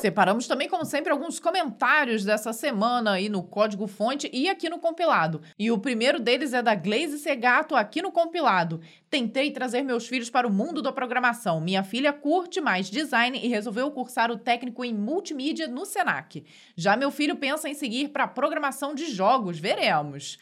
Separamos 0.00 0.46
também, 0.46 0.68
como 0.68 0.84
sempre, 0.84 1.10
alguns 1.10 1.40
comentários 1.40 2.24
dessa 2.24 2.52
semana 2.52 3.12
aí 3.12 3.28
no 3.28 3.42
código 3.42 3.86
fonte 3.86 4.30
e 4.32 4.48
aqui 4.48 4.68
no 4.68 4.78
compilado. 4.78 5.40
E 5.58 5.70
o 5.70 5.78
primeiro 5.78 6.20
deles 6.20 6.52
é 6.52 6.62
da 6.62 6.74
Glaze 6.74 7.18
Segato 7.18 7.74
aqui 7.74 8.02
no 8.02 8.12
compilado. 8.12 8.80
Tentei 9.08 9.50
trazer 9.50 9.82
meus 9.82 10.06
filhos 10.06 10.28
para 10.28 10.46
o 10.46 10.52
mundo 10.52 10.82
da 10.82 10.92
programação. 10.92 11.60
Minha 11.60 11.82
filha 11.82 12.12
curte 12.12 12.60
mais 12.60 12.90
design 12.90 13.38
e 13.42 13.48
resolveu 13.48 13.90
cursar 13.90 14.30
o 14.30 14.36
técnico 14.36 14.84
em 14.84 14.92
multimídia 14.92 15.66
no 15.66 15.86
Senac. 15.86 16.44
Já 16.76 16.96
meu 16.96 17.10
filho 17.10 17.36
pensa 17.36 17.68
em 17.68 17.74
seguir 17.74 18.08
para 18.08 18.26
programação 18.26 18.94
de 18.94 19.06
jogos. 19.06 19.58
Veremos. 19.58 20.38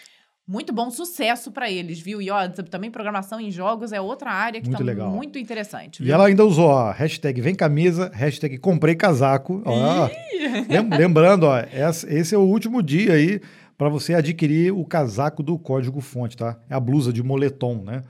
Muito 0.47 0.75
bom 0.75 0.91
sucesso 0.91 1.51
para 1.51 1.71
eles, 1.71 1.99
viu? 1.99 2.21
E 2.21 2.31
ó, 2.31 2.47
também 2.49 2.91
programação 2.91 3.41
em 3.41 3.51
jogos 3.51 3.93
é 3.93 4.01
outra 4.01 4.31
área 4.31 4.61
que 4.61 4.69
muito 4.69 4.79
tá 4.79 4.85
legal. 4.85 5.11
muito 5.11 5.39
interessante. 5.39 6.03
Viu? 6.03 6.09
E 6.09 6.13
ela 6.13 6.27
ainda 6.27 6.45
usou, 6.45 6.67
ó, 6.67 6.93
hashtag 6.93 7.41
vem 7.41 7.55
camisa, 7.55 8.11
hashtag 8.13 8.59
comprei 8.59 8.95
casaco. 8.95 9.63
Ó, 9.65 10.11
lembrando, 10.99 11.45
ó, 11.45 11.57
esse 12.07 12.35
é 12.35 12.39
o 12.39 12.43
último 12.43 12.83
dia 12.83 13.15
aí 13.15 13.41
para 13.79 13.89
você 13.89 14.13
adquirir 14.15 14.71
o 14.71 14.85
casaco 14.85 15.43
do 15.43 15.59
código 15.59 16.01
fonte, 16.03 16.37
tá? 16.37 16.59
É 16.69 16.75
a 16.75 16.81
blusa 16.81 17.11
de 17.11 17.23
moletom, 17.23 17.83
né? 17.83 18.03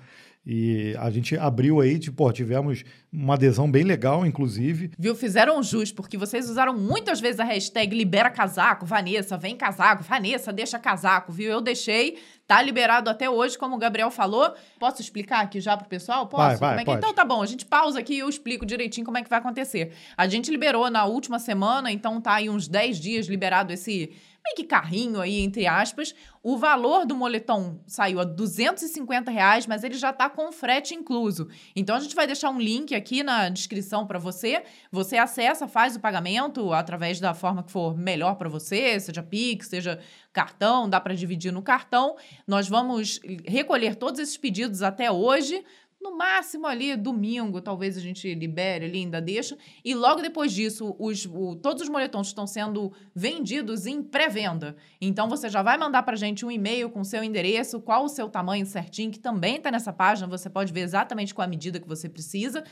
E 0.47 0.95
a 0.99 1.11
gente 1.11 1.39
abriu 1.39 1.81
aí, 1.81 1.99
tipo, 1.99 2.31
tivemos 2.31 2.85
uma 3.11 3.35
adesão 3.35 3.71
bem 3.71 3.83
legal, 3.83 4.27
inclusive. 4.27 4.91
Viu? 4.99 5.15
Fizeram 5.15 5.63
jus, 5.63 5.91
porque 5.91 6.19
vocês 6.19 6.51
usaram 6.51 6.77
muitas 6.77 7.19
vezes 7.19 7.41
a 7.41 7.45
hashtag 7.45 7.97
libera 7.97 8.29
casaco, 8.29 8.85
Vanessa, 8.85 9.39
vem 9.39 9.57
casaco, 9.57 10.03
Vanessa, 10.03 10.53
deixa 10.53 10.79
casaco, 10.79 11.33
viu? 11.33 11.51
Eu 11.51 11.63
deixei, 11.63 12.19
tá 12.47 12.61
liberado 12.61 13.09
até 13.09 13.31
hoje, 13.31 13.57
como 13.57 13.77
o 13.77 13.79
Gabriel 13.79 14.11
falou. 14.11 14.53
Posso 14.79 15.01
explicar 15.01 15.41
aqui 15.41 15.61
já 15.61 15.79
pro 15.79 15.89
pessoal? 15.89 16.27
Posso? 16.27 16.59
Vai, 16.59 16.59
vai, 16.59 16.69
como 16.71 16.81
é 16.81 16.85
que... 16.85 16.99
Então 16.99 17.15
tá 17.15 17.25
bom, 17.25 17.41
a 17.41 17.47
gente 17.47 17.65
pausa 17.65 18.01
aqui 18.01 18.17
e 18.17 18.19
eu 18.19 18.29
explico 18.29 18.67
direitinho 18.67 19.07
como 19.07 19.17
é 19.17 19.23
que 19.23 19.31
vai 19.31 19.39
acontecer. 19.39 19.93
A 20.15 20.27
gente 20.27 20.51
liberou 20.51 20.91
na 20.91 21.07
última 21.07 21.39
semana, 21.39 21.91
então 21.91 22.21
tá 22.21 22.35
aí 22.35 22.51
uns 22.51 22.69
10 22.69 23.01
dias 23.01 23.27
liberado 23.29 23.73
esse 23.73 24.13
meio 24.45 24.57
que 24.57 24.65
carrinho 24.65 25.21
aí, 25.21 25.41
entre 25.41 25.67
aspas. 25.67 26.15
O 26.43 26.59
valor 26.59 27.07
do 27.07 27.17
moletom 27.17 27.81
saiu 27.87 28.21
a 28.21 28.25
250 28.25 29.31
reais, 29.31 29.67
mas 29.67 29.83
ele 29.83 29.95
já 29.95 30.11
está 30.11 30.29
com 30.29 30.53
frete 30.53 30.95
incluso. 30.95 31.49
Então 31.75 31.97
a 31.97 32.01
gente 32.01 32.15
vai 32.15 32.27
deixar 32.27 32.51
um 32.51 32.61
link 32.61 32.95
aqui 32.95 33.23
na 33.23 33.49
descrição 33.49 34.07
para 34.07 34.19
você. 34.19 34.63
Você 34.93 35.17
acessa, 35.17 35.67
faz 35.67 35.97
o 35.97 36.01
pagamento 36.01 36.73
através 36.73 37.19
da 37.19 37.33
forma 37.33 37.63
que 37.63 37.73
for 37.73 37.97
melhor 37.97 38.35
para 38.35 38.49
você, 38.51 39.01
seja 39.01 39.23
Pix, 39.23 39.69
seja 39.69 39.99
cartão, 40.33 40.89
dá 40.89 41.01
para 41.01 41.15
dividir 41.15 41.51
no 41.51 41.63
cartão. 41.63 42.17
Nós 42.47 42.69
vamos 42.69 43.21
recolher 43.47 43.95
todos 43.95 44.21
esses 44.21 44.37
pedidos 44.37 44.83
até 44.83 45.11
hoje 45.11 45.65
no 46.05 46.15
máximo 46.15 46.67
ali 46.67 46.95
domingo, 46.95 47.63
talvez 47.63 47.97
a 47.97 48.01
gente 48.01 48.33
libere 48.35 48.85
ali, 48.85 48.99
ainda 48.99 49.23
deixa. 49.23 49.57
E 49.83 49.95
logo 49.95 50.21
depois 50.21 50.53
disso, 50.53 50.95
os, 50.99 51.25
o, 51.25 51.57
todos 51.57 51.83
os 51.83 51.89
moletons 51.89 52.27
estão 52.27 52.47
sendo 52.47 52.93
vendidos 53.15 53.87
em 53.87 54.03
pré-venda. 54.03 54.77
Então 55.01 55.31
você 55.31 55.49
já 55.49 55.63
vai 55.63 55.79
mandar 55.79 56.03
para 56.03 56.13
a 56.13 56.19
gente 56.19 56.45
um 56.45 56.51
e-mail 56.51 56.91
com 56.91 57.01
o 57.01 57.05
seu 57.05 57.25
endereço, 57.25 57.81
qual 57.81 58.05
o 58.05 58.09
seu 58.09 58.29
tamanho 58.29 58.67
certinho, 58.67 59.11
que 59.11 59.19
também 59.19 59.57
está 59.57 59.71
nessa 59.71 59.95
página. 59.95 60.29
Você 60.29 60.51
pode 60.51 60.75
ver 60.75 60.83
exatamente 60.83 61.35
qual 61.35 61.47
a 61.47 61.49
medida 61.49 61.81
que 61.81 61.89
você 61.89 62.07
precisa. 62.07 62.63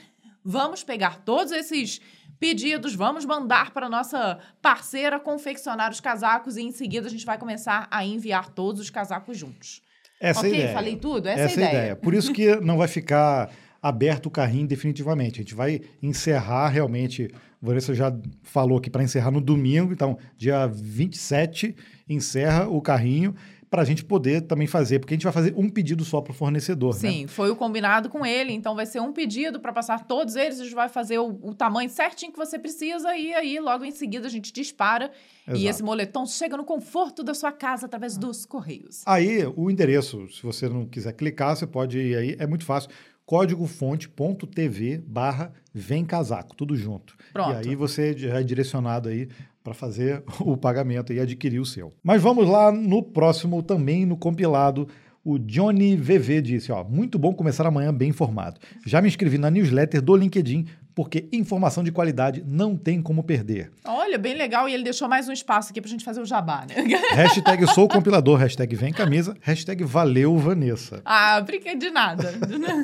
Vamos 0.44 0.84
pegar 0.84 1.24
todos 1.24 1.52
esses 1.52 2.02
pedidos, 2.38 2.94
vamos 2.94 3.24
mandar 3.24 3.70
para 3.70 3.88
nossa 3.88 4.40
parceira 4.60 5.18
confeccionar 5.18 5.90
os 5.90 6.00
casacos 6.00 6.56
e 6.56 6.62
em 6.62 6.72
seguida 6.72 7.06
a 7.06 7.10
gente 7.10 7.24
vai 7.24 7.38
começar 7.38 7.88
a 7.90 8.04
enviar 8.04 8.50
todos 8.50 8.80
os 8.80 8.90
casacos 8.90 9.38
juntos. 9.38 9.80
Essa 10.22 10.40
ok, 10.40 10.50
é 10.50 10.54
a 10.54 10.58
ideia. 10.58 10.74
falei 10.74 10.96
tudo? 10.96 11.28
Essa, 11.28 11.40
Essa 11.42 11.60
é 11.60 11.64
a 11.64 11.68
ideia. 11.68 11.80
ideia. 11.82 11.96
Por 11.96 12.14
isso 12.14 12.32
que 12.32 12.54
não 12.62 12.78
vai 12.78 12.86
ficar 12.86 13.50
aberto 13.82 14.26
o 14.26 14.30
carrinho 14.30 14.66
definitivamente. 14.68 15.40
A 15.40 15.42
gente 15.42 15.54
vai 15.54 15.80
encerrar 16.00 16.68
realmente. 16.68 17.28
Vanessa 17.60 17.92
já 17.94 18.12
falou 18.42 18.80
que 18.80 18.88
para 18.88 19.02
encerrar 19.02 19.30
no 19.32 19.40
domingo, 19.40 19.92
então 19.92 20.16
dia 20.36 20.66
27 20.66 21.74
encerra 22.08 22.68
o 22.68 22.80
carrinho 22.80 23.34
para 23.72 23.80
a 23.80 23.84
gente 23.86 24.04
poder 24.04 24.42
também 24.42 24.66
fazer, 24.66 24.98
porque 24.98 25.14
a 25.14 25.16
gente 25.16 25.24
vai 25.24 25.32
fazer 25.32 25.54
um 25.56 25.66
pedido 25.66 26.04
só 26.04 26.20
para 26.20 26.32
o 26.32 26.34
fornecedor. 26.34 26.92
Né? 26.92 27.00
Sim, 27.00 27.22
né? 27.22 27.26
foi 27.26 27.50
o 27.50 27.56
combinado 27.56 28.10
com 28.10 28.26
ele, 28.26 28.52
então 28.52 28.74
vai 28.74 28.84
ser 28.84 29.00
um 29.00 29.14
pedido 29.14 29.58
para 29.58 29.72
passar 29.72 30.06
todos 30.06 30.36
eles, 30.36 30.60
a 30.60 30.64
gente 30.64 30.74
vai 30.74 30.90
fazer 30.90 31.16
o, 31.18 31.38
o, 31.40 31.54
tamanho 31.54 31.88
certinho 31.88 32.30
que 32.30 32.36
você 32.36 32.58
precisa 32.58 33.16
e 33.16 33.32
aí 33.32 33.58
logo 33.58 33.82
em 33.82 33.90
seguida 33.90 34.26
a 34.26 34.30
gente 34.30 34.52
dispara 34.52 35.10
Exato. 35.48 35.58
e 35.58 35.66
esse 35.66 35.82
moletom 35.82 36.26
chega 36.26 36.54
no 36.54 36.64
conforto 36.64 37.24
da 37.24 37.32
sua 37.32 37.50
casa 37.50 37.86
através 37.86 38.18
dos 38.18 38.44
correios. 38.44 39.00
Aí 39.06 39.42
o 39.56 39.70
endereço, 39.70 40.28
se 40.28 40.42
você 40.42 40.68
não 40.68 40.84
quiser 40.84 41.14
clicar, 41.14 41.56
você 41.56 41.66
pode 41.66 41.98
ir 41.98 42.14
aí, 42.14 42.36
é 42.38 42.46
muito 42.46 42.66
fácil 42.66 42.90
códigofonte.tv 43.24 44.98
barra 45.06 45.50
vem 45.72 46.04
casaco, 46.04 46.54
tudo 46.54 46.76
junto. 46.76 47.16
Pronto. 47.32 47.64
E 47.64 47.70
aí 47.70 47.74
você 47.74 48.14
já 48.14 48.38
é 48.38 48.42
direcionado 48.42 49.08
aí 49.08 49.30
para 49.62 49.74
fazer 49.74 50.22
o 50.40 50.56
pagamento 50.56 51.12
e 51.12 51.20
adquirir 51.20 51.60
o 51.60 51.66
seu. 51.66 51.92
Mas 52.02 52.22
vamos 52.22 52.48
lá 52.48 52.72
no 52.72 53.02
próximo 53.02 53.62
também 53.62 54.04
no 54.04 54.16
compilado. 54.16 54.88
O 55.24 55.38
Johnny 55.38 55.94
VV 55.96 56.42
disse, 56.42 56.72
ó, 56.72 56.82
muito 56.82 57.16
bom 57.16 57.32
começar 57.32 57.64
amanhã 57.64 57.94
bem 57.94 58.08
informado. 58.08 58.58
Já 58.84 59.00
me 59.00 59.06
inscrevi 59.06 59.38
na 59.38 59.50
newsletter 59.50 60.02
do 60.02 60.16
LinkedIn 60.16 60.66
porque 60.94 61.28
informação 61.32 61.82
de 61.82 61.90
qualidade 61.90 62.42
não 62.46 62.76
tem 62.76 63.00
como 63.00 63.22
perder. 63.22 63.72
Olha, 63.84 64.18
bem 64.18 64.34
legal. 64.34 64.68
E 64.68 64.74
ele 64.74 64.82
deixou 64.82 65.08
mais 65.08 65.28
um 65.28 65.32
espaço 65.32 65.70
aqui 65.70 65.80
pra 65.80 65.90
gente 65.90 66.04
fazer 66.04 66.20
o 66.20 66.26
jabá, 66.26 66.66
né? 66.68 66.74
Hashtag 67.14 67.66
sou 67.72 67.88
compilador, 67.88 68.38
hashtag 68.38 68.74
vem 68.76 68.92
camisa, 68.92 69.36
hashtag 69.40 69.84
valeu 69.84 70.36
Vanessa. 70.36 71.00
Ah, 71.04 71.40
brinquei 71.40 71.76
de 71.76 71.90
nada. 71.90 72.32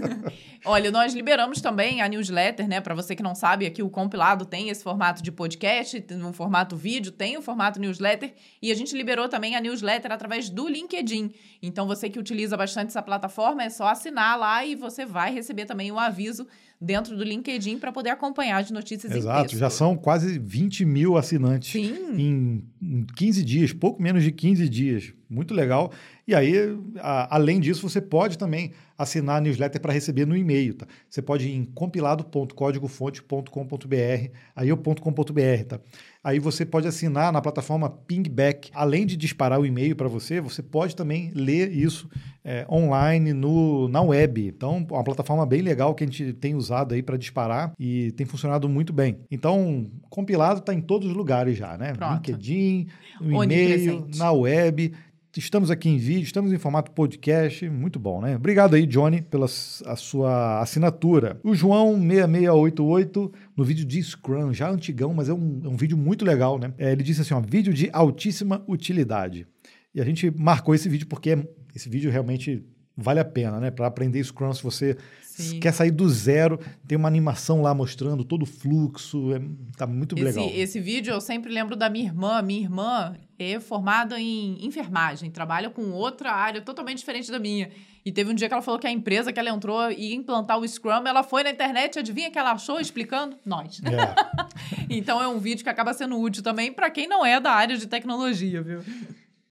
Olha, 0.64 0.90
nós 0.90 1.14
liberamos 1.14 1.60
também 1.60 2.02
a 2.02 2.08
newsletter, 2.08 2.66
né? 2.66 2.80
Para 2.80 2.94
você 2.94 3.14
que 3.14 3.22
não 3.22 3.34
sabe, 3.34 3.64
aqui 3.64 3.82
o 3.82 3.88
compilado 3.88 4.44
tem 4.44 4.68
esse 4.68 4.82
formato 4.82 5.22
de 5.22 5.30
podcast, 5.30 6.04
no 6.10 6.32
formato 6.32 6.76
vídeo, 6.76 7.12
tem 7.12 7.36
o 7.36 7.42
formato 7.42 7.78
newsletter. 7.78 8.34
E 8.60 8.72
a 8.72 8.74
gente 8.74 8.96
liberou 8.96 9.28
também 9.28 9.54
a 9.54 9.60
newsletter 9.60 10.10
através 10.10 10.50
do 10.50 10.68
LinkedIn. 10.68 11.32
Então, 11.62 11.86
você 11.86 12.10
que 12.10 12.18
utiliza 12.18 12.56
bastante 12.56 12.88
essa 12.88 13.02
plataforma, 13.02 13.62
é 13.62 13.70
só 13.70 13.86
assinar 13.86 14.38
lá 14.38 14.64
e 14.64 14.74
você 14.74 15.06
vai 15.06 15.32
receber 15.32 15.64
também 15.64 15.90
o 15.90 15.94
um 15.94 15.98
aviso 15.98 16.46
dentro 16.80 17.16
do 17.16 17.24
LinkedIn 17.24 17.78
para 17.78 17.90
poder 17.90 18.10
acompanhar 18.10 18.58
as 18.58 18.70
notícias 18.70 19.12
Exato, 19.12 19.56
já 19.56 19.68
são 19.68 19.96
quase 19.96 20.38
20 20.38 20.84
mil 20.84 21.16
assinantes 21.16 21.72
Sim. 21.72 22.62
em 22.80 23.06
15 23.16 23.44
dias, 23.44 23.72
pouco 23.72 24.00
menos 24.00 24.22
de 24.22 24.30
15 24.30 24.68
dias. 24.68 25.12
Muito 25.28 25.52
legal. 25.52 25.92
E 26.28 26.34
aí, 26.34 26.78
a, 26.98 27.36
além 27.36 27.58
disso, 27.58 27.88
você 27.88 28.02
pode 28.02 28.36
também 28.36 28.72
assinar 28.98 29.38
a 29.38 29.40
newsletter 29.40 29.80
para 29.80 29.94
receber 29.94 30.26
no 30.26 30.36
e-mail. 30.36 30.74
Tá? 30.74 30.86
Você 31.08 31.22
pode 31.22 31.48
ir 31.48 31.54
em 31.54 31.64
compilado.códigofonte.com.br, 31.64 34.30
aí 34.54 34.68
é 34.68 34.74
o 34.74 34.76
.com.br, 34.76 35.64
tá? 35.66 35.80
Aí 36.22 36.38
você 36.38 36.66
pode 36.66 36.86
assinar 36.86 37.32
na 37.32 37.40
plataforma 37.40 37.88
Pingback. 37.88 38.70
Além 38.74 39.06
de 39.06 39.16
disparar 39.16 39.58
o 39.58 39.64
e-mail 39.64 39.96
para 39.96 40.08
você, 40.08 40.38
você 40.40 40.62
pode 40.62 40.94
também 40.94 41.32
ler 41.34 41.72
isso 41.72 42.10
é, 42.44 42.66
online 42.68 43.32
no, 43.32 43.88
na 43.88 44.02
web. 44.02 44.48
Então, 44.48 44.86
uma 44.90 45.04
plataforma 45.04 45.46
bem 45.46 45.62
legal 45.62 45.94
que 45.94 46.04
a 46.04 46.06
gente 46.06 46.34
tem 46.34 46.54
usado 46.54 46.92
aí 46.92 47.02
para 47.02 47.16
disparar 47.16 47.72
e 47.78 48.12
tem 48.12 48.26
funcionado 48.26 48.68
muito 48.68 48.92
bem. 48.92 49.18
Então, 49.30 49.90
compilado 50.10 50.58
está 50.58 50.74
em 50.74 50.82
todos 50.82 51.08
os 51.08 51.14
lugares 51.14 51.56
já, 51.56 51.78
né? 51.78 51.94
Pronto. 51.94 52.16
LinkedIn, 52.16 52.88
no 53.20 53.44
e-mail, 53.44 54.08
na 54.16 54.32
web. 54.32 54.92
Estamos 55.36 55.70
aqui 55.70 55.90
em 55.90 55.98
vídeo, 55.98 56.24
estamos 56.24 56.52
em 56.52 56.58
formato 56.58 56.90
podcast, 56.90 57.68
muito 57.68 57.98
bom, 57.98 58.20
né? 58.20 58.34
Obrigado 58.34 58.74
aí, 58.74 58.86
Johnny, 58.86 59.20
pela 59.20 59.44
a 59.44 59.94
sua 59.94 60.60
assinatura. 60.60 61.38
O 61.44 61.54
João 61.54 61.92
6688, 62.00 63.32
no 63.54 63.62
vídeo 63.62 63.84
de 63.84 64.02
Scrum, 64.02 64.54
já 64.54 64.70
antigão, 64.70 65.12
mas 65.12 65.28
é 65.28 65.34
um, 65.34 65.60
é 65.64 65.68
um 65.68 65.76
vídeo 65.76 65.98
muito 65.98 66.24
legal, 66.24 66.58
né? 66.58 66.72
É, 66.78 66.92
ele 66.92 67.02
disse 67.02 67.20
assim, 67.20 67.34
ó, 67.34 67.40
vídeo 67.40 67.74
de 67.74 67.90
altíssima 67.92 68.64
utilidade. 68.66 69.46
E 69.94 70.00
a 70.00 70.04
gente 70.04 70.30
marcou 70.30 70.74
esse 70.74 70.88
vídeo 70.88 71.06
porque 71.06 71.36
esse 71.74 71.90
vídeo 71.90 72.10
realmente 72.10 72.64
vale 72.98 73.20
a 73.20 73.24
pena, 73.24 73.60
né? 73.60 73.70
Para 73.70 73.86
aprender 73.86 74.22
Scrum, 74.24 74.52
se 74.52 74.60
você 74.62 74.96
Sim. 75.22 75.60
quer 75.60 75.72
sair 75.72 75.92
do 75.92 76.08
zero, 76.08 76.58
tem 76.86 76.98
uma 76.98 77.06
animação 77.06 77.62
lá 77.62 77.72
mostrando 77.72 78.24
todo 78.24 78.42
o 78.42 78.46
fluxo, 78.46 79.32
é, 79.32 79.40
tá 79.76 79.86
muito 79.86 80.16
Esse, 80.16 80.24
legal. 80.24 80.50
esse 80.52 80.80
vídeo 80.80 81.14
eu 81.14 81.20
sempre 81.20 81.52
lembro 81.52 81.76
da 81.76 81.88
minha 81.88 82.06
irmã. 82.06 82.42
Minha 82.42 82.62
irmã 82.62 83.16
é 83.38 83.60
formada 83.60 84.20
em 84.20 84.66
enfermagem, 84.66 85.30
trabalha 85.30 85.70
com 85.70 85.92
outra 85.92 86.32
área 86.32 86.60
totalmente 86.60 86.98
diferente 86.98 87.30
da 87.30 87.38
minha. 87.38 87.70
E 88.04 88.10
teve 88.10 88.32
um 88.32 88.34
dia 88.34 88.48
que 88.48 88.54
ela 88.54 88.62
falou 88.62 88.80
que 88.80 88.86
a 88.86 88.90
empresa 88.90 89.32
que 89.32 89.38
ela 89.38 89.50
entrou 89.50 89.90
ia 89.92 90.14
implantar 90.14 90.58
o 90.58 90.66
Scrum, 90.66 91.06
ela 91.06 91.22
foi 91.22 91.44
na 91.44 91.50
internet, 91.50 91.98
adivinha 92.00 92.30
que 92.30 92.38
ela 92.38 92.52
achou 92.52 92.80
explicando? 92.80 93.36
Nós. 93.46 93.80
É. 93.84 94.48
Então 94.90 95.22
é 95.22 95.28
um 95.28 95.38
vídeo 95.38 95.62
que 95.62 95.68
acaba 95.68 95.92
sendo 95.92 96.18
útil 96.18 96.42
também 96.42 96.72
para 96.72 96.90
quem 96.90 97.06
não 97.06 97.24
é 97.24 97.38
da 97.38 97.52
área 97.52 97.76
de 97.76 97.86
tecnologia, 97.86 98.62
viu? 98.62 98.80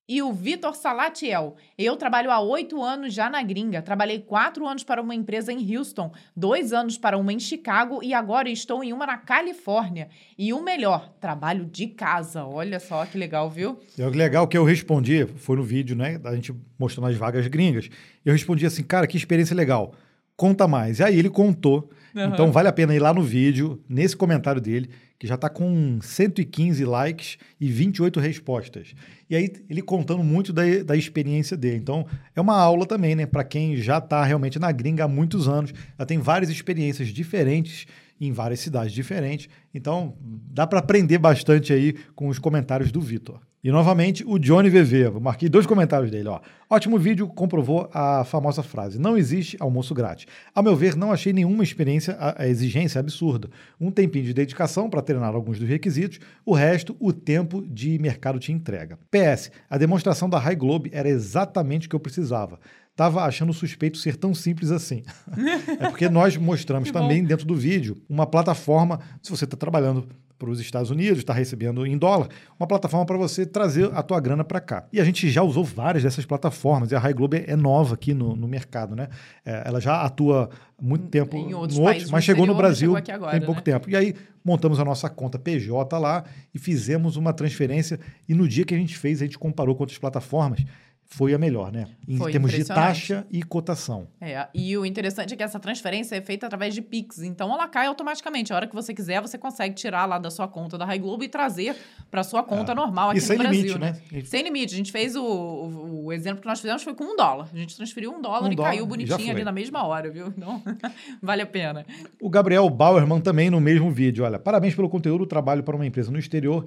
E 0.08 0.22
o 0.22 0.32
Vitor 0.32 0.74
Salatiel. 0.74 1.56
Eu 1.76 1.94
trabalho 1.94 2.30
há 2.30 2.40
oito 2.40 2.82
anos 2.82 3.12
já 3.12 3.28
na 3.28 3.42
gringa. 3.42 3.82
Trabalhei 3.82 4.20
quatro 4.20 4.66
anos 4.66 4.82
para 4.82 5.02
uma 5.02 5.14
empresa 5.14 5.52
em 5.52 5.76
Houston, 5.76 6.10
dois 6.34 6.72
anos 6.72 6.96
para 6.96 7.18
uma 7.18 7.30
em 7.30 7.38
Chicago 7.38 8.02
e 8.02 8.14
agora 8.14 8.48
estou 8.48 8.82
em 8.82 8.90
uma 8.90 9.04
na 9.04 9.18
Califórnia. 9.18 10.08
E 10.38 10.50
o 10.54 10.62
melhor, 10.62 11.12
trabalho 11.20 11.66
de 11.66 11.88
casa. 11.88 12.46
Olha 12.46 12.80
só 12.80 13.04
que 13.04 13.18
legal, 13.18 13.50
viu? 13.50 13.78
O 13.98 14.08
legal 14.08 14.48
que 14.48 14.56
eu 14.56 14.64
respondi, 14.64 15.26
foi 15.36 15.56
no 15.56 15.62
vídeo, 15.62 15.94
né? 15.94 16.16
Da 16.16 16.34
gente 16.34 16.54
mostrando 16.78 17.08
as 17.08 17.16
vagas 17.16 17.46
gringas. 17.46 17.90
Eu 18.24 18.32
respondi 18.32 18.64
assim, 18.64 18.82
cara, 18.82 19.06
que 19.06 19.16
experiência 19.18 19.54
legal. 19.54 19.94
Conta 20.38 20.68
mais. 20.68 21.00
E 21.00 21.02
aí 21.02 21.18
ele 21.18 21.28
contou. 21.28 21.90
Aham. 22.16 22.32
Então 22.32 22.52
vale 22.52 22.68
a 22.68 22.72
pena 22.72 22.94
ir 22.94 23.00
lá 23.00 23.12
no 23.12 23.22
vídeo, 23.22 23.82
nesse 23.88 24.16
comentário 24.16 24.60
dele, 24.60 24.88
que 25.18 25.26
já 25.26 25.34
está 25.34 25.48
com 25.48 25.98
115 26.00 26.84
likes 26.84 27.38
e 27.60 27.68
28 27.68 28.20
respostas. 28.20 28.94
E 29.28 29.34
aí 29.34 29.52
ele 29.68 29.82
contando 29.82 30.22
muito 30.22 30.52
da, 30.52 30.62
da 30.86 30.96
experiência 30.96 31.56
dele. 31.56 31.78
Então 31.78 32.06
é 32.36 32.40
uma 32.40 32.56
aula 32.56 32.86
também, 32.86 33.16
né? 33.16 33.26
Para 33.26 33.42
quem 33.42 33.76
já 33.78 33.98
está 33.98 34.22
realmente 34.22 34.60
na 34.60 34.70
gringa 34.70 35.04
há 35.04 35.08
muitos 35.08 35.48
anos, 35.48 35.74
já 35.98 36.06
tem 36.06 36.18
várias 36.18 36.50
experiências 36.50 37.08
diferentes 37.08 37.84
em 38.20 38.30
várias 38.30 38.60
cidades 38.60 38.92
diferentes. 38.92 39.48
Então, 39.74 40.16
dá 40.20 40.68
para 40.68 40.78
aprender 40.78 41.18
bastante 41.18 41.72
aí 41.72 41.94
com 42.14 42.28
os 42.28 42.38
comentários 42.38 42.92
do 42.92 43.00
Vitor. 43.00 43.40
E 43.68 43.70
novamente, 43.70 44.24
o 44.26 44.38
Johnny 44.38 44.70
VV. 44.70 45.08
Eu 45.08 45.20
marquei 45.20 45.46
dois 45.46 45.66
comentários 45.66 46.10
dele. 46.10 46.26
Ó. 46.26 46.40
Ótimo 46.70 46.98
vídeo, 46.98 47.28
comprovou 47.28 47.86
a 47.92 48.24
famosa 48.24 48.62
frase: 48.62 48.98
Não 48.98 49.14
existe 49.14 49.58
almoço 49.60 49.92
grátis. 49.92 50.24
Ao 50.54 50.62
meu 50.62 50.74
ver, 50.74 50.96
não 50.96 51.12
achei 51.12 51.34
nenhuma 51.34 51.62
experiência, 51.62 52.14
a, 52.14 52.44
a 52.44 52.48
exigência 52.48 52.98
absurda. 52.98 53.50
Um 53.78 53.90
tempinho 53.90 54.24
de 54.24 54.32
dedicação 54.32 54.88
para 54.88 55.02
treinar 55.02 55.34
alguns 55.34 55.58
dos 55.58 55.68
requisitos, 55.68 56.18
o 56.46 56.54
resto, 56.54 56.96
o 56.98 57.12
tempo 57.12 57.62
de 57.68 57.98
mercado 57.98 58.38
te 58.38 58.52
entrega. 58.52 58.98
PS, 59.10 59.50
a 59.68 59.76
demonstração 59.76 60.30
da 60.30 60.38
High 60.38 60.56
Globe 60.56 60.88
era 60.90 61.06
exatamente 61.06 61.88
o 61.88 61.90
que 61.90 61.96
eu 61.96 62.00
precisava. 62.00 62.58
Tava 62.96 63.22
achando 63.22 63.52
suspeito 63.52 63.98
ser 63.98 64.16
tão 64.16 64.34
simples 64.34 64.70
assim. 64.70 65.02
é 65.78 65.90
porque 65.90 66.08
nós 66.08 66.38
mostramos 66.38 66.90
também 66.90 67.22
dentro 67.22 67.44
do 67.44 67.54
vídeo 67.54 67.98
uma 68.08 68.26
plataforma, 68.26 68.98
se 69.22 69.30
você 69.30 69.44
está 69.44 69.58
trabalhando 69.58 70.08
para 70.38 70.50
os 70.50 70.60
Estados 70.60 70.90
Unidos, 70.90 71.18
está 71.18 71.32
recebendo 71.32 71.84
em 71.84 71.98
dólar, 71.98 72.28
uma 72.58 72.66
plataforma 72.66 73.04
para 73.04 73.16
você 73.16 73.44
trazer 73.44 73.90
a 73.92 74.02
tua 74.02 74.20
grana 74.20 74.44
para 74.44 74.60
cá. 74.60 74.86
E 74.92 75.00
a 75.00 75.04
gente 75.04 75.28
já 75.28 75.42
usou 75.42 75.64
várias 75.64 76.04
dessas 76.04 76.24
plataformas, 76.24 76.92
e 76.92 76.94
a 76.94 76.98
High 76.98 77.14
Globe 77.14 77.44
é 77.46 77.56
nova 77.56 77.94
aqui 77.94 78.14
no, 78.14 78.36
no 78.36 78.46
mercado, 78.46 78.94
né? 78.94 79.08
É, 79.44 79.62
ela 79.66 79.80
já 79.80 80.02
atua 80.02 80.48
muito 80.80 81.08
tempo 81.08 81.36
Em 81.36 81.50
no 81.50 81.58
outros 81.58 81.78
outro, 81.78 81.92
países 81.92 82.10
mas 82.10 82.22
no 82.22 82.26
chegou 82.26 82.46
no 82.46 82.54
Brasil 82.54 82.94
chegou 83.04 83.28
tem 83.30 83.40
pouco 83.40 83.60
né? 83.60 83.64
tempo. 83.64 83.90
E 83.90 83.96
aí 83.96 84.14
montamos 84.44 84.78
a 84.78 84.84
nossa 84.84 85.10
conta 85.10 85.38
PJ 85.38 85.98
lá 85.98 86.24
e 86.54 86.58
fizemos 86.58 87.16
uma 87.16 87.32
transferência. 87.32 87.98
E 88.28 88.34
no 88.34 88.46
dia 88.46 88.64
que 88.64 88.74
a 88.74 88.78
gente 88.78 88.96
fez, 88.96 89.20
a 89.20 89.24
gente 89.24 89.38
comparou 89.38 89.74
com 89.74 89.82
outras 89.82 89.98
plataformas, 89.98 90.64
foi 91.10 91.32
a 91.32 91.38
melhor, 91.38 91.72
né? 91.72 91.86
Em 92.06 92.18
Foi 92.18 92.30
termos 92.30 92.52
de 92.52 92.62
taxa 92.64 93.26
e 93.30 93.42
cotação. 93.42 94.08
É, 94.20 94.46
e 94.54 94.76
o 94.76 94.84
interessante 94.84 95.32
é 95.32 95.36
que 95.36 95.42
essa 95.42 95.58
transferência 95.58 96.14
é 96.14 96.20
feita 96.20 96.46
através 96.46 96.74
de 96.74 96.82
Pix, 96.82 97.22
então 97.22 97.52
ela 97.52 97.66
cai 97.66 97.86
automaticamente. 97.86 98.52
A 98.52 98.56
hora 98.56 98.66
que 98.66 98.74
você 98.74 98.92
quiser, 98.92 99.22
você 99.22 99.38
consegue 99.38 99.74
tirar 99.74 100.04
lá 100.04 100.18
da 100.18 100.30
sua 100.30 100.46
conta 100.46 100.76
da 100.76 100.84
High 100.84 100.98
Globo 100.98 101.24
e 101.24 101.28
trazer 101.28 101.74
para 102.10 102.22
sua 102.22 102.42
conta 102.42 102.74
normal 102.74 103.08
aqui 103.10 103.20
É. 103.20 103.22
e 103.22 103.24
sem 103.24 103.38
no 103.38 103.42
Brasil, 103.42 103.62
limite, 103.62 103.78
né? 103.78 103.96
né? 104.12 104.20
Sem 104.20 104.42
limite. 104.42 104.74
A 104.74 104.76
gente 104.76 104.92
fez 104.92 105.16
o, 105.16 105.24
o, 105.24 106.04
o 106.04 106.12
exemplo 106.12 106.42
que 106.42 106.46
nós 106.46 106.60
fizemos 106.60 106.82
foi 106.82 106.94
com 106.94 107.04
um 107.04 107.16
dólar. 107.16 107.48
A 107.52 107.56
gente 107.56 107.74
transferiu 107.74 108.12
um 108.12 108.20
dólar 108.20 108.46
Um 108.46 108.52
e 108.52 108.56
dólar, 108.56 108.70
caiu 108.70 108.86
bonitinho 108.86 109.30
ali 109.30 109.42
na 109.44 109.52
mesma 109.52 109.84
hora, 109.84 110.10
viu? 110.10 110.26
Então, 110.26 110.62
vale 111.22 111.40
a 111.40 111.46
pena. 111.46 111.86
O 112.20 112.28
Gabriel 112.28 112.68
Bauerman 112.68 113.20
também 113.22 113.48
no 113.48 113.60
mesmo 113.62 113.90
vídeo. 113.90 114.24
Olha, 114.24 114.38
parabéns 114.38 114.74
pelo 114.74 114.90
conteúdo, 114.90 115.24
trabalho 115.26 115.62
para 115.62 115.74
uma 115.74 115.86
empresa 115.86 116.10
no 116.10 116.18
exterior. 116.18 116.66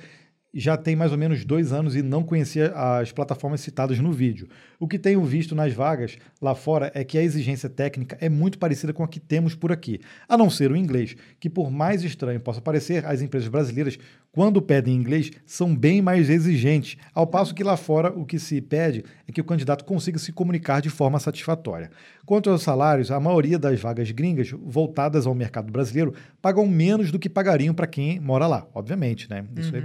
Já 0.54 0.76
tem 0.76 0.96
mais 0.96 1.12
ou 1.12 1.18
menos 1.18 1.46
dois 1.46 1.72
anos 1.72 1.96
e 1.96 2.02
não 2.02 2.24
conhecia 2.24 2.74
as 2.74 3.12
plataformas 3.12 3.62
citadas 3.62 4.00
no 4.00 4.12
vídeo. 4.12 4.50
O 4.80 4.88
que 4.88 5.00
tenho 5.00 5.24
visto 5.24 5.56
nas 5.56 5.74
vagas 5.74 6.18
lá 6.42 6.54
fora 6.54 6.92
é 6.94 7.04
que 7.04 7.18
a 7.18 7.24
exigência 7.24 7.70
técnica 7.70 8.18
é 8.20 8.28
muito 8.28 8.60
parecida 8.60 8.92
com 8.92 9.04
a 9.04 9.08
que 9.08 9.20
temos 9.20 9.56
por 9.56 9.72
aqui, 9.72 10.02
a 10.28 10.38
não 10.38 10.50
ser 10.50 10.72
o 10.72 10.76
inglês, 10.76 11.16
que 11.40 11.50
por 11.50 11.72
mais 11.72 12.04
estranho 12.04 12.40
possa 12.40 12.60
parecer, 12.60 13.06
as 13.06 13.22
empresas 13.22 13.48
brasileiras, 13.48 13.98
quando 14.32 14.62
pedem 14.62 14.96
inglês, 14.96 15.32
são 15.46 15.76
bem 15.76 16.02
mais 16.02 16.30
exigentes, 16.30 16.98
ao 17.14 17.28
passo 17.28 17.56
que 17.56 17.64
lá 17.64 17.78
fora 17.78 18.12
o 18.12 18.26
que 18.26 18.40
se 18.40 18.60
pede 18.62 19.04
é 19.28 19.32
que 19.32 19.42
o 19.42 19.46
candidato 19.46 19.86
consiga 19.86 20.20
se 20.20 20.32
comunicar 20.32 20.82
de 20.82 20.90
forma 20.90 21.20
satisfatória. 21.20 21.92
Quanto 22.26 22.50
aos 22.50 22.62
salários, 22.62 23.12
a 23.12 23.20
maioria 23.20 23.60
das 23.60 23.80
vagas 23.80 24.12
gringas 24.12 24.52
voltadas 24.52 25.26
ao 25.26 25.36
mercado 25.36 25.72
brasileiro 25.72 26.14
pagam 26.42 26.66
menos 26.68 27.12
do 27.12 27.20
que 27.20 27.30
pagariam 27.30 27.74
para 27.74 27.88
quem 27.88 28.20
mora 28.20 28.48
lá, 28.48 28.68
obviamente, 28.74 29.30
né? 29.30 29.46
Isso 29.56 29.76
aí. 29.76 29.84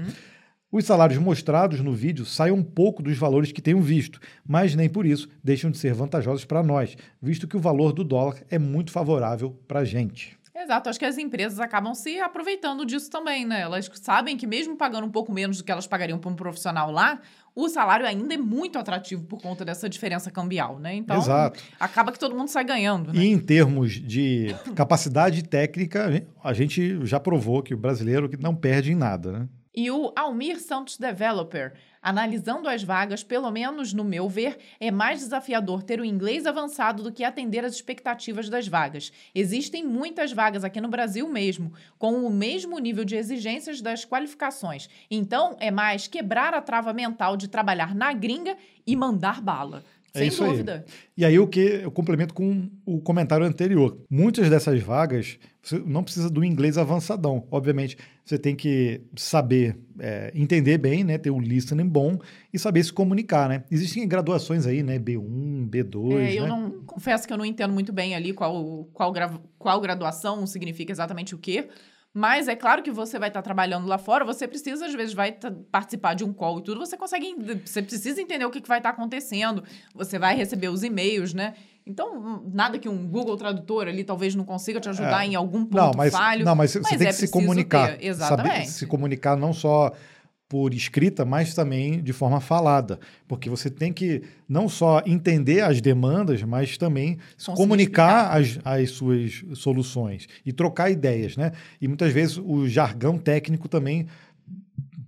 Os 0.70 0.84
salários 0.84 1.18
mostrados 1.18 1.80
no 1.80 1.92
vídeo 1.92 2.24
saem 2.24 2.52
um 2.52 2.62
pouco 2.62 3.00
dos 3.00 3.16
valores 3.16 3.52
que 3.52 3.62
tenham 3.62 3.80
visto, 3.80 4.18
mas 4.44 4.74
nem 4.74 4.88
por 4.88 5.06
isso 5.06 5.28
deixam 5.42 5.70
de 5.70 5.78
ser 5.78 5.94
vantajosos 5.94 6.44
para 6.44 6.62
nós, 6.62 6.96
visto 7.22 7.46
que 7.46 7.56
o 7.56 7.60
valor 7.60 7.92
do 7.92 8.02
dólar 8.02 8.42
é 8.50 8.58
muito 8.58 8.90
favorável 8.90 9.56
para 9.68 9.80
a 9.80 9.84
gente. 9.84 10.36
Exato, 10.52 10.88
acho 10.88 10.98
que 10.98 11.04
as 11.04 11.18
empresas 11.18 11.60
acabam 11.60 11.94
se 11.94 12.18
aproveitando 12.18 12.84
disso 12.84 13.10
também, 13.10 13.44
né? 13.46 13.60
Elas 13.60 13.88
sabem 13.94 14.36
que 14.36 14.46
mesmo 14.46 14.74
pagando 14.74 15.06
um 15.06 15.10
pouco 15.10 15.30
menos 15.30 15.58
do 15.58 15.64
que 15.64 15.70
elas 15.70 15.86
pagariam 15.86 16.18
para 16.18 16.30
um 16.30 16.34
profissional 16.34 16.90
lá, 16.90 17.20
o 17.54 17.68
salário 17.68 18.06
ainda 18.06 18.34
é 18.34 18.38
muito 18.38 18.78
atrativo 18.78 19.22
por 19.24 19.40
conta 19.40 19.64
dessa 19.64 19.88
diferença 19.88 20.30
cambial, 20.30 20.78
né? 20.78 20.94
Então, 20.94 21.16
Exato. 21.18 21.62
acaba 21.78 22.10
que 22.10 22.18
todo 22.18 22.34
mundo 22.34 22.48
sai 22.48 22.64
ganhando, 22.64 23.12
né? 23.12 23.20
E 23.22 23.26
em 23.28 23.38
termos 23.38 23.92
de 23.92 24.54
capacidade 24.74 25.44
técnica, 25.44 26.26
a 26.42 26.52
gente 26.52 27.04
já 27.06 27.20
provou 27.20 27.62
que 27.62 27.72
o 27.72 27.78
brasileiro 27.78 28.28
não 28.40 28.54
perde 28.54 28.92
em 28.92 28.96
nada, 28.96 29.32
né? 29.32 29.48
E 29.78 29.90
o 29.90 30.10
Almir 30.16 30.58
Santos 30.58 30.96
Developer, 30.96 31.74
analisando 32.00 32.66
as 32.66 32.82
vagas, 32.82 33.22
pelo 33.22 33.50
menos 33.50 33.92
no 33.92 34.02
meu 34.02 34.26
ver, 34.26 34.56
é 34.80 34.90
mais 34.90 35.18
desafiador 35.18 35.82
ter 35.82 36.00
o 36.00 36.04
inglês 36.04 36.46
avançado 36.46 37.02
do 37.02 37.12
que 37.12 37.22
atender 37.22 37.62
às 37.62 37.74
expectativas 37.74 38.48
das 38.48 38.66
vagas. 38.66 39.12
Existem 39.34 39.84
muitas 39.84 40.32
vagas 40.32 40.64
aqui 40.64 40.80
no 40.80 40.88
Brasil 40.88 41.28
mesmo, 41.28 41.74
com 41.98 42.24
o 42.24 42.30
mesmo 42.30 42.78
nível 42.78 43.04
de 43.04 43.16
exigências 43.16 43.82
das 43.82 44.02
qualificações. 44.02 44.88
Então, 45.10 45.58
é 45.60 45.70
mais 45.70 46.06
quebrar 46.06 46.54
a 46.54 46.62
trava 46.62 46.94
mental 46.94 47.36
de 47.36 47.46
trabalhar 47.46 47.94
na 47.94 48.14
gringa 48.14 48.56
e 48.86 48.96
mandar 48.96 49.42
bala. 49.42 49.84
É 50.16 50.20
Sem 50.20 50.28
isso 50.28 50.42
aí. 50.42 50.50
dúvida. 50.50 50.84
E 51.16 51.24
aí 51.24 51.38
o 51.38 51.46
que 51.46 51.80
eu 51.82 51.90
complemento 51.90 52.32
com 52.34 52.70
o 52.84 53.00
comentário 53.00 53.44
anterior. 53.46 53.98
Muitas 54.10 54.48
dessas 54.48 54.80
vagas 54.82 55.38
você 55.62 55.82
não 55.84 56.04
precisa 56.04 56.30
do 56.30 56.44
inglês 56.44 56.78
avançadão. 56.78 57.46
Obviamente, 57.50 57.98
você 58.24 58.38
tem 58.38 58.54
que 58.54 59.00
saber 59.16 59.76
é, 59.98 60.30
entender 60.32 60.78
bem, 60.78 61.02
né? 61.02 61.18
Ter 61.18 61.30
o 61.30 61.40
listening 61.40 61.88
bom 61.88 62.18
e 62.52 62.58
saber 62.58 62.84
se 62.84 62.92
comunicar, 62.92 63.48
né? 63.48 63.64
Existem 63.70 64.06
graduações 64.06 64.64
aí, 64.64 64.82
né? 64.82 64.96
B1, 64.98 65.68
B2, 65.68 66.12
É, 66.18 66.34
eu 66.34 66.44
né? 66.44 66.48
não 66.48 66.70
confesso 66.86 67.26
que 67.26 67.32
eu 67.32 67.36
não 67.38 67.44
entendo 67.44 67.72
muito 67.74 67.92
bem 67.92 68.14
ali 68.14 68.32
qual, 68.32 68.88
qual, 68.92 69.12
qual 69.58 69.80
graduação 69.80 70.46
significa 70.46 70.92
exatamente 70.92 71.34
o 71.34 71.38
quê. 71.38 71.68
Mas 72.18 72.48
é 72.48 72.56
claro 72.56 72.82
que 72.82 72.90
você 72.90 73.18
vai 73.18 73.28
estar 73.28 73.42
trabalhando 73.42 73.86
lá 73.86 73.98
fora, 73.98 74.24
você 74.24 74.48
precisa, 74.48 74.86
às 74.86 74.94
vezes, 74.94 75.12
vai 75.12 75.32
tá- 75.32 75.52
participar 75.70 76.14
de 76.14 76.24
um 76.24 76.32
call 76.32 76.60
e 76.60 76.62
tudo, 76.62 76.80
você 76.80 76.96
consegue. 76.96 77.36
Você 77.62 77.82
precisa 77.82 78.22
entender 78.22 78.46
o 78.46 78.50
que, 78.50 78.62
que 78.62 78.66
vai 78.68 78.78
estar 78.78 78.88
acontecendo, 78.88 79.62
você 79.94 80.18
vai 80.18 80.34
receber 80.34 80.68
os 80.68 80.82
e-mails, 80.82 81.34
né? 81.34 81.52
Então, 81.86 82.16
hum, 82.16 82.50
nada 82.54 82.78
que 82.78 82.88
um 82.88 83.06
Google 83.06 83.36
Tradutor 83.36 83.86
ali 83.86 84.02
talvez 84.02 84.34
não 84.34 84.44
consiga 84.46 84.80
te 84.80 84.88
ajudar 84.88 85.24
É. 85.24 85.26
em 85.28 85.34
algum 85.34 85.66
ponto 85.66 85.76
Não, 85.76 85.92
mas, 85.94 86.10
falho. 86.10 86.42
não, 86.42 86.54
mas 86.54 86.70
você 86.70 86.80
mas 86.80 86.96
tem 86.96 87.06
é 87.06 87.10
que 87.10 87.16
se 87.16 87.28
comunicar. 87.30 87.88
ter, 87.88 87.92
Saber 87.92 88.06
exatamente. 88.06 88.70
se 88.70 88.86
comunicar 88.86 89.36
não 89.36 89.52
só 89.52 89.92
por 90.48 90.72
escrita, 90.72 91.24
mas 91.24 91.54
também 91.54 92.00
de 92.02 92.12
forma 92.12 92.40
falada. 92.40 93.00
Porque 93.26 93.50
você 93.50 93.68
tem 93.68 93.92
que 93.92 94.22
não 94.48 94.68
só 94.68 95.02
entender 95.04 95.60
as 95.62 95.80
demandas, 95.80 96.42
mas 96.42 96.78
também 96.78 97.18
Conseguir 97.36 97.56
comunicar 97.56 98.36
as, 98.36 98.58
as 98.64 98.90
suas 98.90 99.44
soluções 99.54 100.28
e 100.44 100.52
trocar 100.52 100.90
ideias, 100.90 101.36
né? 101.36 101.50
E 101.80 101.88
muitas 101.88 102.12
vezes 102.12 102.38
o 102.38 102.68
jargão 102.68 103.18
técnico 103.18 103.68
também 103.68 104.06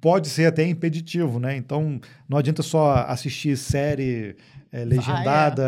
pode 0.01 0.29
ser 0.29 0.47
até 0.47 0.67
impeditivo, 0.67 1.39
né? 1.39 1.57
Então 1.57 2.01
não 2.29 2.39
adianta 2.39 2.63
só 2.63 3.05
assistir 3.09 3.57
série 3.57 4.35
eh, 4.73 4.85
legendada 4.85 5.65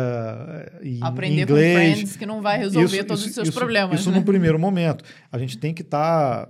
eh, 0.81 0.87
em 0.87 0.99
Aprender 1.01 1.43
inglês. 1.43 1.75
com 1.89 1.95
friends 1.95 2.17
que 2.17 2.25
não 2.25 2.41
vai 2.41 2.57
resolver 2.57 2.97
Isso- 2.97 3.05
todos 3.05 3.21
isso- 3.21 3.29
os 3.29 3.35
seus 3.35 3.47
isso- 3.49 3.57
problemas. 3.57 3.99
Isso 4.01 4.11
né? 4.11 4.17
no 4.19 4.23
primeiro 4.25 4.59
momento. 4.59 5.03
A 5.31 5.37
gente 5.37 5.57
tem 5.57 5.73
que 5.73 5.81
estar 5.81 6.47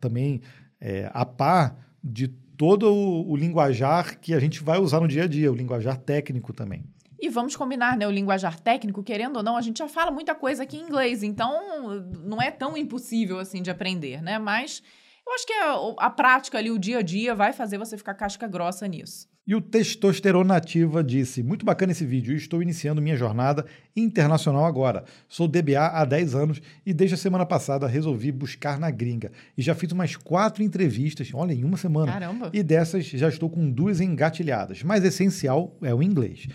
também 0.00 0.40
é, 0.80 1.08
a 1.14 1.24
par 1.24 1.76
de 2.02 2.28
todo 2.56 2.92
o, 2.92 3.30
o 3.30 3.36
linguajar 3.36 4.18
que 4.18 4.34
a 4.34 4.40
gente 4.40 4.62
vai 4.62 4.78
usar 4.78 5.00
no 5.00 5.08
dia 5.08 5.24
a 5.24 5.26
dia, 5.26 5.50
o 5.50 5.54
linguajar 5.54 5.96
técnico 5.96 6.52
também. 6.52 6.84
E 7.20 7.28
vamos 7.28 7.54
combinar, 7.54 7.96
né? 7.96 8.06
O 8.06 8.10
linguajar 8.10 8.58
técnico, 8.58 9.02
querendo 9.02 9.36
ou 9.36 9.42
não, 9.42 9.56
a 9.56 9.62
gente 9.62 9.78
já 9.78 9.88
fala 9.88 10.10
muita 10.10 10.34
coisa 10.34 10.64
aqui 10.64 10.76
em 10.76 10.82
inglês, 10.82 11.22
então 11.22 12.02
não 12.24 12.42
é 12.42 12.50
tão 12.50 12.76
impossível 12.76 13.38
assim 13.38 13.62
de 13.62 13.70
aprender, 13.70 14.20
né? 14.20 14.38
Mas 14.40 14.82
eu 15.24 15.32
acho 15.32 15.46
que 15.46 15.52
a, 15.52 16.06
a 16.06 16.10
prática 16.10 16.58
ali, 16.58 16.70
o 16.70 16.78
dia 16.78 16.98
a 16.98 17.02
dia, 17.02 17.34
vai 17.34 17.52
fazer 17.52 17.78
você 17.78 17.96
ficar 17.96 18.14
casca 18.14 18.48
grossa 18.48 18.88
nisso. 18.88 19.28
E 19.44 19.56
o 19.56 19.60
Testosterona 19.60 20.54
Nativa 20.54 21.02
disse: 21.02 21.42
Muito 21.42 21.66
bacana 21.66 21.90
esse 21.90 22.06
vídeo, 22.06 22.32
estou 22.36 22.62
iniciando 22.62 23.02
minha 23.02 23.16
jornada 23.16 23.66
internacional 23.96 24.64
agora. 24.64 25.04
Sou 25.28 25.48
DBA 25.48 25.84
há 25.84 26.04
10 26.04 26.34
anos 26.36 26.62
e 26.86 26.94
desde 26.94 27.14
a 27.14 27.18
semana 27.18 27.44
passada 27.44 27.88
resolvi 27.88 28.30
buscar 28.30 28.78
na 28.78 28.88
gringa. 28.88 29.32
E 29.58 29.62
já 29.62 29.74
fiz 29.74 29.90
umas 29.90 30.14
quatro 30.14 30.62
entrevistas, 30.62 31.28
olha, 31.34 31.52
em 31.52 31.64
uma 31.64 31.76
semana. 31.76 32.12
Caramba! 32.12 32.50
E 32.52 32.62
dessas 32.62 33.04
já 33.04 33.28
estou 33.28 33.50
com 33.50 33.68
duas 33.68 34.00
engatilhadas. 34.00 34.84
Mas 34.84 35.02
essencial 35.02 35.76
é 35.82 35.92
o 35.92 36.00
inglês. 36.00 36.46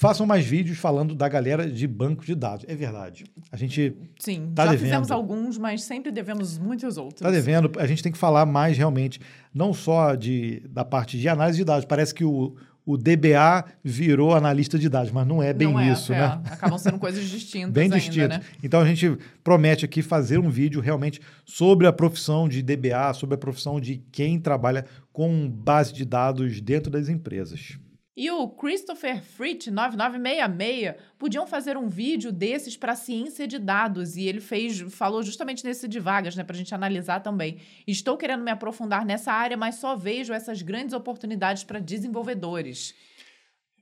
Façam 0.00 0.24
mais 0.24 0.46
vídeos 0.46 0.78
falando 0.78 1.14
da 1.14 1.28
galera 1.28 1.70
de 1.70 1.86
banco 1.86 2.24
de 2.24 2.34
dados. 2.34 2.64
É 2.66 2.74
verdade. 2.74 3.26
A 3.52 3.56
gente 3.58 3.94
Sim, 4.18 4.50
tá 4.54 4.64
já 4.64 4.70
devendo. 4.70 4.86
fizemos 4.86 5.10
alguns, 5.10 5.58
mas 5.58 5.82
sempre 5.82 6.10
devemos 6.10 6.56
muitos 6.56 6.96
outros. 6.96 7.20
Está 7.20 7.30
devendo. 7.30 7.70
A 7.78 7.86
gente 7.86 8.02
tem 8.02 8.10
que 8.10 8.16
falar 8.16 8.46
mais 8.46 8.78
realmente, 8.78 9.20
não 9.52 9.74
só 9.74 10.14
de, 10.14 10.62
da 10.70 10.86
parte 10.86 11.18
de 11.18 11.28
análise 11.28 11.58
de 11.58 11.66
dados. 11.66 11.84
Parece 11.84 12.14
que 12.14 12.24
o, 12.24 12.56
o 12.86 12.96
DBA 12.96 13.66
virou 13.84 14.34
analista 14.34 14.78
de 14.78 14.88
dados, 14.88 15.12
mas 15.12 15.26
não 15.26 15.42
é 15.42 15.52
bem 15.52 15.70
Não 15.70 15.78
é, 15.78 15.92
isso, 15.92 16.14
é. 16.14 16.18
né? 16.18 16.40
Acabam 16.46 16.78
sendo 16.78 16.98
coisas 16.98 17.28
distintas 17.28 17.74
Bem 17.74 17.90
distinto. 17.90 18.28
né? 18.28 18.40
Então 18.64 18.80
a 18.80 18.86
gente 18.86 19.18
promete 19.44 19.84
aqui 19.84 20.00
fazer 20.00 20.38
um 20.38 20.48
vídeo 20.48 20.80
realmente 20.80 21.20
sobre 21.44 21.86
a 21.86 21.92
profissão 21.92 22.48
de 22.48 22.62
DBA, 22.62 23.12
sobre 23.12 23.34
a 23.34 23.38
profissão 23.38 23.78
de 23.78 24.02
quem 24.10 24.40
trabalha 24.40 24.86
com 25.12 25.46
base 25.46 25.92
de 25.92 26.06
dados 26.06 26.58
dentro 26.62 26.90
das 26.90 27.10
empresas. 27.10 27.78
E 28.20 28.30
o 28.30 28.46
Christopher 28.48 29.22
Fritz 29.22 29.68
9966 29.68 30.94
podiam 31.18 31.46
fazer 31.46 31.78
um 31.78 31.88
vídeo 31.88 32.30
desses 32.30 32.76
para 32.76 32.94
ciência 32.94 33.46
de 33.46 33.58
dados 33.58 34.14
e 34.14 34.24
ele 34.26 34.42
fez, 34.42 34.78
falou 34.90 35.22
justamente 35.22 35.64
nesse 35.64 35.88
de 35.88 35.98
vagas, 35.98 36.36
né, 36.36 36.44
para 36.44 36.54
a 36.54 36.58
gente 36.58 36.74
analisar 36.74 37.20
também. 37.20 37.56
Estou 37.86 38.18
querendo 38.18 38.44
me 38.44 38.50
aprofundar 38.50 39.06
nessa 39.06 39.32
área, 39.32 39.56
mas 39.56 39.76
só 39.76 39.96
vejo 39.96 40.34
essas 40.34 40.60
grandes 40.60 40.92
oportunidades 40.92 41.64
para 41.64 41.78
desenvolvedores. 41.78 42.94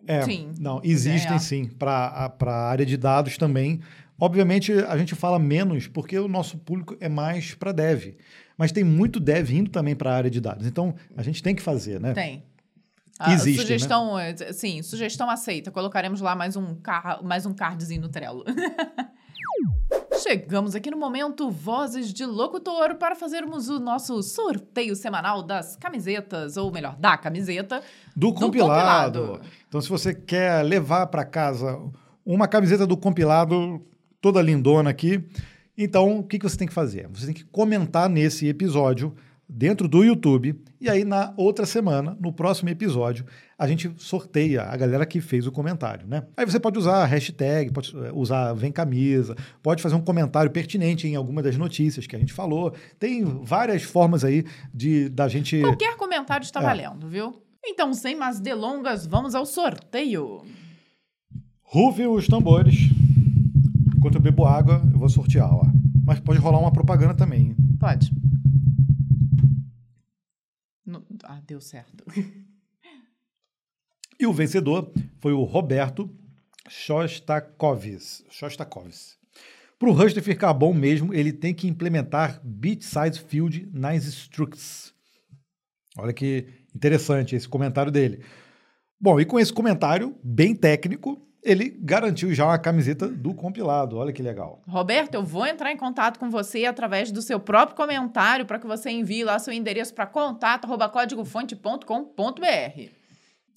É, 0.06 0.22
Sim. 0.22 0.52
Não, 0.60 0.80
existem 0.84 1.34
É. 1.34 1.38
sim 1.40 1.66
para 1.66 2.32
a 2.40 2.70
área 2.70 2.86
de 2.86 2.96
dados 2.96 3.36
também. 3.36 3.80
Obviamente, 4.20 4.72
a 4.72 4.96
gente 4.96 5.16
fala 5.16 5.40
menos 5.40 5.88
porque 5.88 6.16
o 6.16 6.28
nosso 6.28 6.58
público 6.58 6.96
é 7.00 7.08
mais 7.08 7.56
para 7.56 7.72
dev. 7.72 8.14
Mas 8.56 8.70
tem 8.70 8.84
muito 8.84 9.18
dev 9.18 9.50
indo 9.50 9.70
também 9.70 9.96
para 9.96 10.12
a 10.12 10.14
área 10.14 10.30
de 10.30 10.40
dados. 10.40 10.64
Então, 10.64 10.94
a 11.16 11.24
gente 11.24 11.42
tem 11.42 11.56
que 11.56 11.62
fazer, 11.62 12.00
né? 12.00 12.12
Tem. 12.12 12.44
A 13.18 13.32
Existem, 13.32 13.54
né? 13.54 13.62
sugestão, 13.62 14.18
é, 14.18 14.34
sim, 14.52 14.80
sugestão 14.82 15.28
aceita. 15.28 15.70
Colocaremos 15.72 16.20
lá 16.20 16.36
mais 16.36 16.54
um, 16.54 16.76
car 16.76 17.20
mais 17.22 17.44
um 17.44 17.52
cardzinho 17.52 18.02
no 18.02 18.08
Trello. 18.08 18.44
Chegamos 20.22 20.74
aqui 20.74 20.90
no 20.90 20.96
momento 20.96 21.50
Vozes 21.50 22.12
de 22.12 22.24
Locutor 22.24 22.96
para 22.96 23.16
fazermos 23.16 23.68
o 23.68 23.78
nosso 23.80 24.22
sorteio 24.22 24.94
semanal 24.94 25.42
das 25.42 25.76
camisetas, 25.76 26.56
ou 26.56 26.70
melhor, 26.70 26.96
da 26.96 27.16
camiseta. 27.16 27.82
Do 28.14 28.28
Do 28.28 28.34
compilado. 28.34 29.20
compilado. 29.20 29.40
Então, 29.68 29.80
se 29.80 29.88
você 29.88 30.14
quer 30.14 30.62
levar 30.62 31.06
para 31.06 31.24
casa 31.24 31.80
uma 32.24 32.46
camiseta 32.46 32.86
do 32.86 32.96
compilado 32.96 33.80
toda 34.20 34.42
lindona 34.42 34.90
aqui, 34.90 35.24
então 35.76 36.18
o 36.18 36.24
que, 36.24 36.38
que 36.38 36.48
você 36.48 36.56
tem 36.56 36.68
que 36.68 36.74
fazer? 36.74 37.08
Você 37.08 37.26
tem 37.26 37.34
que 37.34 37.44
comentar 37.44 38.08
nesse 38.08 38.46
episódio 38.48 39.14
dentro 39.48 39.88
do 39.88 40.04
YouTube 40.04 40.60
e 40.80 40.88
aí 40.90 41.04
na 41.04 41.32
outra 41.36 41.64
semana, 41.64 42.16
no 42.20 42.32
próximo 42.32 42.68
episódio, 42.68 43.24
a 43.58 43.66
gente 43.66 43.90
sorteia 43.96 44.62
a 44.62 44.76
galera 44.76 45.06
que 45.06 45.20
fez 45.20 45.46
o 45.46 45.52
comentário, 45.52 46.06
né? 46.06 46.24
Aí 46.36 46.44
você 46.44 46.60
pode 46.60 46.78
usar 46.78 47.02
a 47.02 47.04
hashtag, 47.06 47.72
pode 47.72 47.96
eh, 47.96 48.10
usar 48.12 48.52
vem 48.52 48.70
camisa, 48.70 49.34
pode 49.62 49.82
fazer 49.82 49.94
um 49.94 50.00
comentário 50.02 50.50
pertinente 50.50 51.08
em 51.08 51.16
alguma 51.16 51.42
das 51.42 51.56
notícias 51.56 52.06
que 52.06 52.14
a 52.14 52.18
gente 52.18 52.32
falou. 52.32 52.72
Tem 52.98 53.24
várias 53.24 53.82
formas 53.82 54.22
aí 54.24 54.44
de 54.72 55.08
da 55.08 55.26
gente 55.28 55.60
Qualquer 55.60 55.96
comentário 55.96 56.44
está 56.44 56.60
É. 56.60 56.64
valendo, 56.64 57.08
viu? 57.08 57.42
Então, 57.64 57.92
sem 57.92 58.14
mais 58.14 58.38
delongas, 58.40 59.06
vamos 59.06 59.34
ao 59.34 59.44
sorteio. 59.44 60.42
Rufe 61.62 62.06
os 62.06 62.26
tambores. 62.26 62.76
Enquanto 63.96 64.14
eu 64.14 64.20
bebo 64.20 64.44
água, 64.46 64.80
eu 64.92 64.98
vou 64.98 65.08
sortear, 65.08 65.52
ó. 65.52 65.64
Mas 66.06 66.20
pode 66.20 66.38
rolar 66.38 66.60
uma 66.60 66.70
propaganda 66.72 67.14
também. 67.14 67.54
Pode. 67.80 68.12
Ah, 71.30 71.42
deu 71.46 71.60
certo. 71.60 72.04
E 74.20 74.26
o 74.26 74.32
vencedor 74.32 74.92
foi 75.20 75.32
o 75.32 75.44
Roberto 75.44 76.10
Shostakovich. 76.68 78.24
Shostakovich. 78.28 79.16
Para 79.78 79.88
o 79.88 79.92
Rust 79.92 80.20
ficar 80.22 80.52
bom 80.52 80.74
mesmo, 80.74 81.14
ele 81.14 81.32
tem 81.32 81.54
que 81.54 81.68
implementar 81.68 82.40
bit 82.42 82.84
size 82.84 83.20
field 83.20 83.70
nas 83.72 84.04
structs. 84.06 84.92
Olha 85.96 86.12
que 86.12 86.48
interessante 86.74 87.36
esse 87.36 87.48
comentário 87.48 87.92
dele. 87.92 88.24
Bom, 89.00 89.20
e 89.20 89.24
com 89.24 89.38
esse 89.38 89.52
comentário 89.52 90.18
bem 90.20 90.52
técnico, 90.52 91.24
ele 91.42 91.70
garantiu 91.80 92.32
já 92.34 92.44
uma 92.46 92.58
camiseta 92.58 93.08
do 93.08 93.32
compilado. 93.34 93.96
Olha 93.96 94.12
que 94.12 94.22
legal. 94.22 94.60
Roberto, 94.68 95.14
eu 95.14 95.22
vou 95.22 95.46
entrar 95.46 95.70
em 95.72 95.76
contato 95.76 96.18
com 96.18 96.30
você 96.30 96.64
através 96.64 97.10
do 97.12 97.22
seu 97.22 97.38
próprio 97.40 97.76
comentário 97.76 98.44
para 98.44 98.58
que 98.58 98.66
você 98.66 98.90
envie 98.90 99.24
lá 99.24 99.38
seu 99.38 99.52
endereço 99.52 99.94
para 99.94 100.06
contato@códigofonte.com.br. 100.06 102.90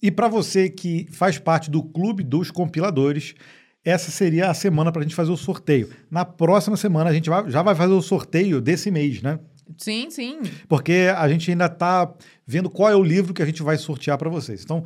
E 0.02 0.10
para 0.10 0.28
você 0.28 0.68
que 0.68 1.06
faz 1.12 1.38
parte 1.38 1.70
do 1.70 1.82
clube 1.82 2.24
dos 2.24 2.50
compiladores, 2.50 3.34
essa 3.84 4.10
seria 4.10 4.50
a 4.50 4.54
semana 4.54 4.90
para 4.90 5.00
a 5.00 5.04
gente 5.04 5.14
fazer 5.14 5.30
o 5.30 5.36
sorteio. 5.36 5.90
Na 6.10 6.24
próxima 6.24 6.76
semana 6.76 7.10
a 7.10 7.12
gente 7.12 7.30
vai- 7.30 7.48
já 7.50 7.62
vai 7.62 7.74
fazer 7.74 7.92
o 7.92 8.02
sorteio 8.02 8.60
desse 8.60 8.90
mês, 8.90 9.22
né? 9.22 9.38
Sim, 9.78 10.10
sim. 10.10 10.40
Porque 10.68 11.08
a 11.16 11.28
gente 11.28 11.50
ainda 11.50 11.66
está 11.66 12.12
vendo 12.46 12.68
qual 12.68 12.90
é 12.90 12.96
o 12.96 13.02
livro 13.02 13.32
que 13.32 13.42
a 13.42 13.46
gente 13.46 13.62
vai 13.62 13.78
sortear 13.78 14.18
para 14.18 14.28
vocês. 14.28 14.62
Então, 14.64 14.84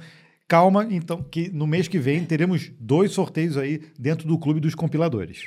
calma, 0.49 0.87
então, 0.91 1.23
que 1.23 1.49
no 1.51 1.67
mês 1.67 1.89
que 1.89 1.99
vem 1.99 2.25
teremos 2.25 2.71
dois 2.81 3.13
sorteios 3.13 3.57
aí 3.57 3.83
dentro 3.99 4.27
do 4.27 4.39
clube 4.39 4.61
dos 4.61 4.75
compiladores. 4.75 5.43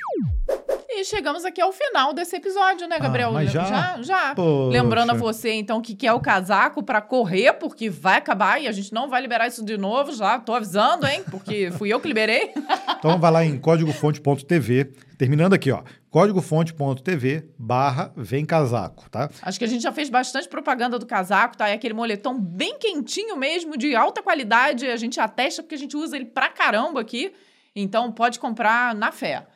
E 1.00 1.04
chegamos 1.06 1.46
aqui 1.46 1.62
ao 1.62 1.72
final 1.72 2.12
desse 2.12 2.36
episódio, 2.36 2.86
né, 2.86 2.98
Gabriel? 2.98 3.34
Ah, 3.34 3.42
já? 3.46 3.64
já. 3.64 4.02
já. 4.02 4.34
Lembrando 4.68 5.12
a 5.12 5.14
você, 5.14 5.50
então, 5.54 5.80
que 5.80 5.94
quer 5.94 6.12
o 6.12 6.20
casaco 6.20 6.82
para 6.82 7.00
correr, 7.00 7.54
porque 7.54 7.88
vai 7.88 8.18
acabar 8.18 8.60
e 8.60 8.68
a 8.68 8.72
gente 8.72 8.92
não 8.92 9.08
vai 9.08 9.22
liberar 9.22 9.48
isso 9.48 9.64
de 9.64 9.78
novo, 9.78 10.12
já 10.12 10.38
tô 10.38 10.52
avisando, 10.52 11.06
hein? 11.06 11.24
Porque 11.30 11.70
fui 11.78 11.88
eu 11.88 11.98
que 12.00 12.06
liberei. 12.06 12.52
Então 12.98 13.18
vai 13.18 13.32
lá 13.32 13.42
em 13.42 13.58
códigofonte.tv, 13.58 14.92
terminando 15.16 15.54
aqui, 15.54 15.72
ó, 15.72 15.82
códigofonte.tv 16.10 17.48
barra 17.58 18.12
vem 18.14 18.44
casaco, 18.44 19.08
tá? 19.08 19.30
Acho 19.40 19.58
que 19.58 19.64
a 19.64 19.68
gente 19.68 19.80
já 19.80 19.92
fez 19.92 20.10
bastante 20.10 20.50
propaganda 20.50 20.98
do 20.98 21.06
casaco, 21.06 21.56
tá? 21.56 21.66
É 21.66 21.72
aquele 21.72 21.94
moletom 21.94 22.38
bem 22.38 22.78
quentinho 22.78 23.38
mesmo, 23.38 23.74
de 23.74 23.96
alta 23.96 24.22
qualidade. 24.22 24.86
A 24.86 24.98
gente 24.98 25.18
atesta 25.18 25.62
porque 25.62 25.76
a 25.76 25.78
gente 25.78 25.96
usa 25.96 26.14
ele 26.14 26.26
pra 26.26 26.50
caramba 26.50 27.00
aqui. 27.00 27.32
Então 27.74 28.12
pode 28.12 28.38
comprar 28.38 28.94
na 28.94 29.10
fé. 29.10 29.46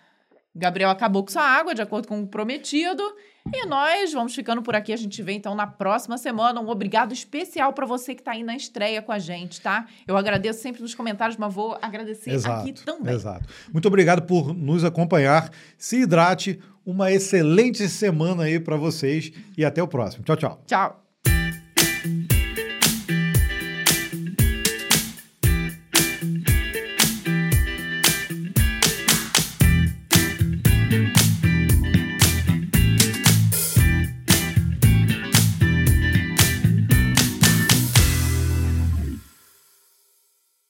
Gabriel 0.55 0.91
acabou 0.91 1.25
com 1.25 1.31
sua 1.31 1.43
água, 1.43 1.75
de 1.75 1.83
acordo 1.83 2.07
com 2.07 2.21
o 2.21 2.27
prometido. 2.27 3.03
E 3.53 3.67
nós 3.67 4.13
vamos 4.13 4.35
ficando 4.35 4.63
por 4.63 4.75
aqui. 4.75 4.93
A 4.93 4.97
gente 4.97 5.23
vê 5.23 5.33
então 5.33 5.55
na 5.55 5.67
próxima 5.67 6.17
semana. 6.17 6.61
Um 6.61 6.69
obrigado 6.69 7.13
especial 7.13 7.73
pra 7.73 7.85
você 7.85 8.15
que 8.15 8.23
tá 8.23 8.33
aí 8.33 8.43
na 8.43 8.57
estreia 8.57 9.03
com 9.03 9.13
a 9.13 9.19
gente, 9.19 9.61
tá? 9.61 9.87
Eu 10.07 10.17
agradeço 10.17 10.63
sempre 10.63 10.81
nos 10.81 10.95
comentários, 10.95 11.37
mas 11.37 11.53
vou 11.53 11.77
agradecer 11.83 12.31
aqui 12.47 12.73
também. 12.73 13.13
Exato. 13.13 13.47
Muito 13.73 13.87
obrigado 13.87 14.23
por 14.23 14.55
nos 14.55 14.85
acompanhar. 14.85 15.51
Se 15.77 16.03
hidrate, 16.03 16.59
uma 16.87 17.11
excelente 17.13 17.89
semana 17.89 18.45
aí 18.45 18.59
para 18.59 18.77
vocês 18.77 19.33
e 19.59 19.65
até 19.65 19.83
o 19.83 19.89
próximo. 19.89 20.25
Tchau, 20.25 20.37
tchau. 20.37 20.63
Tchau. 20.67 21.04